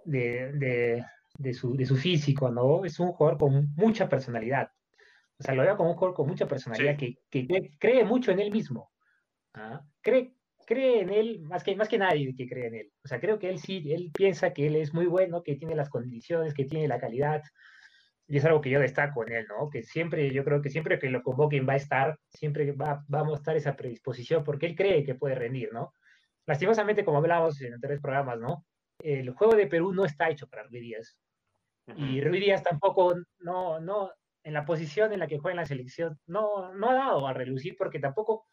de, 0.05 1.05
de, 1.39 1.55
su, 1.55 1.77
de 1.77 1.87
su 1.87 1.97
físico, 1.97 2.51
¿no? 2.51 2.85
Es 2.85 2.99
un 2.99 3.13
jugador 3.13 3.39
con 3.39 3.75
mucha 3.77 4.09
personalidad. 4.09 4.73
O 5.39 5.43
sea, 5.43 5.55
lo 5.55 5.63
veo 5.63 5.77
como 5.77 5.91
un 5.91 5.97
jugador 5.97 6.17
con 6.17 6.27
mucha 6.27 6.49
personalidad 6.49 6.97
que, 6.97 7.19
que, 7.31 7.47
cree 7.79 8.05
mucho 8.05 8.33
en 8.33 8.41
él 8.41 8.51
mismo. 8.51 8.91
¿ah? 9.55 9.81
Cree, 10.01 10.35
cree 10.67 11.01
en 11.01 11.11
él 11.11 11.41
más 11.43 11.63
que, 11.63 11.77
más 11.77 11.89
que 11.89 11.99
nadie 11.99 12.35
que 12.37 12.49
cree 12.49 12.67
en 12.67 12.75
él. 12.75 12.93
O 13.05 13.09
sea, 13.09 13.21
creo 13.21 13.39
que 13.39 13.49
él 13.49 13.59
sí, 13.59 13.93
él 13.93 14.11
piensa 14.13 14.53
que 14.53 14.67
él 14.67 14.77
es 14.77 14.93
muy 14.93 15.07
bueno, 15.07 15.43
que 15.43 15.55
tiene 15.55 15.77
las 15.77 15.89
condiciones, 15.89 16.55
que 16.55 16.65
tiene 16.65 16.89
la 16.89 16.99
calidad. 16.99 17.43
Y 18.27 18.37
es 18.37 18.45
algo 18.45 18.61
que 18.61 18.71
yo 18.71 18.81
destaco 18.81 19.27
en 19.27 19.33
él, 19.33 19.47
¿no? 19.49 19.71
Que 19.71 19.83
siempre, 19.83 20.31
yo 20.31 20.45
creo 20.45 20.61
que 20.61 20.71
siempre 20.71 20.99
que 20.99 21.09
lo 21.09 21.23
convoquen 21.23 21.67
va 21.67 21.75
a 21.75 21.77
estar, 21.77 22.19
siempre 22.29 22.73
va, 22.73 23.05
va 23.13 23.21
a 23.21 23.25
mostrar 23.25 23.57
esa 23.57 23.77
predisposición 23.77 24.45
porque 24.45 24.67
él 24.67 24.77
cree 24.77 25.05
que 25.05 25.15
puede 25.15 25.37
rendir, 25.37 25.73
¿no? 25.73 25.95
Lastimosamente, 26.47 27.05
como 27.05 27.19
hablamos 27.19 27.61
en 27.63 27.81
tres 27.81 28.01
programas, 28.01 28.39
¿no? 28.39 28.65
El 28.99 29.31
juego 29.31 29.55
de 29.55 29.67
Perú 29.67 29.93
no 29.93 30.05
está 30.05 30.29
hecho 30.31 30.49
para 30.49 30.65
Ruiz 30.65 30.83
Díaz. 30.83 31.19
Y 31.97 32.21
Ruiz 32.21 32.41
Díaz 32.41 32.63
tampoco, 32.63 33.15
no, 33.39 33.81
no, 33.81 34.11
en 34.45 34.55
la 34.55 34.65
posición 34.65 35.13
en 35.13 35.21
la 35.21 35.27
que 35.27 35.39
juega 35.39 35.53
en 35.53 35.61
la 35.61 35.67
selección, 35.67 36.19
no, 36.27 36.73
no 36.75 36.91
ha 36.91 36.95
dado 36.95 37.27
a 37.27 37.33
relucir 37.33 37.77
porque 37.77 37.99
tampoco 37.99 38.47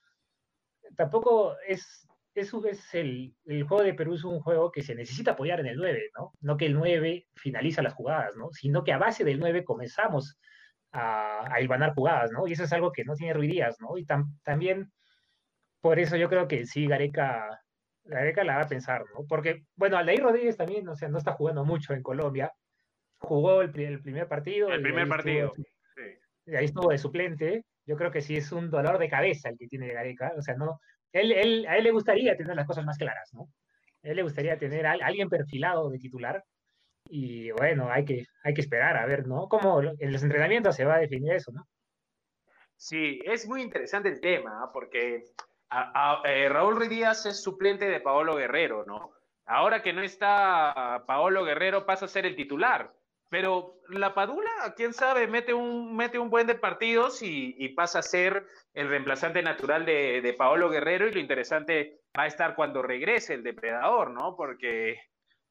tampoco 0.95 1.55
es, 1.67 2.07
eso 2.33 2.65
es 2.65 2.93
el, 2.93 3.33
el, 3.45 3.63
juego 3.63 3.83
de 3.83 3.93
Perú 3.93 4.15
es 4.15 4.23
un 4.23 4.39
juego 4.39 4.71
que 4.71 4.83
se 4.83 4.95
necesita 4.95 5.31
apoyar 5.31 5.59
en 5.59 5.67
el 5.67 5.77
9, 5.77 6.11
¿no? 6.17 6.31
No 6.41 6.57
que 6.57 6.65
el 6.65 6.73
9 6.73 7.27
finaliza 7.35 7.81
las 7.81 7.93
jugadas, 7.93 8.35
¿no? 8.35 8.51
Sino 8.51 8.83
que 8.83 8.93
a 8.93 8.97
base 8.97 9.23
del 9.23 9.39
9 9.39 9.63
comenzamos 9.63 10.37
a, 10.91 11.41
a 11.41 11.93
jugadas, 11.93 12.31
¿no? 12.31 12.47
Y 12.47 12.53
eso 12.53 12.63
es 12.63 12.73
algo 12.73 12.91
que 12.91 13.05
no 13.05 13.15
tiene 13.15 13.33
ruidías, 13.33 13.77
¿no? 13.79 13.97
Y 13.97 14.05
también 14.05 14.91
por 15.81 15.99
eso 15.99 16.15
yo 16.17 16.29
creo 16.29 16.47
que 16.47 16.65
sí, 16.65 16.87
Gareca, 16.87 17.61
Gareca 18.03 18.43
la 18.43 18.57
va 18.57 18.63
a 18.63 18.67
pensar, 18.67 19.03
¿no? 19.13 19.25
Porque, 19.27 19.65
bueno, 19.75 19.97
Aldair 19.97 20.21
Rodríguez 20.21 20.57
también, 20.57 20.87
o 20.87 20.95
sea, 20.95 21.09
no 21.09 21.17
está 21.17 21.33
jugando 21.33 21.63
mucho 21.63 21.93
en 21.93 22.01
Colombia. 22.01 22.51
Jugó 23.17 23.61
el, 23.61 23.77
el 23.79 24.01
primer 24.01 24.27
partido. 24.27 24.69
El 24.69 24.81
primer 24.81 25.07
partido. 25.07 25.53
Ahí 26.47 26.65
estuvo 26.65 26.89
de 26.89 26.97
suplente, 26.97 27.63
yo 27.85 27.95
creo 27.95 28.11
que 28.11 28.21
sí 28.21 28.35
es 28.37 28.51
un 28.51 28.69
dolor 28.69 28.97
de 28.97 29.09
cabeza 29.09 29.49
el 29.49 29.57
que 29.57 29.67
tiene 29.67 29.93
Gareca, 29.93 30.33
o 30.37 30.41
sea, 30.41 30.55
no, 30.55 30.79
él, 31.11 31.31
él, 31.31 31.65
a 31.67 31.77
él 31.77 31.83
le 31.83 31.91
gustaría 31.91 32.35
tener 32.35 32.55
las 32.55 32.67
cosas 32.67 32.85
más 32.85 32.97
claras, 32.97 33.33
¿no? 33.33 33.49
A 34.03 34.09
él 34.09 34.15
le 34.17 34.23
gustaría 34.23 34.57
tener 34.57 34.85
a 34.85 34.93
alguien 34.93 35.29
perfilado 35.29 35.89
de 35.89 35.99
titular 35.99 36.43
y 37.09 37.51
bueno, 37.51 37.89
hay 37.91 38.03
que, 38.03 38.25
hay 38.43 38.53
que 38.53 38.61
esperar 38.61 38.97
a 38.97 39.05
ver, 39.05 39.27
¿no? 39.27 39.47
Cómo 39.47 39.81
en 39.81 40.11
los 40.11 40.23
entrenamientos 40.23 40.75
se 40.75 40.85
va 40.85 40.95
a 40.95 40.99
definir 40.99 41.33
eso, 41.33 41.51
¿no? 41.51 41.67
Sí, 42.75 43.19
es 43.23 43.47
muy 43.47 43.61
interesante 43.61 44.09
el 44.09 44.19
tema, 44.19 44.63
¿ah? 44.63 44.69
porque 44.73 45.23
eh, 46.25 46.49
Raúl 46.49 46.75
Ruiz 46.75 47.25
es 47.25 47.41
suplente 47.41 47.85
de 47.85 48.01
Paolo 48.01 48.35
Guerrero, 48.35 48.85
¿no? 48.85 49.11
Ahora 49.45 49.81
que 49.81 49.93
no 49.93 50.01
está 50.01 51.03
Paolo 51.07 51.43
Guerrero 51.45 51.85
pasa 51.85 52.05
a 52.05 52.09
ser 52.09 52.25
el 52.25 52.35
titular. 52.35 52.91
Pero 53.29 53.79
la 53.89 54.13
Padula, 54.13 54.73
quién 54.75 54.93
sabe, 54.93 55.27
mete 55.27 55.53
un, 55.53 55.95
mete 55.95 56.19
un 56.19 56.29
buen 56.29 56.47
de 56.47 56.55
partidos 56.55 57.21
y, 57.21 57.69
pasa 57.69 57.99
a 57.99 58.03
ser 58.03 58.45
el 58.73 58.87
reemplazante 58.87 59.41
natural 59.41 59.85
de, 59.85 60.35
Paolo 60.37 60.69
Guerrero. 60.69 61.07
Y 61.07 61.11
lo 61.11 61.19
interesante 61.19 62.01
va 62.17 62.23
a 62.23 62.27
estar 62.27 62.55
cuando 62.55 62.81
regrese 62.81 63.33
el 63.33 63.43
depredador, 63.43 64.11
¿no? 64.11 64.35
Porque 64.35 64.99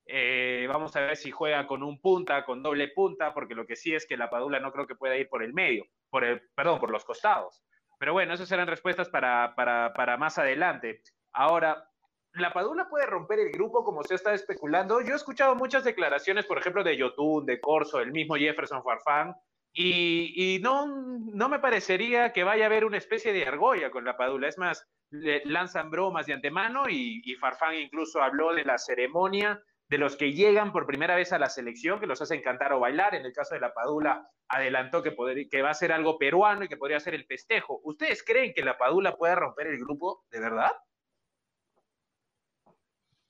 eh, 0.06 0.66
vamos 0.68 0.94
a 0.96 1.00
ver 1.00 1.16
si 1.16 1.30
juega 1.30 1.66
con 1.66 1.82
un 1.82 2.00
punta, 2.00 2.44
con 2.44 2.62
doble 2.62 2.88
punta, 2.88 3.34
porque 3.34 3.54
lo 3.54 3.66
que 3.66 3.76
sí 3.76 3.94
es 3.94 4.06
que 4.06 4.16
la 4.16 4.30
Padula 4.30 4.60
no 4.60 4.72
creo 4.72 4.86
que 4.86 4.94
pueda 4.94 5.16
ir 5.16 5.28
por 5.28 5.42
el 5.42 5.52
medio, 5.52 5.84
por 6.10 6.24
el, 6.24 6.42
perdón, 6.54 6.78
por 6.78 6.90
los 6.90 7.04
costados. 7.04 7.62
Pero 7.98 8.12
bueno, 8.12 8.34
esas 8.34 8.48
serán 8.48 8.68
respuestas 8.68 9.08
para, 9.08 9.54
para, 9.56 9.92
para 9.94 10.16
más 10.16 10.38
adelante. 10.38 11.02
Ahora, 11.32 11.88
la 12.34 12.52
Padula 12.52 12.88
puede 12.88 13.06
romper 13.06 13.38
el 13.38 13.50
grupo 13.50 13.84
como 13.84 14.02
se 14.02 14.16
está 14.16 14.34
especulando. 14.34 15.00
Yo 15.00 15.12
he 15.12 15.16
escuchado 15.16 15.54
muchas 15.54 15.84
declaraciones, 15.84 16.46
por 16.46 16.58
ejemplo, 16.58 16.82
de 16.82 16.96
Yotun, 16.96 17.46
de 17.46 17.60
Corso, 17.60 18.00
el 18.00 18.12
mismo 18.12 18.34
Jefferson 18.34 18.82
Farfán, 18.82 19.34
y, 19.76 20.60
no, 20.62 20.86
no 20.86 21.48
me 21.48 21.58
parecería 21.58 22.32
que 22.32 22.44
vaya 22.44 22.64
a 22.64 22.66
haber 22.66 22.84
una 22.84 22.96
especie 22.96 23.32
de 23.32 23.44
argolla 23.44 23.90
con 23.90 24.04
la 24.04 24.16
Padula. 24.16 24.48
Es 24.48 24.56
más, 24.56 24.88
lanzan 25.10 25.90
bromas 25.90 26.26
de 26.26 26.32
antemano 26.32 26.84
y, 26.88 27.34
Farfán 27.40 27.74
incluso 27.74 28.22
habló 28.22 28.52
de 28.52 28.64
la 28.64 28.78
ceremonia 28.78 29.60
de 29.88 29.98
los 29.98 30.16
que 30.16 30.32
llegan 30.32 30.72
por 30.72 30.86
primera 30.86 31.14
vez 31.14 31.32
a 31.32 31.38
la 31.38 31.48
selección, 31.48 32.00
que 32.00 32.06
los 32.06 32.22
hacen 32.22 32.40
cantar 32.40 32.72
o 32.72 32.80
bailar. 32.80 33.14
En 33.14 33.24
el 33.24 33.32
caso 33.32 33.54
de 33.54 33.60
la 33.60 33.74
Padula, 33.74 34.28
adelantó 34.48 35.02
que, 35.02 35.14
que 35.50 35.62
va 35.62 35.70
a 35.70 35.74
ser 35.74 35.92
algo 35.92 36.18
peruano 36.18 36.64
y 36.64 36.68
que 36.68 36.76
podría 36.76 37.00
ser 37.00 37.14
el 37.14 37.26
festejo. 37.26 37.80
¿Ustedes 37.84 38.24
creen 38.24 38.54
que 38.54 38.64
la 38.64 38.78
Padula 38.78 39.16
pueda 39.16 39.34
romper 39.34 39.66
el 39.68 39.78
grupo 39.78 40.24
de 40.30 40.40
verdad? 40.40 40.72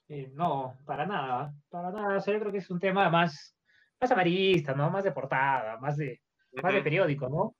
Eh, 0.08 0.30
no, 0.34 0.78
para 0.84 1.06
nada, 1.06 1.54
para 1.70 1.90
nada. 1.90 2.18
yo 2.18 2.38
creo 2.38 2.52
que 2.52 2.58
es 2.58 2.70
un 2.70 2.78
tema 2.78 3.08
más, 3.08 3.56
más 4.00 4.10
amarillista, 4.10 4.74
¿no? 4.74 4.90
Más 4.90 5.04
de 5.04 5.12
portada, 5.12 5.78
más 5.78 5.96
de, 5.96 6.20
más 6.62 6.74
de 6.74 6.82
periódico, 6.82 7.28
¿no? 7.28 7.56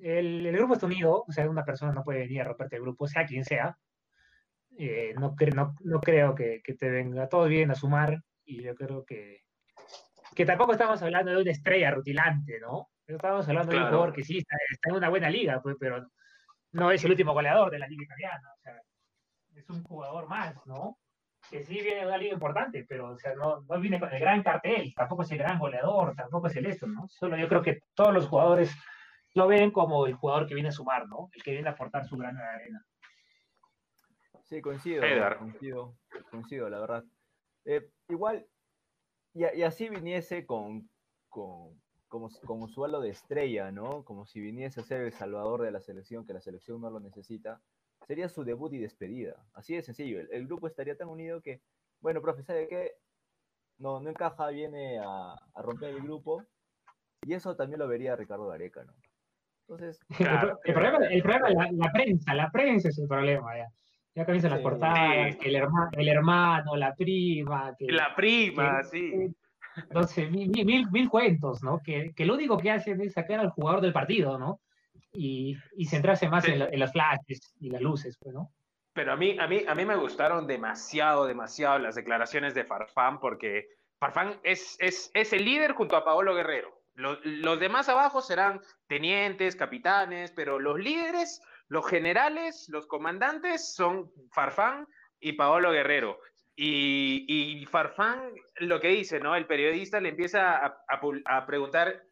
El, 0.00 0.52
grupo 0.52 0.74
está 0.74 0.86
unido, 0.86 1.24
o 1.26 1.32
sea, 1.32 1.48
una 1.48 1.64
persona 1.64 1.92
no 1.92 2.04
puede 2.04 2.20
venir 2.20 2.42
a 2.42 2.44
romperte 2.44 2.76
el 2.76 2.82
grupo, 2.82 3.06
sea 3.06 3.26
quien 3.26 3.44
sea. 3.44 3.76
Eh, 4.78 5.14
no, 5.18 5.34
no, 5.54 5.74
no, 5.80 6.00
creo 6.00 6.34
que, 6.34 6.60
que, 6.62 6.74
te 6.74 6.90
venga, 6.90 7.28
todo 7.28 7.46
bien 7.46 7.70
a 7.70 7.74
sumar, 7.74 8.22
y 8.44 8.62
yo 8.62 8.74
creo 8.74 9.04
que, 9.04 9.42
que 10.34 10.46
tampoco 10.46 10.72
estamos 10.72 11.02
hablando 11.02 11.32
de 11.32 11.42
una 11.42 11.50
estrella 11.50 11.90
rutilante, 11.90 12.60
¿no? 12.60 12.90
Estamos 13.06 13.48
hablando 13.48 13.72
de 13.72 13.78
un 13.78 13.86
jugador 13.86 14.12
que 14.12 14.22
sí 14.22 14.38
está, 14.38 14.56
está, 14.70 14.90
en 14.90 14.96
una 14.96 15.08
buena 15.08 15.28
liga, 15.28 15.60
pues, 15.60 15.76
pero 15.78 16.06
no 16.72 16.90
es 16.92 17.04
el 17.04 17.10
último 17.10 17.32
goleador 17.32 17.70
de 17.70 17.78
la 17.78 17.88
liga 17.88 18.04
italiana, 18.04 18.48
o 18.56 18.60
sea, 18.60 18.80
es 19.54 19.68
un 19.68 19.82
jugador 19.82 20.28
más, 20.28 20.54
¿no? 20.66 20.98
Que 21.50 21.62
sí 21.64 21.74
viene 21.74 22.00
de 22.00 22.06
una 22.06 22.16
liga 22.16 22.32
importante, 22.32 22.86
pero 22.88 23.10
o 23.10 23.18
sea, 23.18 23.34
no, 23.34 23.62
no 23.62 23.80
viene 23.80 23.98
con 23.98 24.12
el 24.12 24.20
gran 24.20 24.42
cartel, 24.42 24.94
tampoco 24.94 25.22
es 25.22 25.32
el 25.32 25.38
gran 25.38 25.58
goleador, 25.58 26.14
tampoco 26.14 26.46
es 26.46 26.56
el 26.56 26.66
esto, 26.66 26.86
¿no? 26.86 27.08
Solo 27.08 27.36
yo 27.36 27.48
creo 27.48 27.62
que 27.62 27.82
todos 27.94 28.14
los 28.14 28.28
jugadores 28.28 28.72
lo 29.34 29.48
ven 29.48 29.70
como 29.70 30.06
el 30.06 30.14
jugador 30.14 30.46
que 30.46 30.54
viene 30.54 30.68
a 30.68 30.72
sumar, 30.72 31.08
¿no? 31.08 31.28
El 31.32 31.42
que 31.42 31.52
viene 31.52 31.68
a 31.68 31.72
aportar 31.72 32.06
su 32.06 32.16
gran 32.16 32.36
arena. 32.36 32.84
Sí, 34.44 34.60
coincido, 34.60 35.02
coincido, 35.38 35.96
coincido, 36.30 36.68
la 36.68 36.80
verdad. 36.80 37.04
Eh, 37.64 37.90
igual, 38.08 38.46
y, 39.34 39.44
y, 39.58 39.62
así 39.62 39.88
viniese 39.88 40.46
con, 40.46 40.88
con, 41.28 41.80
como, 42.08 42.30
como 42.44 42.68
su 42.68 42.84
halo 42.84 43.00
de 43.00 43.10
estrella, 43.10 43.70
¿no? 43.70 44.04
Como 44.04 44.26
si 44.26 44.40
viniese 44.40 44.80
a 44.80 44.84
ser 44.84 45.02
el 45.02 45.12
salvador 45.12 45.62
de 45.62 45.70
la 45.70 45.80
selección, 45.80 46.26
que 46.26 46.32
la 46.32 46.40
selección 46.40 46.80
no 46.80 46.90
lo 46.90 47.00
necesita 47.00 47.60
sería 48.06 48.28
su 48.28 48.44
debut 48.44 48.72
y 48.72 48.78
despedida. 48.78 49.36
Así 49.54 49.74
de 49.74 49.82
sencillo. 49.82 50.20
El, 50.30 50.46
grupo 50.46 50.66
estaría 50.66 50.96
tan 50.96 51.08
unido 51.08 51.40
que, 51.40 51.60
bueno, 52.00 52.20
profe, 52.20 52.42
¿sabe 52.42 52.68
qué? 52.68 52.92
No, 53.78 54.00
no 54.00 54.10
encaja, 54.10 54.48
viene 54.48 54.98
a, 54.98 55.34
romper 55.56 55.90
el 55.90 56.02
grupo. 56.02 56.44
Y 57.22 57.34
eso 57.34 57.54
también 57.56 57.78
lo 57.78 57.88
vería 57.88 58.16
Ricardo 58.16 58.48
Gareca, 58.48 58.84
¿no? 58.84 58.92
Entonces. 59.68 60.00
el, 60.64 60.74
problema, 60.74 61.06
el 61.06 61.22
problema 61.22 61.48
es 61.48 61.72
la, 61.72 61.92
prensa, 61.92 62.34
la 62.34 62.50
prensa 62.50 62.88
es 62.88 62.98
el 62.98 63.08
problema, 63.08 63.56
ya. 63.56 63.68
Ya 64.14 64.24
comienzan 64.24 64.50
las 64.50 64.60
Sí. 64.60 64.64
portadas, 64.64 65.32
Sí. 65.32 65.38
que 65.38 65.48
el, 65.48 65.54
hermano, 65.56 65.90
el 65.92 66.08
hermano, 66.08 66.76
la 66.76 66.94
prima, 66.94 67.74
que, 67.78 67.86
La 67.92 68.14
prima, 68.14 68.80
que- 68.82 68.88
sí. 68.88 69.34
Entonces, 69.76 70.30
mil, 70.30 70.50
mil, 70.50 70.66
mil- 70.66 70.90
mil 70.90 71.08
cuentos, 71.08 71.62
¿no? 71.62 71.80
Que, 71.80 72.12
que 72.14 72.26
lo 72.26 72.34
único 72.34 72.58
que 72.58 72.72
hacen 72.72 73.00
es 73.00 73.12
sacar 73.12 73.38
al 73.38 73.50
jugador 73.50 73.80
del 73.80 73.92
partido, 73.92 74.36
¿no? 74.36 74.60
Y, 75.12 75.56
y 75.76 75.86
centrarse 75.86 76.28
más 76.28 76.44
Sí. 76.44 76.52
en, 76.52 76.60
la- 76.60 76.68
en 76.68 76.78
las 76.80 76.92
flashes 76.92 77.54
y 77.60 77.70
las 77.70 77.80
luces, 77.82 78.16
pues, 78.20 78.34
¿no? 78.34 78.50
Pero 78.92 79.12
a 79.12 79.16
mí, 79.16 79.36
a, 79.38 79.46
mí, 79.46 79.64
a 79.66 79.74
mí 79.74 79.84
me 79.84 79.96
gustaron 79.96 80.46
demasiado, 80.46 81.26
demasiado 81.26 81.78
las 81.78 81.94
declaraciones 81.94 82.54
de 82.54 82.64
Farfán, 82.64 83.20
porque 83.20 83.68
Farfán 83.98 84.40
es, 84.42 84.76
es, 84.80 85.10
es 85.14 85.32
el 85.32 85.44
líder 85.44 85.72
junto 85.72 85.96
a 85.96 86.04
Paolo 86.04 86.34
Guerrero. 86.34 86.82
Los, 86.94 87.18
los 87.24 87.58
demás 87.60 87.88
abajo 87.88 88.20
serán 88.20 88.60
tenientes, 88.88 89.56
capitanes, 89.56 90.32
pero 90.32 90.58
los 90.58 90.78
líderes, 90.78 91.40
los 91.68 91.86
generales, 91.88 92.66
los 92.68 92.86
comandantes 92.86 93.74
son 93.74 94.10
Farfán 94.32 94.86
y 95.20 95.32
Paolo 95.32 95.70
Guerrero. 95.70 96.18
Y, 96.56 97.24
y 97.62 97.64
Farfán 97.66 98.32
lo 98.56 98.80
que 98.80 98.88
dice, 98.88 99.20
¿no? 99.20 99.34
El 99.36 99.46
periodista 99.46 100.00
le 100.00 100.10
empieza 100.10 100.56
a, 100.56 100.66
a 100.88 101.00
a 101.36 101.46
preguntar 101.46 102.02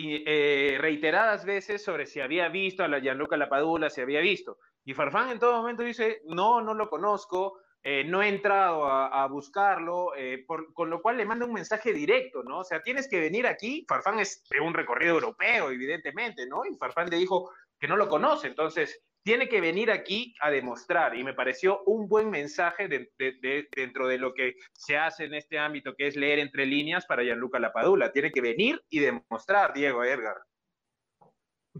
eh, 0.00 0.78
reiteradas 0.80 1.44
veces 1.44 1.82
sobre 1.82 2.06
si 2.06 2.20
había 2.20 2.48
visto 2.48 2.84
a 2.84 2.88
la 2.88 3.00
Gianluca 3.00 3.36
Lapadula, 3.36 3.90
si 3.90 4.00
había 4.00 4.20
visto. 4.20 4.58
Y 4.84 4.94
Farfán 4.94 5.30
en 5.30 5.38
todo 5.38 5.56
momento 5.56 5.82
dice, 5.82 6.22
no, 6.26 6.60
no 6.62 6.72
lo 6.72 6.88
conozco, 6.88 7.58
eh, 7.82 8.04
no 8.04 8.22
he 8.22 8.28
entrado 8.28 8.86
a, 8.86 9.26
buscarlo, 9.26 10.14
eh, 10.16 10.44
con 10.46 10.90
lo 10.90 11.00
cual 11.00 11.16
le 11.16 11.24
manda 11.24 11.46
un 11.46 11.52
mensaje 11.52 11.92
directo, 11.92 12.42
¿no? 12.42 12.60
O 12.60 12.64
sea, 12.64 12.82
tienes 12.82 13.08
que 13.08 13.20
venir 13.20 13.46
aquí. 13.46 13.84
Farfán 13.88 14.18
es 14.18 14.44
de 14.50 14.60
un 14.60 14.74
recorrido 14.74 15.14
europeo, 15.14 15.70
evidentemente, 15.70 16.46
¿no? 16.46 16.64
Y 16.64 16.76
Farfán 16.76 17.10
le 17.10 17.16
dijo 17.16 17.50
que 17.78 17.88
no 17.88 17.96
lo 17.96 18.08
conoce, 18.08 18.48
entonces 18.48 19.02
tiene 19.28 19.46
que 19.46 19.60
venir 19.60 19.90
aquí 19.90 20.34
a 20.40 20.50
demostrar. 20.50 21.14
Y 21.14 21.22
me 21.22 21.34
pareció 21.34 21.82
un 21.84 22.08
buen 22.08 22.30
mensaje 22.30 22.88
de- 22.88 23.10
de- 23.18 23.32
de- 23.42 23.68
dentro 23.76 24.08
de 24.08 24.16
lo 24.16 24.32
que 24.32 24.54
se 24.72 24.96
hace 24.96 25.26
en 25.26 25.34
este 25.34 25.58
ámbito, 25.58 25.94
que 25.94 26.06
es 26.06 26.16
leer 26.16 26.38
entre 26.38 26.64
líneas 26.64 27.04
para 27.04 27.22
Gianluca 27.22 27.58
Lapadula. 27.58 28.10
Tiene 28.10 28.30
que 28.30 28.40
venir 28.40 28.80
y 28.88 29.00
demostrar, 29.00 29.74
Diego 29.74 30.02
Edgar. 30.02 30.36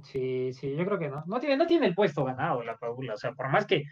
Sí, 0.05 0.53
sí, 0.53 0.77
yo 0.77 0.85
creo 0.85 0.99
que 0.99 1.09
no. 1.09 1.25
No 1.27 1.41
tiene, 1.41 1.87
el 1.87 1.95
puesto 1.95 2.23
ganado 2.23 2.63
la 2.63 2.77
Paula. 2.77 3.15
O 3.15 3.17
sea, 3.17 3.33
por 3.33 3.49
más 3.49 3.65
que, 3.65 3.85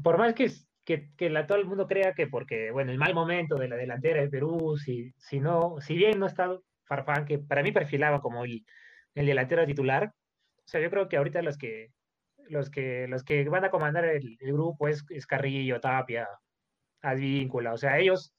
por 0.00 0.16
más 0.16 0.32
que, 0.34 0.48
que, 0.84 1.10
que 1.16 1.28
la, 1.28 1.48
todo 1.48 1.58
el 1.58 1.66
mundo 1.66 1.88
crea 1.88 2.14
que 2.14 2.28
porque, 2.28 2.70
bueno, 2.70 2.92
el 2.92 2.98
mal 2.98 3.14
momento 3.14 3.56
de 3.56 3.66
la 3.66 3.74
delantera 3.74 4.20
de 4.20 4.28
Perú, 4.28 4.76
si, 4.78 5.12
si 5.18 5.40
no, 5.40 5.80
si 5.80 5.96
bien 5.96 6.20
no 6.20 6.26
está 6.26 6.56
Farfán, 6.84 7.24
que 7.24 7.40
para 7.40 7.64
mí 7.64 7.72
perfilaba 7.72 8.20
como 8.20 8.44
el, 8.44 8.64
el 9.16 9.26
delantero 9.26 9.66
titular, 9.66 10.12
o 10.14 10.68
sea, 10.70 10.80
yo 10.80 10.88
creo 10.88 11.08
que 11.08 11.16
ahorita 11.16 11.42
los 11.42 11.58
que, 11.58 11.90
los 12.50 12.70
que, 12.70 13.06
los 13.08 13.24
que 13.24 13.48
van 13.48 13.64
a 13.64 13.70
comandar 13.70 14.04
el, 14.04 14.36
el 14.40 14.52
grupo 14.52 14.88
es, 14.88 15.04
es 15.08 15.26
Carrillo, 15.26 15.80
Tapia, 15.80 16.28
Advíncula, 17.02 17.72
o 17.72 17.78
sea, 17.78 17.98
ellos, 17.98 18.34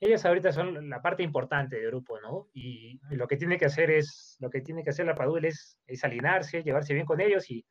ellos 0.00 0.24
ahorita 0.24 0.52
son 0.52 0.90
la 0.90 1.00
parte 1.00 1.22
importante 1.22 1.76
del 1.76 1.88
grupo, 1.88 2.20
¿no? 2.20 2.48
Y, 2.52 3.00
lo 3.10 3.26
que 3.26 3.36
tiene 3.36 3.58
que 3.58 3.66
hacer 3.66 3.90
es, 3.90 4.36
lo 4.40 4.50
que 4.50 4.60
tiene 4.60 4.82
que 4.82 4.90
hacer 4.90 5.06
la 5.06 5.14
Padula 5.14 5.48
es, 5.48 5.78
es 5.86 6.04
alinearse, 6.04 6.62
llevarse 6.62 6.94
bien 6.94 7.06
con 7.06 7.20
ellos 7.20 7.50
y, 7.50 7.64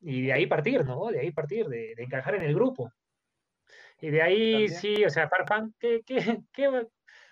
y 0.00 0.22
de 0.26 0.32
ahí 0.32 0.46
partir, 0.46 0.84
¿no? 0.84 1.06
De 1.08 1.20
ahí 1.20 1.30
partir, 1.30 1.66
de, 1.68 1.94
de 1.96 2.02
encajar 2.02 2.34
en 2.34 2.42
el 2.42 2.54
grupo. 2.54 2.92
Y 4.00 4.10
de 4.10 4.20
ahí, 4.20 4.66
También. 4.66 4.80
sí, 4.80 5.04
o 5.04 5.10
sea, 5.10 5.28
Farfán, 5.28 5.74
¿qué, 5.78 6.02
qué, 6.04 6.16
qué, 6.52 6.68
o 6.68 6.88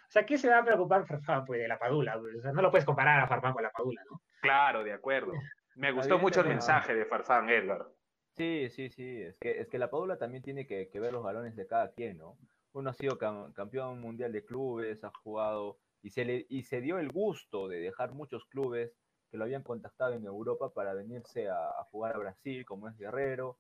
sea, 0.08 0.24
¿qué 0.24 0.38
se 0.38 0.48
va 0.48 0.58
a 0.58 0.64
preocupar 0.64 1.06
Farfán, 1.06 1.44
pues, 1.44 1.60
de 1.60 1.68
la 1.68 1.78
Padula? 1.78 2.18
pues? 2.18 2.36
O 2.36 2.40
sea, 2.40 2.52
no 2.52 2.62
lo 2.62 2.70
puedes 2.70 2.84
comparar 2.84 3.20
a 3.20 3.26
Farfán 3.26 3.52
con 3.52 3.62
la 3.62 3.70
Padula, 3.70 4.02
¿no? 4.08 4.22
Claro, 4.40 4.84
de 4.84 4.92
acuerdo. 4.92 5.32
Me 5.76 5.92
gustó 5.92 6.18
mucho 6.18 6.40
el 6.40 6.48
mensaje 6.48 6.94
de 6.94 7.04
Farfán, 7.06 7.48
Edgar. 7.48 7.86
Sí, 8.36 8.68
sí, 8.70 8.90
sí. 8.90 9.22
Es 9.22 9.36
que, 9.38 9.60
es 9.60 9.68
que 9.68 9.78
la 9.78 9.90
Padula 9.90 10.16
también 10.18 10.42
tiene 10.42 10.66
que, 10.66 10.88
que 10.88 11.00
ver 11.00 11.12
los 11.12 11.22
balones 11.22 11.56
de 11.56 11.66
cada 11.66 11.92
quien, 11.92 12.18
¿no? 12.18 12.38
Uno 12.72 12.90
ha 12.90 12.94
sido 12.94 13.18
cam- 13.18 13.52
campeón 13.52 14.00
mundial 14.00 14.32
de 14.32 14.44
clubes, 14.44 15.02
ha 15.04 15.10
jugado 15.22 15.78
y 16.02 16.10
se, 16.10 16.24
le, 16.24 16.46
y 16.48 16.62
se 16.62 16.80
dio 16.80 16.98
el 16.98 17.10
gusto 17.10 17.68
de 17.68 17.80
dejar 17.80 18.12
muchos 18.12 18.44
clubes 18.46 18.92
que 19.30 19.36
lo 19.36 19.44
habían 19.44 19.62
contactado 19.62 20.14
en 20.14 20.24
Europa 20.24 20.72
para 20.72 20.94
venirse 20.94 21.48
a, 21.48 21.68
a 21.70 21.84
jugar 21.90 22.14
a 22.14 22.18
Brasil, 22.18 22.64
como 22.64 22.88
es 22.88 22.96
Guerrero. 22.96 23.58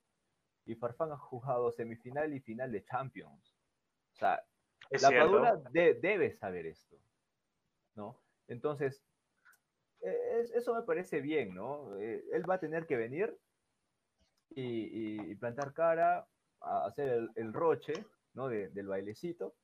Y 0.66 0.74
Farfán 0.76 1.10
ha 1.12 1.16
jugado 1.16 1.70
semifinal 1.72 2.32
y 2.32 2.40
final 2.40 2.70
de 2.70 2.84
Champions. 2.84 3.56
O 4.14 4.16
sea, 4.16 4.42
Es 4.88 5.02
la. 5.02 5.10
Padula 5.10 5.56
de- 5.70 5.94
debe 5.94 6.32
saber 6.32 6.66
esto, 6.66 6.96
¿no? 7.94 8.16
Entonces, 8.48 9.02
es- 10.02 10.50
eso 10.52 10.74
me 10.74 10.82
parece 10.82 11.20
bien, 11.20 11.54
¿no? 11.54 11.96
Eh, 11.98 12.22
él 12.32 12.48
va 12.48 12.54
a 12.54 12.60
tener 12.60 12.86
que 12.86 12.96
venir 12.96 13.36
y, 14.50 14.62
y- 14.62 15.30
y 15.30 15.34
plantar 15.36 15.72
cara, 15.72 16.26
a 16.60 16.86
hacer 16.86 17.08
el, 17.08 17.30
el 17.36 17.52
roche, 17.52 17.92
¿no? 18.34 18.48
De- 18.48 18.68
del 18.68 18.86
bailecito, 18.86 19.54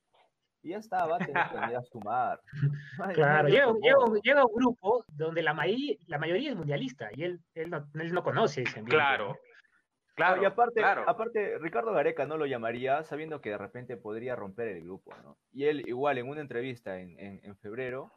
y 0.62 0.70
ya 0.70 0.78
está, 0.78 1.06
va 1.06 1.16
a 1.16 1.18
tener 1.18 1.48
que 1.50 1.58
venir 1.58 1.76
a 1.76 1.82
sumar. 1.82 2.40
Claro, 3.14 3.48
llega, 3.48 3.68
un- 3.68 4.20
llega 4.22 4.44
un 4.44 4.54
grupo 4.54 5.04
donde 5.08 5.42
la 5.42 5.54
mayoría, 5.54 5.96
la 6.06 6.18
mayoría 6.18 6.50
es 6.50 6.56
mundialista 6.56 7.10
y 7.14 7.24
él, 7.24 7.40
él, 7.54 7.70
no, 7.70 7.86
él 7.94 8.12
no 8.12 8.22
conoce 8.22 8.62
ese 8.62 8.78
ambiente. 8.80 8.96
Claro. 8.96 9.36
Claro, 10.14 10.40
y 10.40 10.46
aparte, 10.46 10.80
claro. 10.80 11.04
aparte, 11.06 11.58
Ricardo 11.58 11.92
Gareca 11.92 12.24
no 12.24 12.38
lo 12.38 12.46
llamaría 12.46 13.04
sabiendo 13.04 13.42
que 13.42 13.50
de 13.50 13.58
repente 13.58 13.98
podría 13.98 14.34
romper 14.34 14.68
el 14.68 14.82
grupo, 14.82 15.14
¿no? 15.22 15.36
Y 15.52 15.64
él, 15.66 15.86
igual, 15.86 16.16
en 16.16 16.26
una 16.26 16.40
entrevista 16.40 16.98
en, 16.98 17.20
en- 17.20 17.40
en 17.44 17.54
febrero, 17.58 18.10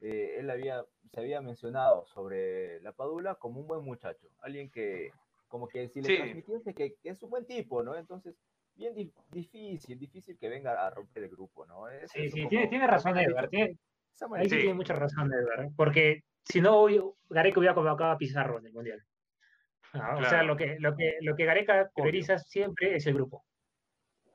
eh, 0.00 0.36
él 0.38 0.50
había, 0.50 0.84
se 1.12 1.20
había 1.20 1.40
mencionado 1.40 2.04
sobre 2.06 2.80
la 2.80 2.92
Padula 2.92 3.36
como 3.36 3.60
un 3.60 3.66
buen 3.66 3.84
muchacho, 3.84 4.28
alguien 4.40 4.70
que, 4.70 5.10
como 5.48 5.68
que 5.68 5.88
si 5.88 6.00
le 6.02 6.08
Sí. 6.08 6.16
transmitiese 6.16 6.74
que, 6.74 6.94
que 7.02 7.08
es 7.10 7.22
un 7.22 7.30
buen 7.30 7.46
tipo, 7.46 7.82
¿no? 7.82 7.96
Entonces, 7.96 8.36
bien 8.74 8.94
di- 8.94 9.12
difícil, 9.30 9.98
difícil 9.98 10.36
que 10.38 10.48
venga 10.48 10.86
a 10.86 10.90
romper 10.90 11.22
el 11.24 11.30
grupo, 11.30 11.64
¿no? 11.66 11.88
Es 11.88 12.10
Sí, 12.10 12.26
eso 12.26 12.34
sí, 12.34 12.40
como- 12.42 12.50
tiene, 12.50 12.68
tiene 12.68 12.86
razón 12.86 13.14
dicho 13.14 13.34
tiene, 13.50 13.78
ahí 14.36 14.48
sí 14.48 14.54
Sí. 14.56 14.60
tiene 14.60 14.74
mucha 14.74 14.94
razón 14.94 15.32
Edgar, 15.32 15.64
¿eh? 15.64 15.70
porque 15.76 16.24
si 16.44 16.60
no, 16.60 16.78
hoy 16.78 17.02
Gareca 17.30 17.58
hubiera 17.58 17.74
convocado 17.74 18.10
a 18.12 18.18
Pizarro 18.18 18.58
en 18.58 18.66
el 18.66 18.72
Mundial. 18.72 19.02
Ah, 19.94 20.16
O 20.16 20.20
sea, 20.20 20.28
Claro. 20.30 20.46
lo 20.48 20.56
que, 20.56 20.76
lo 20.78 20.94
que, 20.94 21.14
lo 21.22 21.34
que 21.36 21.44
Gareca 21.46 21.90
prioriza 21.94 22.38
siempre 22.38 22.96
es 22.96 23.06
el 23.06 23.14
grupo. 23.14 23.44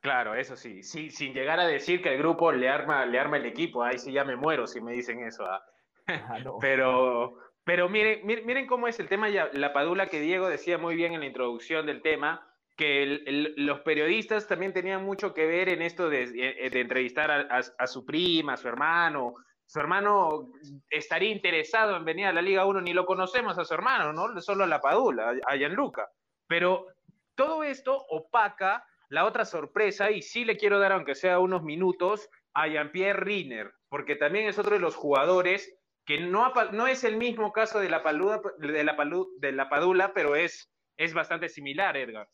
Claro, 0.01 0.33
eso 0.35 0.55
sí. 0.55 0.83
sí. 0.83 1.09
Sin 1.11 1.33
llegar 1.33 1.59
a 1.59 1.67
decir 1.67 2.01
que 2.01 2.09
el 2.09 2.17
grupo 2.17 2.51
le 2.51 2.67
arma, 2.69 3.05
le 3.05 3.19
arma 3.19 3.37
el 3.37 3.45
equipo. 3.45 3.83
Ahí 3.83 3.97
sí 3.99 4.11
ya 4.11 4.23
me 4.25 4.35
muero 4.35 4.67
si 4.67 4.81
me 4.81 4.93
dicen 4.93 5.23
eso. 5.23 5.45
ah. 5.45 5.63
Ah, 6.07 6.39
no. 6.43 6.57
Pero, 6.61 7.37
pero 7.63 7.87
miren, 7.87 8.25
miren, 8.25 8.65
cómo 8.65 8.87
es 8.87 8.99
el 8.99 9.07
tema, 9.07 9.29
ya, 9.29 9.49
la 9.53 9.71
padula 9.71 10.07
que 10.07 10.19
Diego 10.19 10.49
decía 10.49 10.79
muy 10.79 10.95
bien 10.95 11.13
en 11.13 11.19
la 11.19 11.27
introducción 11.27 11.85
del 11.85 12.01
tema, 12.01 12.47
que 12.75 13.03
el- 13.03 13.23
el- 13.27 13.53
los 13.67 13.81
periodistas 13.81 14.47
también 14.47 14.73
tenían 14.73 15.03
mucho 15.05 15.35
que 15.35 15.45
ver 15.45 15.69
en 15.69 15.83
esto 15.83 16.09
de, 16.09 16.23
eh, 16.23 16.69
de 16.71 16.79
entrevistar 16.81 17.29
a, 17.29 17.41
a- 17.41 17.61
a 17.77 17.87
su 17.87 18.03
prima, 18.03 18.53
a 18.53 18.57
su 18.57 18.67
hermano. 18.67 19.35
Su 19.67 19.79
hermano 19.79 20.49
estaría 20.89 21.29
interesado 21.31 21.95
en 21.95 22.03
venir 22.03 22.25
a 22.25 22.33
la 22.33 22.41
Liga 22.41 22.65
1, 22.65 22.81
ni 22.81 22.93
lo 22.93 23.05
conocemos 23.05 23.57
a 23.59 23.63
su 23.63 23.73
hermano, 23.75 24.11
¿no? 24.11 24.41
Solo 24.41 24.63
a 24.63 24.67
la 24.67 24.81
padula, 24.81 25.35
a 25.47 25.55
Gianluca. 25.55 26.09
Pero 26.47 26.87
todo 27.35 27.63
esto 27.63 27.95
opaca 28.09 28.83
la 29.11 29.25
otra 29.25 29.43
sorpresa, 29.43 30.09
y 30.09 30.21
sí 30.21 30.45
le 30.45 30.55
quiero 30.55 30.79
dar, 30.79 30.93
aunque 30.93 31.15
sea 31.15 31.39
unos 31.39 31.63
minutos, 31.63 32.29
a 32.53 32.67
Jean-Pierre 32.69 33.19
Riner, 33.19 33.73
porque 33.89 34.15
también 34.15 34.47
es 34.47 34.57
otro 34.57 34.73
de 34.73 34.79
los 34.79 34.95
jugadores 34.95 35.77
que 36.05 36.21
no, 36.21 36.53
no 36.71 36.87
es 36.87 37.03
el 37.03 37.17
mismo 37.17 37.51
caso 37.51 37.81
de 37.81 37.89
la, 37.89 38.03
paluda, 38.03 38.41
de 38.57 38.83
la, 38.85 38.95
de 39.39 39.51
la 39.51 39.69
Padula, 39.69 40.13
pero 40.13 40.37
es, 40.37 40.71
es 40.95 41.13
bastante 41.13 41.49
similar, 41.49 41.97
Edgar. 41.97 42.29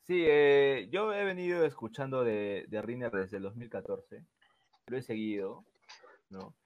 Sí, 0.00 0.24
eh, 0.26 0.88
yo 0.90 1.12
he 1.12 1.22
venido 1.22 1.66
escuchando 1.66 2.24
de, 2.24 2.64
de 2.68 2.80
Riner 2.82 3.12
desde 3.12 3.36
el 3.36 3.42
2014, 3.42 4.24
lo 4.86 4.96
he 4.96 5.02
seguido, 5.02 5.66
¿no? 6.30 6.56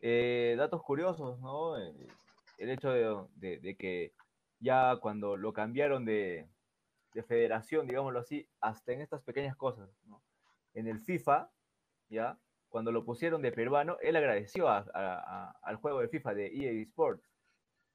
Eh, 0.00 0.54
datos 0.56 0.82
curiosos, 0.84 1.40
¿no? 1.40 1.78
Eh, 1.78 1.92
el 2.58 2.70
hecho 2.70 2.92
de- 3.34 3.58
de 3.58 3.76
que 3.76 4.12
ya 4.60 4.96
cuando 5.00 5.36
lo 5.36 5.52
cambiaron 5.52 6.04
de, 6.04 6.46
de 7.12 7.22
federación, 7.22 7.86
digámoslo 7.86 8.20
así, 8.20 8.48
hasta 8.60 8.92
en 8.92 9.00
estas 9.00 9.22
pequeñas 9.22 9.56
cosas, 9.56 9.88
¿no? 10.06 10.22
En 10.74 10.86
el 10.86 11.00
FIFA, 11.00 11.50
¿ya? 12.08 12.38
Cuando 12.68 12.92
lo 12.92 13.04
pusieron 13.04 13.42
de 13.42 13.50
peruano, 13.52 13.96
él 14.00 14.14
agradeció 14.16 14.68
a- 14.68 14.78
a- 14.94 15.18
a- 15.48 15.50
al 15.62 15.76
juego 15.76 16.00
de 16.00 16.08
FIFA 16.08 16.34
de 16.34 16.46
EA 16.46 16.82
Sports, 16.82 17.28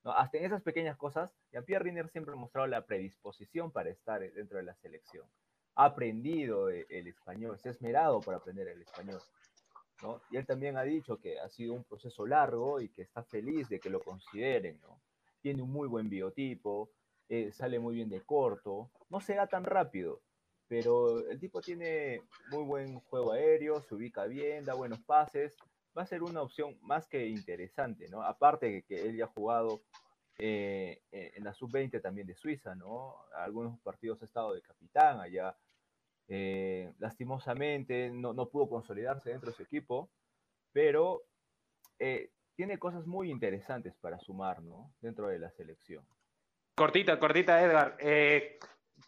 ¿no? 0.03 0.11
Hasta 0.11 0.37
en 0.37 0.45
esas 0.45 0.61
pequeñas 0.61 0.97
cosas, 0.97 1.33
Jean-Pierre 1.51 1.85
Riner 1.85 2.09
siempre 2.09 2.33
ha 2.33 2.37
mostrado 2.37 2.67
la 2.67 2.85
predisposición 2.85 3.71
para 3.71 3.89
estar 3.89 4.19
dentro 4.19 4.57
de 4.57 4.63
la 4.63 4.75
selección. 4.75 5.25
Ha 5.75 5.85
aprendido 5.85 6.69
e- 6.69 6.85
el 6.89 7.07
español, 7.07 7.57
se 7.57 7.69
ha 7.69 7.71
esmerado 7.71 8.19
por 8.21 8.33
aprender 8.33 8.67
el 8.67 8.81
español. 8.81 9.21
¿no? 10.03 10.21
Y 10.29 10.35
él 10.35 10.45
también 10.45 10.75
ha 10.77 10.83
dicho 10.83 11.17
que 11.21 11.39
ha 11.39 11.47
sido 11.47 11.73
un 11.73 11.85
proceso 11.85 12.25
largo 12.27 12.81
y 12.81 12.89
que 12.89 13.01
está 13.01 13.23
feliz 13.23 13.69
de 13.69 13.79
que 13.79 13.89
lo 13.89 14.01
consideren. 14.01 14.77
¿no? 14.81 14.99
Tiene 15.41 15.61
un 15.61 15.71
muy 15.71 15.87
buen 15.87 16.09
biotipo, 16.09 16.89
eh, 17.29 17.51
sale 17.51 17.79
muy 17.79 17.95
bien 17.95 18.09
de 18.09 18.21
corto, 18.21 18.91
no 19.09 19.21
se 19.21 19.35
da 19.35 19.47
tan 19.47 19.63
rápido, 19.63 20.21
pero 20.67 21.27
el 21.29 21.39
tipo 21.39 21.61
tiene 21.61 22.21
muy 22.51 22.63
buen 22.63 22.99
juego 23.01 23.33
aéreo, 23.33 23.81
se 23.81 23.95
ubica 23.95 24.25
bien, 24.25 24.65
da 24.65 24.73
buenos 24.73 25.01
pases, 25.01 25.55
va 25.97 26.03
a 26.03 26.07
ser 26.07 26.23
una 26.23 26.41
opción 26.41 26.77
más 26.81 27.07
que 27.07 27.27
interesante, 27.27 28.07
¿no? 28.09 28.21
Aparte 28.21 28.67
de 28.67 28.83
que 28.83 29.07
él 29.07 29.15
ya 29.15 29.25
ha 29.25 29.27
jugado 29.27 29.81
eh, 30.37 31.01
en 31.11 31.43
la 31.43 31.53
sub-20 31.53 32.01
también 32.01 32.27
de 32.27 32.35
Suiza, 32.35 32.75
¿no? 32.75 33.15
Algunos 33.35 33.79
partidos 33.79 34.21
ha 34.21 34.25
estado 34.25 34.53
de 34.53 34.61
capitán 34.61 35.19
allá. 35.19 35.55
Eh, 36.27 36.91
lastimosamente 36.97 38.09
no, 38.09 38.33
no, 38.33 38.49
pudo 38.49 38.67
consolidarse 38.67 39.29
dentro 39.29 39.51
de 39.51 39.55
su 39.55 39.63
equipo, 39.63 40.09
pero 40.71 41.21
eh, 41.99 42.31
tiene 42.55 42.79
cosas 42.79 43.05
muy 43.05 43.29
interesantes 43.29 43.95
para 43.95 44.19
sumar, 44.19 44.61
¿no? 44.61 44.91
Dentro 45.01 45.27
de 45.27 45.39
la 45.39 45.51
selección. 45.51 46.05
Cortita, 46.75 47.19
cortita, 47.19 47.63
Edgar. 47.63 47.97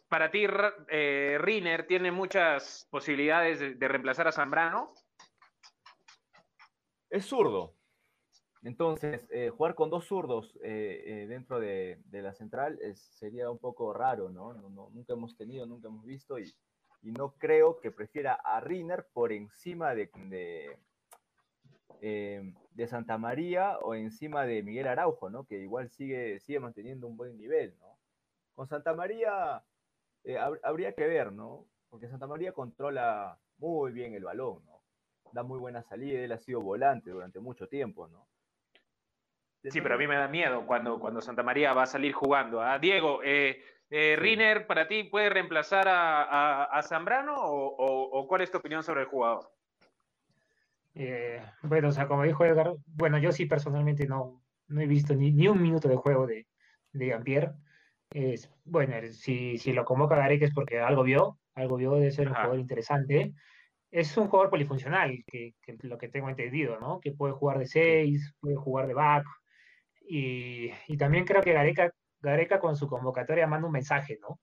para 0.08 0.32
ti, 0.32 0.48
Riner 0.48 1.86
tiene 1.86 2.12
muchas 2.12 2.88
posibilidades 2.90 3.80
de, 3.80 3.88
reemplazar 3.88 4.28
a 4.28 4.32
Zambrano. 4.32 4.88
Es 7.10 7.26
zurdo, 7.26 7.78
entonces, 8.64 9.26
eh, 9.32 9.50
jugar 9.50 9.76
con 9.76 9.90
dos 9.90 10.06
zurdos 10.06 10.58
eh, 10.62 11.04
eh, 11.06 11.28
dentro 11.28 11.60
de, 11.60 12.02
la 12.12 12.34
central 12.34 12.80
sería 12.96 13.50
un 13.50 13.60
poco 13.60 13.94
raro, 13.94 14.30
¿no? 14.30 14.54
Nunca 14.54 15.14
hemos 15.14 15.38
tenido, 15.38 15.66
nunca 15.66 15.88
hemos 15.88 16.06
visto 16.06 16.38
y, 16.38 16.54
no 17.04 17.36
creo 17.38 17.80
que 17.80 17.92
prefiera 17.92 18.34
a 18.34 18.60
Riner 18.60 19.08
por 19.14 19.32
encima 19.32 19.96
de, 19.96 20.10
Santa 22.88 23.18
María 23.18 23.78
o 23.80 23.96
encima 23.96 24.46
de 24.46 24.64
Miguel 24.64 24.88
Araujo, 24.88 25.30
¿no? 25.30 25.46
Que 25.46 25.60
igual 25.60 25.90
sigue, 25.90 26.40
sigue 26.40 26.60
manteniendo 26.60 27.08
un 27.08 27.18
buen 27.18 27.38
nivel, 27.38 27.76
¿no? 27.80 27.98
Con 28.56 28.68
Santa 28.68 28.94
María 28.94 29.64
habría 30.64 30.94
que 30.94 31.08
ver, 31.08 31.32
¿no? 31.32 31.66
Porque 31.90 32.08
Santa 32.08 32.28
María 32.28 32.52
controla 32.52 33.40
muy 33.58 33.92
bien 33.92 34.14
el 34.14 34.24
balón, 34.24 34.66
¿no? 34.66 34.82
Da 35.32 35.44
muy 35.44 35.60
buena 35.60 35.84
salida, 35.84 36.20
él 36.20 36.32
ha 36.32 36.38
sido 36.38 36.62
volante 36.62 37.10
durante 37.12 37.40
mucho 37.40 37.68
tiempo, 37.68 38.08
¿no? 38.08 38.28
Sí, 39.64 39.82
pero 39.82 39.96
a 39.96 39.98
mí 39.98 40.08
me 40.08 40.16
da 40.16 40.28
miedo 40.28 40.66
cuando, 40.66 41.00
cuando 41.00 41.22
Santa 41.22 41.44
María 41.44 41.74
va 41.74 41.84
a 41.84 41.88
salir 41.88 42.14
jugando. 42.14 42.62
¿ah? 42.62 42.80
Diego, 42.80 43.22
eh, 43.24 43.62
eh, 43.90 44.16
¿Riner 44.18 44.68
para 44.68 44.88
ti 44.88 45.04
puede 45.04 45.30
reemplazar 45.30 45.88
a, 45.90 46.82
Zambrano 46.84 47.34
o, 47.38 48.28
cuál 48.28 48.42
es 48.42 48.52
tu 48.52 48.58
opinión 48.58 48.84
sobre 48.84 49.02
el 49.02 49.08
jugador? 49.08 49.52
Eh, 51.00 51.40
bueno, 51.62 51.90
o 51.90 51.92
sea, 51.92 52.08
como 52.08 52.24
dijo 52.24 52.44
Edgar, 52.44 52.74
bueno, 52.88 53.20
yo 53.20 53.32
sí 53.32 53.46
personalmente 53.46 54.08
no, 54.08 54.44
no 54.68 54.82
he 54.82 54.88
visto 54.88 55.14
ni, 55.14 55.32
ni 55.32 55.48
un 55.48 55.62
minuto 55.62 55.88
de 55.88 55.96
juego 55.96 56.26
de, 56.26 56.48
de 56.92 57.14
Ampier. 57.14 57.54
Es, 58.10 58.52
bueno, 58.66 58.96
si, 59.12 59.60
si 59.60 59.74
lo 59.74 59.86
convoca 59.86 60.16
Gareca 60.16 60.46
es 60.46 60.54
porque 60.54 60.80
algo 60.80 61.04
vio, 61.04 61.40
algo 61.54 61.78
vio 61.78 61.92
de 61.94 62.10
ser 62.10 62.30
un 62.30 62.34
jugador 62.34 62.60
interesante. 62.60 63.34
Es 63.92 64.18
un 64.18 64.28
jugador 64.28 64.50
polifuncional, 64.50 65.24
que, 65.28 65.54
que, 65.62 65.78
lo 65.84 66.00
que 66.00 66.10
tengo 66.10 66.30
entendido, 66.30 66.80
¿no? 66.80 67.00
Que 67.00 67.12
puede 67.12 67.34
jugar 67.34 67.60
de 67.60 67.68
seis, 67.68 68.34
puede 68.40 68.56
jugar 68.56 68.88
de 68.88 68.94
back, 68.96 69.26
y, 70.02 70.72
y 70.88 70.98
también 70.98 71.26
creo 71.26 71.42
que 71.44 71.54
Gareca, 71.54 71.92
Gareca 72.22 72.60
con 72.60 72.76
su 72.76 72.88
convocatoria 72.88 73.46
manda 73.46 73.68
un 73.68 73.74
mensaje, 73.74 74.18
¿no? 74.22 74.40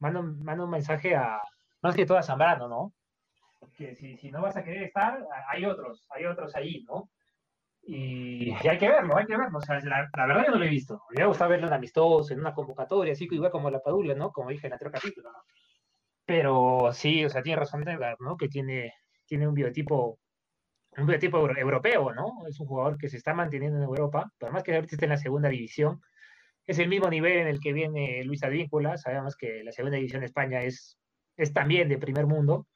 Manda 0.00 0.20
un, 0.20 0.42
manda 0.42 0.64
un 0.64 0.70
mensaje 0.70 1.14
a, 1.14 1.40
más 1.82 1.94
que 1.94 2.06
todo 2.06 2.18
a 2.18 2.22
Zambrano, 2.22 2.68
¿no? 2.68 2.92
Que 3.76 3.94
si, 3.94 4.16
si 4.16 4.30
no 4.30 4.42
vas 4.42 4.56
a 4.56 4.64
querer 4.64 4.84
estar, 4.84 5.18
hay 5.48 5.64
otros, 5.64 6.06
hay 6.10 6.24
otros 6.24 6.54
ahí, 6.56 6.84
¿no? 6.84 7.10
Y, 7.82 8.50
hay 8.52 8.78
que 8.78 8.88
verlo, 8.88 9.16
hay 9.16 9.26
que 9.26 9.36
verlo. 9.36 9.58
O 9.58 9.60
sea, 9.60 9.78
la, 9.80 10.08
la, 10.16 10.26
verdad 10.26 10.46
yo 10.46 10.52
no 10.52 10.58
lo 10.58 10.64
he 10.64 10.68
visto. 10.68 10.94
Me 10.94 11.14
hubiera 11.14 11.26
gustado 11.26 11.50
verlo 11.50 11.68
en 11.68 11.72
amistoso, 11.74 12.32
en 12.32 12.40
una 12.40 12.54
convocatoria, 12.54 13.12
así 13.12 13.28
igual 13.30 13.50
como 13.50 13.70
la 13.70 13.80
Padula, 13.80 14.14
¿no? 14.14 14.32
Como 14.32 14.50
dije 14.50 14.66
en 14.66 14.72
el 14.72 14.76
otro 14.76 14.90
capítulo, 14.90 15.30
¿no? 15.30 15.38
Pero 16.24 16.90
sí, 16.92 17.24
o 17.24 17.30
sea, 17.30 17.42
tiene 17.42 17.60
razón 17.60 17.86
Edgar, 17.88 18.16
¿no? 18.20 18.36
Que 18.36 18.48
tiene, 18.48 18.94
tiene 19.26 19.46
un 19.46 19.54
biotipo 19.54 20.18
un 20.98 21.06
biotipo 21.06 21.38
europeo, 21.38 22.12
¿no? 22.12 22.46
Es 22.48 22.58
un 22.60 22.66
jugador 22.66 22.96
que 22.98 23.08
se 23.08 23.16
está 23.16 23.34
manteniendo 23.34 23.78
en 23.78 23.84
Europa, 23.84 24.32
por 24.38 24.50
más 24.52 24.62
que 24.62 24.74
ahorita 24.74 24.94
esté 24.94 25.04
en 25.04 25.10
la 25.10 25.18
segunda 25.18 25.48
división, 25.48 26.00
es 26.66 26.78
el 26.78 26.88
mismo 26.88 27.08
nivel 27.08 27.38
en 27.38 27.46
el 27.46 27.60
que 27.60 27.72
viene 27.72 28.24
Luis 28.24 28.42
Advíncula, 28.42 28.96
sabemos 28.96 29.36
que 29.36 29.62
la 29.62 29.72
segunda 29.72 29.96
división 29.96 30.20
de 30.20 30.26
España 30.26 30.62
es, 30.62 30.98
es 31.36 31.52
también 31.52 31.88
de 31.88 31.98
primer 31.98 32.26
mundo, 32.26 32.66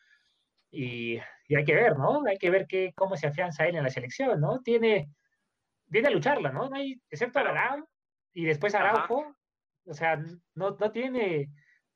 y, 0.71 1.19
hay 1.55 1.65
que 1.65 1.75
ver, 1.75 1.97
¿no? 1.97 2.23
Hay 2.27 2.39
que 2.39 2.51
ver 2.51 2.67
que, 2.67 2.93
cómo 2.95 3.17
se 3.17 3.27
afianza 3.27 3.67
él 3.67 3.77
en 3.77 3.83
la 3.83 3.91
selección, 3.91 4.41
¿no? 4.41 4.61
Tiene, 4.61 5.09
viene 5.87 6.09
a 6.09 6.11
lucharla, 6.11 6.53
¿no? 6.53 6.69
no 6.69 6.77
hay, 6.77 7.01
excepto 7.11 7.41
Araujo 7.41 7.89
y 8.33 8.45
después 8.45 8.75
Araujo, 8.75 9.35
o 9.85 9.95
sea, 9.95 10.17
no, 10.55 10.77
no 10.79 10.93
tiene 10.93 11.49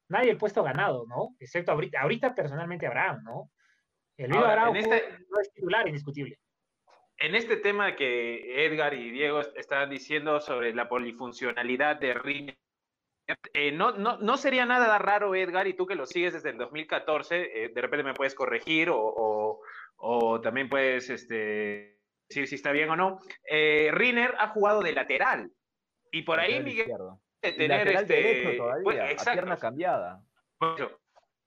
nadie 0.08 0.30
el 0.30 0.38
puesto 0.38 0.62
ganado, 0.62 1.06
¿no? 1.06 1.36
Excepto 1.38 1.72
ahorita, 1.72 2.00
ahorita 2.00 2.34
personalmente 2.34 2.86
Abraham, 2.86 3.22
¿no? 3.22 3.50
El 4.16 4.30
Luis 4.30 4.42
Araujo 4.42 4.76
este, 4.76 5.04
no 5.30 5.40
es 5.40 5.52
titular 5.52 5.86
indiscutible. 5.86 6.38
En 7.16 7.36
este 7.36 7.56
tema 7.56 7.94
que 7.94 8.66
Edgar 8.66 8.94
y 8.94 9.10
Diego 9.10 9.40
estaban 9.40 9.88
diciendo 9.88 10.40
sobre 10.40 10.74
la 10.74 10.88
polifuncionalidad 10.88 11.96
de 11.96 12.14
Riña, 12.14 12.54
eh, 13.26 13.72
no, 13.72 13.92
no, 13.92 14.18
no, 14.18 14.36
sería 14.36 14.66
nada 14.66 14.98
raro, 14.98 15.34
Edgar, 15.34 15.66
y 15.66 15.74
tú 15.74 15.86
que 15.86 15.94
lo 15.94 16.06
sigues 16.06 16.34
desde 16.34 16.50
el 16.50 16.58
2014, 16.58 17.64
eh, 17.64 17.68
de 17.70 17.80
repente 17.80 18.04
me 18.04 18.14
puedes 18.14 18.34
corregir 18.34 18.90
o, 18.90 19.60
o, 19.96 20.40
también 20.40 20.68
puedes 20.68 21.08
este, 21.08 22.00
decir 22.28 22.46
si 22.48 22.56
está 22.56 22.72
bien 22.72 22.90
o 22.90 22.96
no. 22.96 23.20
Eh, 23.48 23.90
Riner 23.92 24.34
ha 24.38 24.48
jugado 24.48 24.82
de 24.82 24.92
lateral 24.92 25.50
y 26.10 26.22
por 26.22 26.38
ahí 26.38 26.62
Miguel 26.62 26.88
de 27.42 27.52
tener 27.52 27.88
este, 27.88 28.56
todavía, 28.56 29.16
pierna 29.16 29.56
cambiada. 29.56 30.22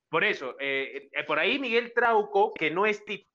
Por 0.09 0.23
eso, 0.23 0.55
eh, 0.59 1.09
por 1.27 1.37
ahí 1.37 1.59
Miguel 1.59 1.93
Trauco, 1.93 2.53
que 2.53 2.71
no 2.71 2.85
es 2.85 3.03
tipo 3.03 3.27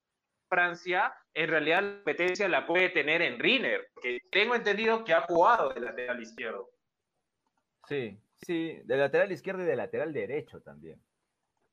Francia, 0.49 1.15
en 1.35 1.49
realidad 1.49 1.83
la 1.83 1.95
competencia 1.97 2.49
la 2.49 2.67
puede 2.67 2.91
tener 2.91 3.23
en 3.23 3.39
Riner, 3.39 3.89
que 4.03 4.19
tengo 4.31 4.55
entendido 4.55 5.05
que 5.05 5.15
ha 5.15 5.23
jugado 5.23 5.73
de 5.73 5.81
lateral 5.81 6.21
izquierdo. 6.21 6.71
Sí, 7.89 8.19
sí, 8.43 8.81
de 8.85 8.97
lateral 8.97 9.33
izquierdo 9.33 9.63
y 9.63 9.67
de 9.67 9.77
lateral 9.77 10.13
derecho 10.13 10.61
también. 10.61 11.01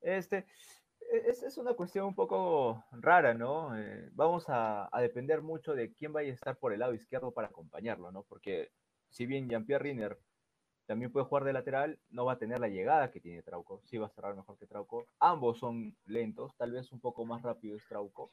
Este, 0.01 0.45
es, 1.11 1.43
es 1.43 1.57
una 1.57 1.73
cuestión 1.73 2.05
un 2.05 2.15
poco 2.15 2.83
rara, 2.91 3.33
¿no? 3.33 3.77
Eh, 3.77 4.09
vamos 4.13 4.47
a, 4.49 4.89
a, 4.91 5.01
depender 5.01 5.41
mucho 5.41 5.73
de 5.75 5.93
quién 5.93 6.13
vaya 6.13 6.31
a 6.31 6.35
estar 6.35 6.57
por 6.57 6.73
el 6.73 6.79
lado 6.79 6.93
izquierdo 6.93 7.31
para 7.31 7.47
acompañarlo, 7.47 8.11
¿no? 8.11 8.23
Porque 8.23 8.71
si 9.09 9.25
bien 9.25 9.49
Jean-Pierre 9.49 9.83
Riner 9.83 10.19
también 10.85 11.11
puede 11.11 11.25
jugar 11.25 11.43
de 11.43 11.53
lateral, 11.53 11.99
no 12.09 12.25
va 12.25 12.33
a 12.33 12.39
tener 12.39 12.59
la 12.59 12.67
llegada 12.67 13.11
que 13.11 13.19
tiene 13.19 13.43
Trauco, 13.43 13.81
sí 13.85 13.97
va 13.97 14.07
a 14.07 14.09
cerrar 14.09 14.35
mejor 14.35 14.57
que 14.57 14.65
Trauco. 14.65 15.07
Ambos 15.19 15.59
son 15.59 15.95
lentos, 16.05 16.55
tal 16.57 16.71
vez 16.71 16.91
un 16.91 16.99
poco 16.99 17.25
más 17.25 17.43
rápido 17.43 17.75
es 17.75 17.87
Trauco, 17.87 18.31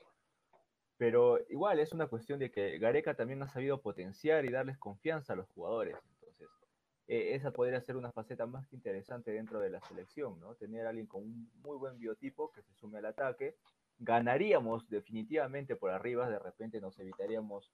pero 0.96 1.38
igual 1.50 1.78
es 1.80 1.92
una 1.92 2.06
cuestión 2.06 2.38
de 2.38 2.50
que 2.50 2.78
Gareca 2.78 3.14
también 3.14 3.42
ha 3.42 3.48
sabido 3.48 3.82
potenciar 3.82 4.44
y 4.46 4.50
darles 4.50 4.78
confianza 4.78 5.34
a 5.34 5.36
los 5.36 5.48
jugadores. 5.48 5.96
Eh, 7.08 7.34
esa 7.34 7.52
podría 7.52 7.80
ser 7.80 7.96
una 7.96 8.10
faceta 8.10 8.46
más 8.46 8.66
que 8.66 8.76
interesante 8.76 9.30
dentro 9.30 9.60
de 9.60 9.70
la 9.70 9.80
selección, 9.82 10.40
¿no? 10.40 10.54
Tener 10.56 10.86
a 10.86 10.90
alguien 10.90 11.06
con 11.06 11.22
un 11.22 11.50
muy 11.62 11.76
buen 11.76 11.98
biotipo 11.98 12.50
que 12.50 12.62
se 12.62 12.74
sume 12.74 12.98
al 12.98 13.06
ataque. 13.06 13.56
Ganaríamos 13.98 14.88
definitivamente 14.88 15.76
por 15.76 15.90
arriba, 15.90 16.28
de 16.28 16.38
repente 16.38 16.80
nos 16.80 16.98
evitaríamos 16.98 17.70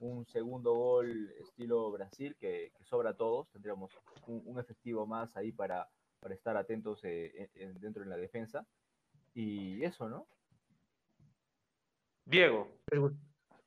un 0.00 0.26
segundo 0.26 0.74
gol 0.74 1.32
estilo 1.40 1.90
Brasil 1.92 2.36
que, 2.38 2.72
sobra 2.82 3.10
a 3.10 3.16
todos, 3.16 3.48
tendríamos 3.50 3.90
un, 4.26 4.58
efectivo 4.58 5.06
más 5.06 5.34
ahí 5.36 5.50
para, 5.52 5.88
para 6.20 6.34
estar 6.34 6.56
atentos 6.56 7.00
eh, 7.04 7.48
dentro 7.80 8.02
de 8.02 8.10
la 8.10 8.16
defensa. 8.16 8.66
Y 9.34 9.82
eso, 9.82 10.08
¿no? 10.08 10.28
Diego. 12.26 12.68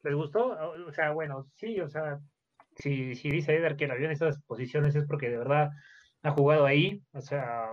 ¿Les 0.03 0.15
gustó? 0.15 0.57
O 0.87 0.91
sea, 0.93 1.11
bueno, 1.11 1.47
sí, 1.55 1.79
o 1.81 1.89
sea, 1.89 2.21
si, 2.77 3.15
si 3.15 3.29
dice 3.29 3.55
Eder 3.55 3.75
que 3.75 3.87
la 3.87 3.95
vio 3.95 4.05
en 4.05 4.11
esas 4.11 4.41
posiciones 4.43 4.95
es 4.95 5.05
porque 5.05 5.29
de 5.29 5.37
verdad 5.37 5.71
ha 6.23 6.31
jugado 6.31 6.65
ahí. 6.65 7.01
O 7.13 7.21
sea, 7.21 7.69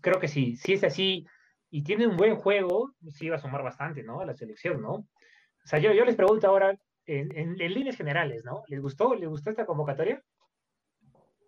creo 0.00 0.18
que 0.20 0.28
sí, 0.28 0.56
si 0.56 0.74
es 0.74 0.84
así 0.84 1.26
y 1.70 1.82
tiene 1.82 2.06
un 2.06 2.16
buen 2.16 2.36
juego, 2.36 2.94
sí 3.10 3.28
va 3.28 3.36
a 3.36 3.40
sumar 3.40 3.62
bastante, 3.62 4.02
¿no? 4.02 4.20
A 4.20 4.26
la 4.26 4.34
selección, 4.34 4.80
¿no? 4.80 4.92
O 4.92 5.66
sea, 5.66 5.78
yo, 5.78 5.92
yo 5.92 6.04
les 6.04 6.16
pregunto 6.16 6.46
ahora, 6.46 6.78
en, 7.08 7.56
líneas 7.56 7.96
generales, 7.96 8.44
¿no? 8.44 8.62
¿Les 8.68 8.80
gustó? 8.80 9.14
¿Les 9.14 9.28
gustó 9.28 9.50
esta 9.50 9.66
convocatoria? 9.66 10.22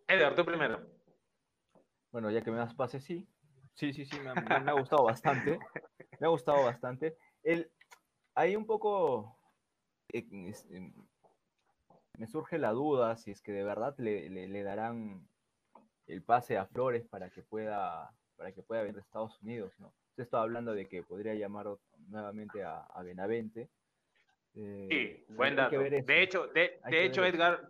Edgar, 0.09 0.35
tú 0.35 0.45
primero. 0.45 0.81
Bueno, 2.11 2.31
ya 2.31 2.43
que 2.43 2.51
me 2.51 2.57
das 2.57 2.75
pase, 2.75 3.01
sí. 3.01 3.29
Sí, 3.75 3.93
sí, 3.93 4.05
sí, 4.05 4.19
me, 4.21 4.31
ha 4.31 4.73
gustado 4.73 5.05
bastante. 5.05 5.59
Me 6.19 6.27
ha 6.27 6.31
gustado 6.31 6.65
bastante. 6.65 7.17
El, 7.43 7.71
hay 8.35 8.57
un 8.57 8.67
poco. 8.67 9.39
Eh, 10.13 10.27
este, 10.49 10.93
me 12.21 12.27
surge 12.27 12.59
la 12.59 12.73
duda 12.73 13.17
si 13.17 13.31
es 13.31 13.41
que 13.41 13.51
de 13.51 13.65
verdad 13.65 13.95
le, 13.97 14.63
darán 14.63 15.27
el 16.07 16.23
pase 16.23 16.59
a 16.59 16.67
Flores 16.67 17.07
para 17.09 17.31
que 17.31 17.43
pueda 17.43 18.13
para 18.37 18.53
que 18.53 18.63
pueda 18.63 18.83
venir 18.83 18.99
a 18.99 19.01
Estados 19.01 19.41
Unidos, 19.41 19.73
¿no? 19.79 19.95
Se 20.17 20.23
está 20.23 20.43
hablando 20.43 20.75
de 20.75 20.87
que 20.87 21.03
podría 21.03 21.35
llamar 21.35 21.67
nuevamente 22.09 22.63
a, 22.63 22.83
a 22.83 23.03
Benavente 23.03 23.71
sí, 24.53 24.61
eh, 24.91 25.25
buen 25.29 25.57
dato. 25.57 25.79
De 25.79 26.23
hecho, 26.23 26.47
de, 26.49 26.79
hecho 26.91 27.25
Edgar, 27.25 27.67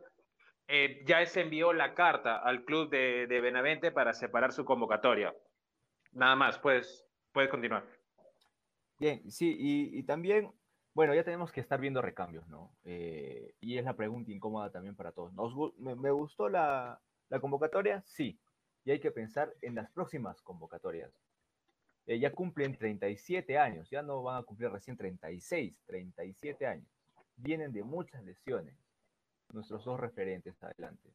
eh, 0.66 1.04
ya 1.06 1.24
se 1.26 1.42
envió 1.42 1.72
la 1.72 1.94
carta 1.94 2.38
al 2.38 2.64
club 2.64 2.90
de, 2.90 3.40
Benavente 3.40 3.92
para 3.92 4.12
separar 4.12 4.52
su 4.52 4.64
convocatoria. 4.64 5.32
Nada 6.12 6.34
más, 6.34 6.58
puedes, 6.58 7.06
puedes 7.32 7.50
continuar. 7.50 7.84
Bien, 8.98 9.30
sí, 9.30 9.56
y, 9.58 10.02
también, 10.02 10.52
bueno, 10.94 11.14
ya 11.14 11.24
tenemos 11.24 11.52
que 11.52 11.60
estar 11.60 11.80
viendo 11.80 12.02
recambios, 12.02 12.48
¿no? 12.48 12.72
Eh, 12.84 13.54
y 13.60 13.78
es 13.78 13.84
la 13.84 13.94
pregunta 13.94 14.32
incómoda 14.32 14.70
también 14.70 14.96
para 14.96 15.12
todos. 15.12 15.32
Nos, 15.34 15.54
me, 15.78 16.10
gustó 16.10 16.48
la, 16.48 17.00
La 17.28 17.40
convocatoria, 17.40 18.02
sí, 18.06 18.38
y 18.84 18.90
hay 18.90 19.00
que 19.00 19.10
pensar 19.10 19.54
en 19.62 19.74
las 19.74 19.90
próximas 19.90 20.40
convocatorias. 20.42 21.12
Eh, 22.06 22.18
ya 22.18 22.32
cumplen 22.32 22.76
37 22.76 23.58
años, 23.58 23.88
ya 23.90 24.02
no 24.02 24.22
van 24.22 24.38
a 24.38 24.42
cumplir 24.42 24.70
recién 24.70 24.96
36, 24.96 25.74
37 25.86 26.66
años. 26.66 26.88
Vienen 27.36 27.72
de 27.72 27.84
muchas 27.84 28.24
lesiones, 28.24 28.74
nuestros 29.52 29.84
dos 29.84 30.00
referentes 30.00 30.60
adelante. 30.62 31.08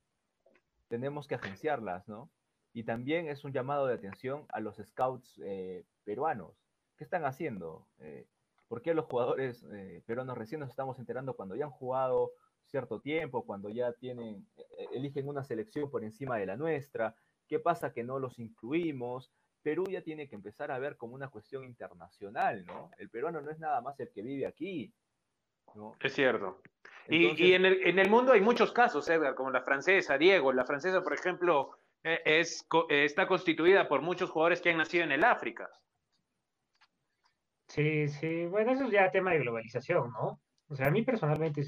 Tenemos 0.87 1.27
que 1.27 1.35
agenciarlas, 1.35 2.07
¿no? 2.07 2.29
Y 2.73 2.83
también 2.83 3.27
es 3.27 3.43
un 3.43 3.51
llamado 3.51 3.87
de 3.87 3.95
atención 3.95 4.45
a 4.49 4.59
los 4.59 4.77
scouts 4.77 5.41
eh, 5.43 5.83
peruanos. 6.03 6.53
¿Qué 6.97 7.03
están 7.03 7.25
haciendo? 7.25 7.87
Eh, 7.99 8.25
¿Por 8.67 8.81
qué 8.81 8.93
los 8.93 9.05
jugadores 9.05 9.63
eh, 9.73 10.01
peruanos 10.05 10.37
recién 10.37 10.59
nos 10.59 10.69
estamos 10.69 10.97
enterando 10.99 11.35
cuando 11.35 11.55
ya 11.55 11.65
han 11.65 11.71
jugado 11.71 12.31
cierto 12.65 12.99
tiempo, 12.99 13.45
cuando 13.45 13.69
ya 13.69 13.93
tienen, 13.93 14.47
eligen 14.93 15.27
una 15.27 15.43
selección 15.43 15.89
por 15.89 16.03
encima 16.03 16.37
de 16.37 16.47
la 16.47 16.57
nuestra? 16.57 17.15
¿Qué 17.47 17.59
pasa 17.59 17.93
que 17.93 18.03
no 18.03 18.19
los 18.19 18.39
incluimos? 18.39 19.31
Perú 19.61 19.85
ya 19.89 20.01
tiene 20.01 20.27
que 20.27 20.35
empezar 20.35 20.71
a 20.71 20.79
ver 20.79 20.95
como 20.95 21.15
una 21.15 21.29
cuestión 21.29 21.63
internacional, 21.63 22.65
¿no? 22.65 22.91
El 22.97 23.09
peruano 23.09 23.41
no 23.41 23.49
es 23.49 23.59
nada 23.59 23.81
más 23.81 23.99
el 23.99 24.11
que 24.11 24.21
vive 24.21 24.45
aquí. 24.45 24.93
¿no? 25.73 25.95
Es 25.99 26.13
cierto. 26.13 26.61
y, 27.09 27.53
en, 27.53 27.65
el, 27.65 27.87
en, 27.87 27.99
el, 27.99 28.09
mundo 28.09 28.31
hay 28.31 28.41
muchos 28.41 28.71
casos, 28.71 29.09
Edgar, 29.09 29.35
como 29.35 29.49
la 29.49 29.61
francesa, 29.61 30.17
Diego. 30.17 30.53
La 30.53 30.65
francesa, 30.65 31.01
por 31.01 31.13
ejemplo, 31.13 31.79
eh, 32.03 32.21
es, 32.23 32.67
está 32.89 33.27
constituida 33.27 33.87
por 33.87 34.01
muchos 34.01 34.29
jugadores 34.29 34.61
que 34.61 34.69
han 34.69 34.77
nacido 34.77 35.03
en 35.03 35.11
el 35.11 35.23
África. 35.23 35.69
Sí, 37.75 38.07
sí, 38.07 38.45
bueno, 38.45 38.71
eso 38.71 38.85
es 38.85 38.91
ya 38.91 39.11
tema 39.11 39.31
de 39.31 39.39
globalización, 39.39 40.09
¿no? 40.13 40.39
O 40.69 40.75
sea, 40.77 40.87
a 40.87 40.91
mí 40.91 41.01
personalmente 41.01 41.65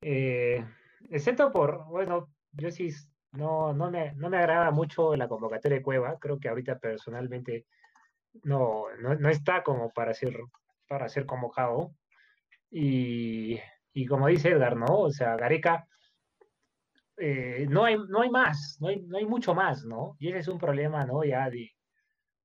eh, 0.00 0.64
excepto 1.10 1.52
por, 1.52 1.84
bueno, 1.88 2.30
yo 2.52 2.70
sí 2.70 2.88
no, 3.32 3.74
no, 3.74 3.90
me, 3.90 4.14
no 4.14 4.30
me 4.30 4.38
agrada 4.38 4.70
mucho 4.70 5.14
la 5.14 5.28
convocatoria 5.28 5.76
de 5.76 5.82
Cueva. 5.82 6.18
Creo 6.18 6.40
que 6.40 6.48
ahorita 6.48 6.78
personalmente 6.78 7.66
no, 8.44 8.84
no, 8.98 9.28
está 9.28 9.62
como 9.62 9.90
para 9.90 10.14
ser, 10.14 10.34
para 10.88 11.10
ser 11.10 11.26
convocado. 11.26 11.94
Y, 12.70 13.60
y, 13.92 14.06
como 14.06 14.28
dice 14.28 14.50
Edgar, 14.50 14.76
¿no? 14.76 15.00
O 15.00 15.10
sea, 15.10 15.36
Gareca, 15.36 15.86
eh, 17.18 17.66
no, 17.68 17.84
hay, 17.84 17.98
no 18.08 18.22
hay 18.22 18.30
más, 18.30 18.78
no 18.80 18.88
hay, 18.88 19.02
no 19.02 19.18
hay 19.18 19.26
mucho 19.26 19.54
más, 19.54 19.84
¿no? 19.84 20.16
Y 20.18 20.28
ese 20.28 20.38
es 20.38 20.48
un 20.48 20.58
problema, 20.58 21.04
¿no? 21.04 21.24
Ya 21.24 21.50
de, 21.50 21.72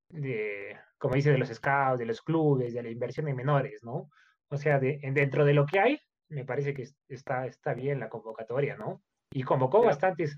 de, 0.09 0.77
como 1.03 1.15
dice, 1.15 1.33
de 1.33 1.37
los 1.37 1.49
scouts, 1.49 1.99
de 1.99 2.05
los 2.05 2.21
clubes, 2.21 2.73
de 2.73 2.81
la 2.81 2.89
inversión 2.89 3.27
en 3.27 3.35
menores, 3.35 3.83
¿no? 3.83 4.09
O 4.47 4.55
sea, 4.55 4.79
de, 4.79 5.01
dentro 5.11 5.43
de 5.43 5.53
lo 5.53 5.65
que 5.65 5.77
hay, 5.77 5.99
me 6.29 6.45
parece 6.45 6.73
que 6.73 6.87
está, 7.09 7.45
está 7.45 7.73
bien 7.73 7.99
la 7.99 8.07
convocatoria, 8.07 8.77
¿no? 8.77 9.03
Y 9.31 9.43
convocó 9.43 9.83
bastantes 9.83 10.37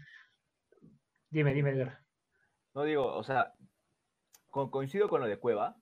Dime, 1.30 1.54
dime, 1.54 1.70
Edgar. 1.70 2.00
No 2.74 2.84
digo, 2.84 3.14
o 3.14 3.22
sea, 3.22 3.54
coincido 4.50 5.08
con 5.08 5.22
lo 5.22 5.28
de 5.28 5.38
Cueva, 5.38 5.76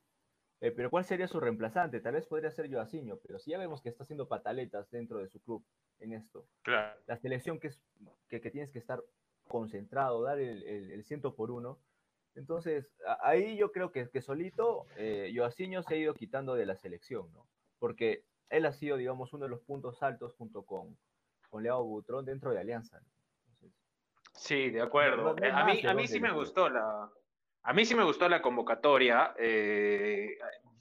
eh, 0.60 0.72
pero 0.72 0.90
¿cuál 0.90 1.06
sería 1.06 1.30
su 1.30 1.40
reemplazante? 1.40 2.02
Tal 2.02 2.16
vez 2.16 2.28
podría 2.28 2.52
ser 2.52 2.70
Joaciño, 2.70 3.20
pero 3.26 3.40
si 3.40 3.52
ya 3.52 3.58
vemos 3.58 3.82
que 3.82 3.88
está 3.88 4.04
haciendo 4.04 4.28
pataletas 4.28 4.92
dentro 4.92 5.20
de 5.20 5.30
su 5.30 5.40
club 5.42 5.66
en 6.00 6.12
esto. 6.12 6.46
Claro. 6.62 7.00
La 7.08 7.16
selección 7.16 7.58
que, 7.58 7.68
es, 7.68 7.82
que, 8.28 8.42
tienes 8.50 8.70
que 8.70 8.80
estar 8.80 9.02
concentrado, 9.48 10.24
dar 10.24 10.40
el, 10.40 10.62
el, 10.64 11.06
ciento 11.06 11.36
por 11.36 11.52
uno. 11.52 11.80
Entonces, 12.36 12.92
ahí 13.22 13.58
yo 13.58 13.72
creo 13.72 13.92
que, 13.92 14.10
que 14.10 14.22
solito 14.22 14.86
eh, 14.98 15.32
Joaciño 15.36 15.84
se 15.84 15.94
ha 15.94 15.98
ido 15.98 16.14
quitando 16.14 16.56
de 16.56 16.66
la 16.66 16.76
selección, 16.76 17.32
¿no? 17.34 17.48
Porque 17.80 18.24
él 18.50 18.66
ha 18.66 18.74
sido, 18.74 18.98
digamos, 18.98 19.34
uno 19.34 19.46
de 19.46 19.50
los 19.50 19.62
puntos 19.62 20.02
altos 20.02 20.34
junto 20.36 20.64
con, 20.64 20.98
con 21.50 21.64
Leo 21.64 21.84
Butrón 21.84 22.26
dentro 22.26 22.52
de 22.52 22.60
Alianza. 22.60 23.00
¿no? 23.00 23.70
Sí, 24.34 24.70
de 24.72 24.82
acuerdo. 24.82 25.36
Eh, 25.42 25.52
a 25.52 25.66
mí, 25.66 25.86
a 25.86 25.94
mí 25.94 26.08
sí 26.08 26.20
me 26.20 26.32
gustó 26.32 26.70
la, 26.70 27.10
a 27.64 27.74
mí 27.74 27.86
sí 27.86 27.96
me 27.96 28.04
gustó 28.04 28.28
la 28.28 28.42
convocatoria. 28.42 29.34
Eh, 29.38 30.38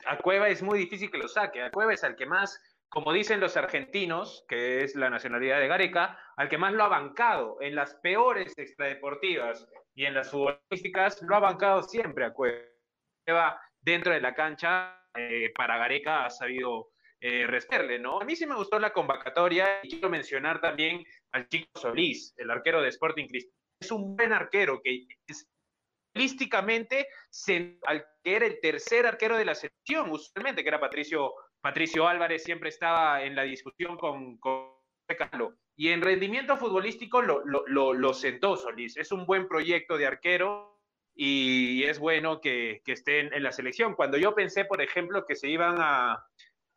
a 0.07 0.19
Cueva 0.19 0.49
es 0.49 0.63
muy 0.63 0.81
difícil 0.81 1.11
que 1.11 1.19
lo 1.19 1.29
saque. 1.29 1.63
A 1.63 1.71
Cueva 1.71 1.95
es 1.95 2.03
al 2.03 2.17
que 2.17 2.27
más, 2.27 2.61
como 2.93 3.11
dicen 3.15 3.41
los 3.41 3.57
argentinos, 3.57 4.45
que 4.47 4.85
es 4.85 4.95
la 4.97 5.09
nacionalidad 5.09 5.61
de 5.61 5.67
Gareca, 5.67 6.19
al 6.37 6.51
que 6.51 6.59
más 6.59 6.75
lo 6.75 6.85
ha 6.85 6.89
bancado 6.89 7.57
en 7.63 7.75
las 7.75 7.95
peores 7.95 8.53
extradeportivas 8.59 9.67
y 9.95 10.05
en 10.05 10.13
las 10.13 10.31
futbolísticas, 10.31 11.23
lo 11.23 11.37
ha 11.37 11.41
bancado 11.41 11.83
siempre 11.83 12.27
a 12.27 12.35
Cueva. 12.35 13.59
Dentro 13.81 14.13
de 14.13 14.21
la 14.21 14.35
cancha, 14.35 15.03
eh, 15.17 15.51
para 15.57 15.79
Gareca 15.79 16.27
ha 16.27 16.31
sabido 16.31 16.91
eh, 17.19 17.47
¿no? 17.99 18.21
A 18.21 18.27
mí 18.27 18.37
sí 18.37 18.45
me 18.45 18.57
gustó 18.57 18.79
la 18.79 18.93
convocatoria 18.93 19.81
y 19.83 19.89
quiero 19.89 20.11
mencionar 20.11 20.61
también 20.61 21.03
al 21.33 21.49
chico 21.49 21.81
Solís, 21.81 22.35
el 22.37 22.51
arquero 22.51 22.83
de 22.83 22.91
Sporting 22.91 23.27
Cristal. 23.27 23.57
Es 23.81 23.91
un 23.91 24.15
buen 24.15 24.35
arquero 24.35 24.83
que 24.83 25.07
estadísticamente 26.15 27.09
al 27.87 28.05
que 28.23 28.37
era 28.37 28.45
el 28.45 28.61
tercer 28.61 29.07
arquero 29.07 29.39
de 29.39 29.47
la 29.47 29.55
selección, 29.55 30.11
usualmente, 30.11 30.63
que 30.63 30.69
era 30.69 30.79
Patricio, 30.79 31.33
Patricio 31.63 32.09
Álvarez, 32.09 32.43
siempre 32.43 32.69
estaba 32.69 33.23
en 33.23 33.37
la 33.37 33.43
discusión 33.45 33.97
con, 33.97 34.37
con. 34.39 34.73
Y 35.77 35.89
en 35.89 36.01
rendimiento 36.01 36.57
futbolístico 36.57 37.23
lo, 37.23 38.15
sentó 38.15 38.57
Solís. 38.57 38.97
Es 38.97 39.13
un 39.13 39.27
buen 39.27 39.47
proyecto 39.47 39.97
de 39.97 40.07
arquero 40.07 40.81
y 41.15 41.85
es 41.85 41.99
bueno 41.99 42.41
que, 42.41 42.83
que 42.85 42.93
estén 42.93 43.33
en 43.33 43.43
la 43.43 43.53
selección. 43.53 43.95
Cuando 43.95 44.17
yo 44.17 44.35
pensé, 44.35 44.65
por 44.65 44.81
ejemplo, 44.81 45.27
que 45.27 45.37
se 45.37 45.49
iban 45.49 45.77
a, 45.79 46.27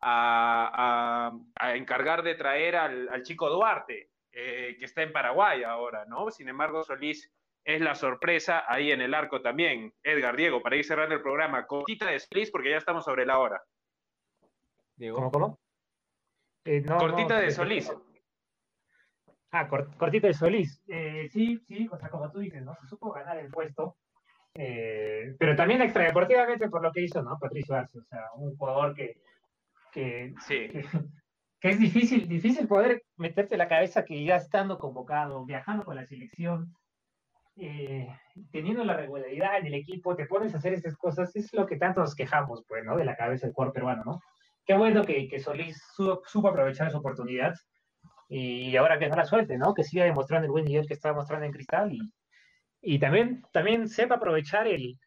a, 0.00 1.32
encargar 1.74 2.22
de 2.22 2.34
traer 2.34 2.76
al, 2.76 3.22
chico 3.22 3.48
Duarte, 3.50 4.10
eh, 4.32 4.76
que 4.78 4.84
está 4.84 5.02
en 5.02 5.12
Paraguay 5.12 5.62
ahora, 5.62 6.04
¿no? 6.06 6.30
Sin 6.30 6.48
embargo, 6.48 6.84
Solís 6.84 7.32
es 7.64 7.80
la 7.80 7.94
sorpresa 7.94 8.64
ahí 8.68 8.92
en 8.92 9.00
el 9.00 9.14
arco 9.14 9.42
también. 9.42 9.92
Edgar, 10.02 10.36
Diego, 10.36 10.62
para 10.62 10.76
ir 10.76 10.84
cerrando 10.84 11.14
el 11.14 11.22
programa, 11.22 11.66
cortita 11.66 12.06
de 12.06 12.20
Solís 12.20 12.50
porque 12.50 12.70
ya 12.70 12.76
estamos 12.76 13.04
sobre 13.04 13.26
la 13.26 13.38
hora. 13.38 13.62
Diego. 14.96 15.16
¿Cómo, 15.16 15.30
cómo? 15.30 15.58
Eh, 16.64 16.84
cortita 16.84 17.38
de 17.38 17.50
Solís. 17.50 17.92
Ah, 19.52 19.68
cortita 19.68 20.26
de 20.26 20.34
Solís. 20.34 20.82
Eh, 20.88 21.28
sí, 21.30 21.58
sí, 21.66 21.88
o 21.90 21.96
sea, 21.96 22.08
como 22.08 22.30
tú 22.30 22.40
dices, 22.40 22.62
¿no? 22.62 22.74
Se 22.74 22.86
supo 22.88 23.12
ganar 23.12 23.38
el 23.38 23.50
puesto. 23.50 23.96
pero 24.52 25.54
también 25.54 25.82
extradeportivamente 25.82 26.68
por 26.68 26.82
lo 26.82 26.90
que 26.90 27.02
hizo, 27.02 27.22
¿no? 27.22 27.38
Patricio 27.38 27.74
Arce, 27.74 27.98
o 27.98 28.04
sea, 28.04 28.22
un 28.34 28.56
jugador 28.56 28.94
que 28.94 29.20
que, 29.96 30.34
que, 31.60 31.68
es 31.70 31.78
difícil, 31.78 32.28
difícil 32.28 32.68
poder 32.68 33.02
meterte 33.16 33.56
la 33.56 33.66
cabeza 33.66 34.04
que 34.04 34.22
ya 34.22 34.36
estando 34.36 34.78
convocado, 34.78 35.46
viajando 35.46 35.84
con 35.84 35.96
la 35.96 36.04
selección, 36.04 36.74
eh, 37.56 38.06
teniendo 38.52 38.84
la 38.84 38.94
regularidad 38.94 39.58
en 39.58 39.66
el 39.66 39.74
equipo, 39.74 40.14
te 40.14 40.26
pones 40.26 40.54
a 40.54 40.58
hacer 40.58 40.74
esas 40.74 40.96
cosas, 40.98 41.34
es 41.34 41.50
lo 41.54 41.66
que 41.66 41.78
tanto 41.78 42.00
nos 42.00 42.14
quejamos, 42.14 42.62
pues, 42.68 42.84
¿no? 42.84 42.94
De 42.96 43.06
la 43.06 43.16
cabeza 43.16 43.46
del 43.46 43.54
jugador 43.54 43.72
peruano, 43.72 44.02
¿no? 44.04 44.20
Qué 44.66 44.74
bueno 44.74 45.04
que, 45.04 45.38
Solís 45.38 45.80
supo, 45.94 46.48
aprovechar 46.48 46.90
su 46.90 46.98
oportunidad 46.98 47.54
y 48.28 48.74
ahora 48.76 48.98
que 48.98 49.08
no 49.08 49.16
la 49.16 49.24
suelte, 49.24 49.56
¿no? 49.56 49.72
Que 49.72 49.84
siga 49.84 50.04
demostrando 50.04 50.46
el 50.46 50.52
buen 50.52 50.64
nivel 50.64 50.86
que 50.86 50.94
estaba 50.94 51.14
mostrando 51.14 51.46
en 51.46 51.52
Cristal 51.52 51.92
y, 51.92 52.00
y 52.80 52.98
también, 52.98 53.88
sepa 53.88 54.16
aprovechar 54.16 54.66
el, 54.66 54.98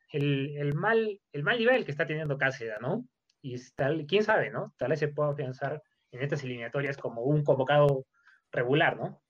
mal, 0.76 1.20
el 1.34 1.44
mal 1.44 1.60
nivel 1.60 1.86
que 1.86 1.92
está 1.92 2.06
teniendo 2.06 2.38
Cáceres, 2.38 2.80
¿no? 2.82 3.04
y 3.42 3.56
tal, 3.76 4.06
quién 4.08 4.24
sabe, 4.24 4.50
¿no? 4.50 4.74
Tal 4.78 4.90
vez 4.90 5.00
se 5.00 5.08
pueda 5.08 5.32
afianzar 5.32 5.82
en 6.12 6.22
estas 6.22 6.44
eliminatorias 6.44 6.98
como 6.98 7.22
un 7.22 7.44
convocado 7.44 8.06
regular, 8.52 8.98
¿no? 8.98 9.22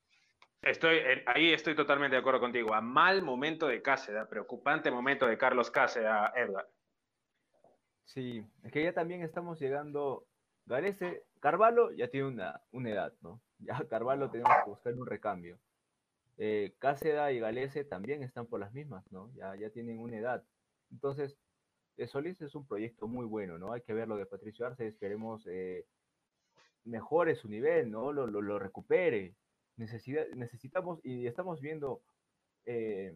Estoy, 0.61 0.99
ahí 1.25 1.53
estoy 1.53 1.75
totalmente 1.75 2.15
de 2.15 2.19
acuerdo 2.19 2.39
contigo. 2.39 2.73
A 2.73 2.81
mal 2.81 3.21
momento 3.21 3.67
de 3.67 3.81
Cáceres, 3.81 4.27
preocupante 4.27 4.91
momento 4.91 5.25
de 5.25 5.37
Carlos 5.37 5.71
Cáceres, 5.71 6.09
Edgar. 6.35 6.67
Sí, 8.09 8.43
es 8.63 8.71
que 8.71 8.83
ya 8.83 8.91
también 8.91 9.21
estamos 9.21 9.59
llegando. 9.59 10.25
Garece, 10.65 11.25
Carvalho 11.39 11.91
ya 11.91 12.09
tiene 12.09 12.27
una, 12.27 12.59
una 12.71 12.89
edad, 12.89 13.13
¿no? 13.21 13.39
Ya 13.59 13.87
Carvalho 13.87 14.31
tenemos 14.31 14.51
que 14.63 14.69
buscar 14.71 14.93
un 14.95 15.05
recambio. 15.05 15.59
Eh, 16.37 16.73
Cáceres 16.79 17.35
y 17.35 17.39
Galese 17.39 17.83
también 17.83 18.23
están 18.23 18.47
por 18.47 18.61
las 18.61 18.73
mismas, 18.73 19.05
¿no? 19.11 19.31
Ya, 19.35 19.55
ya 19.57 19.69
tienen 19.69 19.99
una 19.99 20.17
edad. 20.17 20.43
Entonces, 20.89 21.37
Solís 22.07 22.41
es 22.41 22.55
un 22.55 22.65
proyecto 22.65 23.07
muy 23.07 23.25
bueno, 23.25 23.59
¿no? 23.59 23.73
Hay 23.73 23.81
que 23.81 23.93
ver 23.93 24.07
lo 24.07 24.15
de 24.15 24.25
Patricio 24.25 24.65
Arce, 24.65 24.87
esperemos 24.87 25.45
eh, 25.45 25.85
mejore 26.85 27.35
su 27.35 27.47
nivel, 27.47 27.91
¿no? 27.91 28.11
Lo, 28.11 28.25
lo, 28.25 28.57
recupere. 28.57 29.35
necesitamos 29.75 30.99
y 31.03 31.27
estamos 31.27 31.61
viendo 31.61 32.01
eh, 32.65 33.13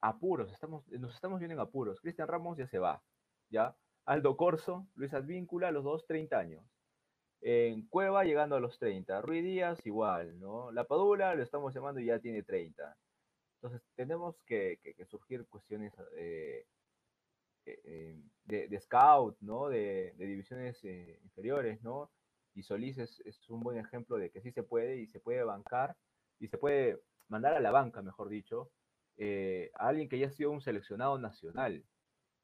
apuros, 0.00 0.50
estamos, 0.52 0.88
nos 0.88 1.14
estamos 1.14 1.40
viendo 1.40 1.54
en 1.54 1.60
apuros. 1.60 2.00
Cristian 2.00 2.28
Ramos 2.28 2.56
ya 2.56 2.66
se 2.68 2.78
va, 2.78 3.02
¿ya? 3.50 3.76
Aldo 4.06 4.36
Corso, 4.36 4.86
Luis 4.94 5.14
Advíncula, 5.14 5.70
los 5.70 5.84
dos 5.84 6.06
30 6.06 6.38
años. 6.38 6.64
En 7.40 7.86
Cueva 7.88 8.24
llegando 8.24 8.56
a 8.56 8.60
los 8.60 8.78
30. 8.78 9.20
Rui 9.22 9.42
Díaz 9.42 9.84
igual, 9.86 10.38
¿no? 10.40 10.72
La 10.72 10.84
Padula 10.84 11.34
lo 11.34 11.42
estamos 11.42 11.74
llamando 11.74 12.00
y 12.00 12.06
ya 12.06 12.18
tiene 12.18 12.42
30. 12.42 12.96
Entonces 13.56 13.82
tenemos 13.94 14.36
que, 14.46 14.78
surgir 15.08 15.46
cuestiones 15.48 15.92
eh, 16.16 16.66
eh, 17.66 18.20
de, 18.44 18.80
scout, 18.80 19.36
¿no? 19.40 19.68
De, 19.68 20.14
divisiones 20.18 20.82
eh, 20.84 21.18
inferiores, 21.22 21.82
¿no? 21.82 22.10
Y 22.54 22.62
Solís 22.62 22.98
es, 22.98 23.48
un 23.48 23.60
buen 23.60 23.78
ejemplo 23.78 24.16
de 24.16 24.30
que 24.30 24.42
sí 24.42 24.52
se 24.52 24.62
puede 24.62 24.98
y 24.98 25.06
se 25.06 25.18
puede 25.20 25.42
bancar 25.44 25.96
y 26.38 26.48
se 26.48 26.58
puede 26.58 27.00
mandar 27.28 27.54
a 27.54 27.60
la 27.60 27.70
banca, 27.70 28.02
mejor 28.02 28.28
dicho, 28.28 28.70
eh, 29.16 29.70
a 29.74 29.88
alguien 29.88 30.08
que 30.08 30.18
ya 30.18 30.26
ha 30.26 30.30
sido 30.30 30.50
un 30.50 30.60
seleccionado 30.60 31.18
nacional 31.18 31.82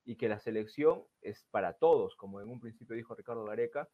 y 0.05 0.16
que 0.16 0.28
la 0.28 0.38
selección 0.38 1.05
es 1.22 1.44
para 1.51 1.74
todos, 1.74 2.16
como 2.16 2.40
en 2.40 2.48
un 2.48 2.61
principio 2.61 2.96
dijo 2.96 3.14
Ricardo 3.14 3.44
Gareca, 3.44 3.88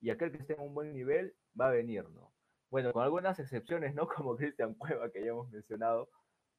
y 0.00 0.10
aquel 0.10 0.32
que 0.32 0.38
esté 0.38 0.54
en 0.54 0.60
un 0.60 0.74
buen 0.74 0.92
nivel 0.92 1.34
va 1.58 1.68
a 1.68 1.72
venir, 1.72 2.08
¿no? 2.10 2.32
Bueno, 2.70 2.92
con 2.92 3.02
algunas 3.02 3.38
excepciones, 3.38 3.94
¿no? 3.94 4.08
Como 4.08 4.36
Cristian 4.36 4.74
Cueva, 4.74 5.10
que 5.10 5.20
ya 5.20 5.30
hemos 5.30 5.50
mencionado, 5.50 6.08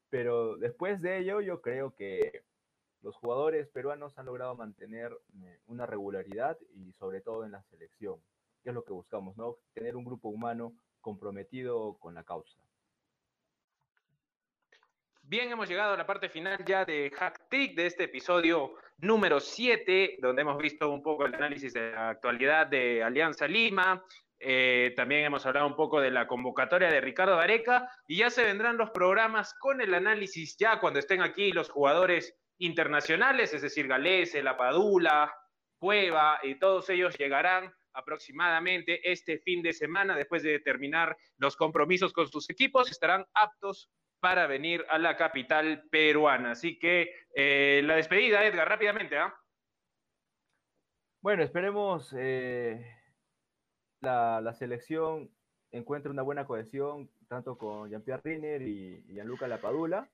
pero 0.10 0.58
después 0.58 1.02
de 1.02 1.18
ello 1.18 1.42
yo 1.42 1.62
creo 1.62 1.96
que 1.96 2.44
los 3.02 3.16
jugadores 3.18 3.68
peruanos 3.68 4.18
han 4.18 4.28
logrado 4.28 4.56
mantener 4.56 5.12
eh, 5.44 5.60
una 5.66 5.86
regularidad 5.86 6.58
y 6.76 6.94
sobre 6.94 7.20
todo 7.20 7.44
en 7.44 7.52
la 7.52 7.64
selección, 7.64 8.22
que 8.64 8.70
es 8.70 8.76
lo 8.76 8.86
que 8.86 8.94
buscamos, 8.94 9.36
¿no? 9.36 9.58
Tener 9.74 9.96
un 9.96 10.06
grupo 10.06 10.30
humano 10.30 10.74
comprometido 11.02 11.98
con 12.00 12.14
la 12.14 12.24
causa. 12.24 12.64
Bien, 15.24 15.52
hemos 15.52 15.68
llegado 15.68 15.94
a 15.94 15.98
la 15.98 16.06
parte 16.06 16.30
final 16.30 16.64
ya 16.66 16.86
de 16.86 17.10
Hack 17.10 17.50
Trick 17.50 17.76
de 17.76 17.88
este 17.88 18.04
episodio 18.04 18.76
número 19.04 19.40
7, 19.40 20.18
donde 20.20 20.42
hemos 20.42 20.58
visto 20.58 20.90
un 20.90 21.04
poco 21.04 21.26
el 21.26 21.36
análisis 21.36 21.74
de 21.74 21.92
la 21.92 22.10
actualidad 22.10 22.68
de 22.68 23.04
Alianza 23.04 23.48
Lima. 23.48 24.04
Eh, 24.40 24.94
también 24.96 25.26
hemos 25.26 25.46
hablado 25.46 25.68
un 25.68 25.76
poco 25.76 26.00
de 26.00 26.10
la 26.10 26.26
convocatoria 26.26 26.90
de 26.90 27.02
Ricardo 27.02 27.40
Areca 27.40 27.90
y 28.08 28.18
ya 28.18 28.30
se 28.30 28.44
vendrán 28.44 28.78
los 28.78 28.92
programas 28.92 29.54
con 29.60 29.82
el 29.82 29.94
análisis 29.94 30.56
ya 30.58 30.80
cuando 30.80 31.00
estén 31.00 31.22
aquí 31.22 31.52
los 31.52 31.70
jugadores 31.70 32.36
internacionales, 32.58 33.54
es 33.54 33.62
decir, 33.62 33.88
Galese, 33.88 34.42
La 34.42 34.58
Padula, 34.58 35.34
Cueva 35.78 36.40
y 36.42 36.56
todos 36.56 36.90
ellos 36.90 37.18
llegarán 37.18 37.74
aproximadamente 37.94 39.12
este 39.12 39.38
fin 39.40 39.62
de 39.62 39.74
semana 39.74 40.16
después 40.16 40.44
de 40.44 40.60
terminar 40.60 41.18
los 41.38 41.56
compromisos 41.58 42.14
con 42.14 42.28
sus 42.28 42.50
equipos, 42.50 42.90
estarán 42.90 43.26
aptos 43.34 43.90
para 44.24 44.48
venir 44.48 44.86
a 44.90 44.98
la 45.00 45.18
capital 45.18 45.84
peruana. 45.92 46.52
Así 46.52 46.80
que 46.80 47.14
eh, 47.36 47.82
la 47.84 47.96
despedida, 47.98 48.46
Edgar, 48.46 48.70
rápidamente. 48.70 49.18
¿ah? 49.18 49.36
Bueno, 51.22 51.44
esperemos 51.44 52.16
eh, 52.18 52.90
la, 54.00 54.54
selección 54.54 55.30
encuentre 55.72 56.10
una 56.10 56.22
buena 56.22 56.46
cohesión 56.46 57.12
tanto 57.28 57.58
con 57.58 57.90
Jean-Pierre 57.90 58.22
Riner 58.24 58.62
y, 58.62 59.04
y 59.10 59.14
Gianluca 59.16 59.46
Lapadula. 59.46 60.10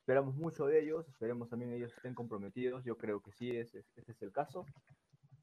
Esperamos 0.00 0.34
mucho 0.34 0.66
de 0.66 0.80
ellos, 0.80 1.08
esperemos 1.08 1.48
también 1.48 1.72
ellos 1.72 1.94
estén 1.96 2.14
comprometidos. 2.14 2.82
Yo 2.82 2.98
creo 2.98 3.22
que 3.22 3.30
sí, 3.30 3.56
ese, 3.56 3.84
es 3.94 4.22
el 4.22 4.32
caso. 4.32 4.66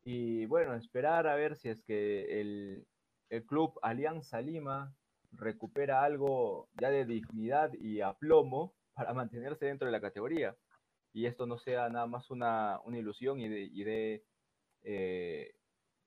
Y 0.03 0.45
bueno, 0.47 0.75
esperar 0.75 1.25
a 1.25 1.35
ver 1.35 1.55
si 1.55 1.69
es 1.69 1.81
que 1.81 2.41
el, 2.41 2.85
el 3.29 3.45
club 3.45 3.79
Alianza 3.81 4.41
Lima 4.41 4.93
recupera 5.37 6.03
algo 6.03 6.69
ya 6.79 6.89
de 6.89 7.05
dignidad 7.05 7.71
y 7.73 8.01
aplomo 8.01 8.73
para 8.93 9.13
mantenerse 9.13 9.65
dentro 9.65 9.85
de 9.85 9.91
la 9.91 10.01
categoría. 10.01 10.55
Y 11.13 11.25
esto 11.25 11.45
no 11.45 11.57
sea 11.57 11.89
nada 11.89 12.07
más 12.07 12.29
una, 12.31 12.79
ilusión 12.91 13.39
y 13.39 13.47
de, 13.47 14.23
eh, 14.83 15.55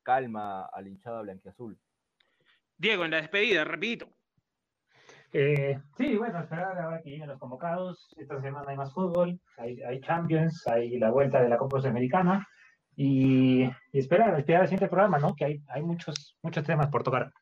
calma 0.03 0.67
al 0.67 0.89
hinchada 0.89 1.23
blanquiazul. 1.23 1.79
Diego, 2.77 3.05
en 3.05 3.13
la 3.13 3.19
despedida, 3.19 3.65
repito. 3.65 4.09
Eh, 5.33 5.79
sí, 5.97 6.17
bueno, 6.17 6.41
esperar 6.41 6.79
ahora 6.79 7.03
que 7.03 7.11
lleguen 7.11 7.29
los 7.29 7.39
convocados. 7.39 8.15
Esta 8.17 8.41
semana 8.41 8.71
hay 8.71 8.77
más 8.77 8.93
fútbol, 8.93 9.41
hay, 9.59 9.81
hay 9.83 10.01
Champions, 10.01 10.67
hay 10.67 10.99
la 10.99 11.11
vuelta 11.11 11.41
de 11.41 11.49
la 11.49 11.59
Copa 11.59 11.81
Sudamericana 11.81 12.47
y, 12.97 13.65
y 13.65 13.99
esperar, 13.99 14.39
esperar 14.39 14.63
el 14.63 14.69
siguiente 14.69 14.89
programa, 14.89 15.19
¿no? 15.19 15.35
Que 15.35 15.45
hay, 15.45 15.63
hay 15.69 15.83
muchos, 15.83 16.37
muchos 16.43 16.65
temas 16.65 16.89
por 16.89 17.03
tocar. 17.03 17.33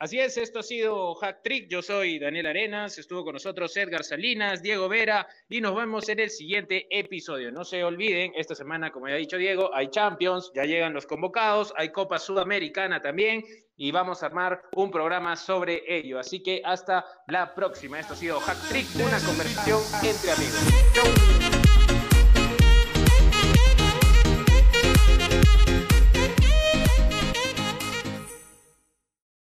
Así 0.00 0.20
es, 0.20 0.36
esto 0.36 0.60
ha 0.60 0.62
sido 0.62 1.16
Hack 1.16 1.42
Trick. 1.42 1.68
Yo 1.68 1.82
soy 1.82 2.20
Daniel 2.20 2.46
Arenas, 2.46 2.98
estuvo 2.98 3.24
con 3.24 3.32
nosotros 3.32 3.76
Edgar 3.76 4.04
Salinas, 4.04 4.62
Diego 4.62 4.88
Vera 4.88 5.26
y 5.48 5.60
nos 5.60 5.74
vemos 5.74 6.08
en 6.08 6.20
el 6.20 6.30
siguiente 6.30 6.86
episodio. 6.88 7.50
No 7.50 7.64
se 7.64 7.82
olviden, 7.82 8.30
esta 8.36 8.54
semana, 8.54 8.92
como 8.92 9.08
ya 9.08 9.14
ha 9.14 9.18
dicho 9.18 9.36
Diego, 9.36 9.74
hay 9.74 9.88
Champions, 9.88 10.52
ya 10.54 10.62
llegan 10.62 10.94
los 10.94 11.04
convocados, 11.04 11.74
hay 11.76 11.88
Copa 11.88 12.20
Sudamericana 12.20 13.02
también 13.02 13.42
y 13.76 13.90
vamos 13.90 14.22
a 14.22 14.26
armar 14.26 14.62
un 14.76 14.92
programa 14.92 15.34
sobre 15.34 15.82
ello. 15.88 16.20
Así 16.20 16.44
que 16.44 16.62
hasta 16.64 17.04
la 17.26 17.52
próxima. 17.56 17.98
Esto 17.98 18.12
ha 18.12 18.16
sido 18.16 18.38
Hack 18.38 18.68
Trick, 18.68 18.86
una 18.94 19.18
conversación 19.18 19.80
entre 20.04 20.30
amigos. 20.30 21.47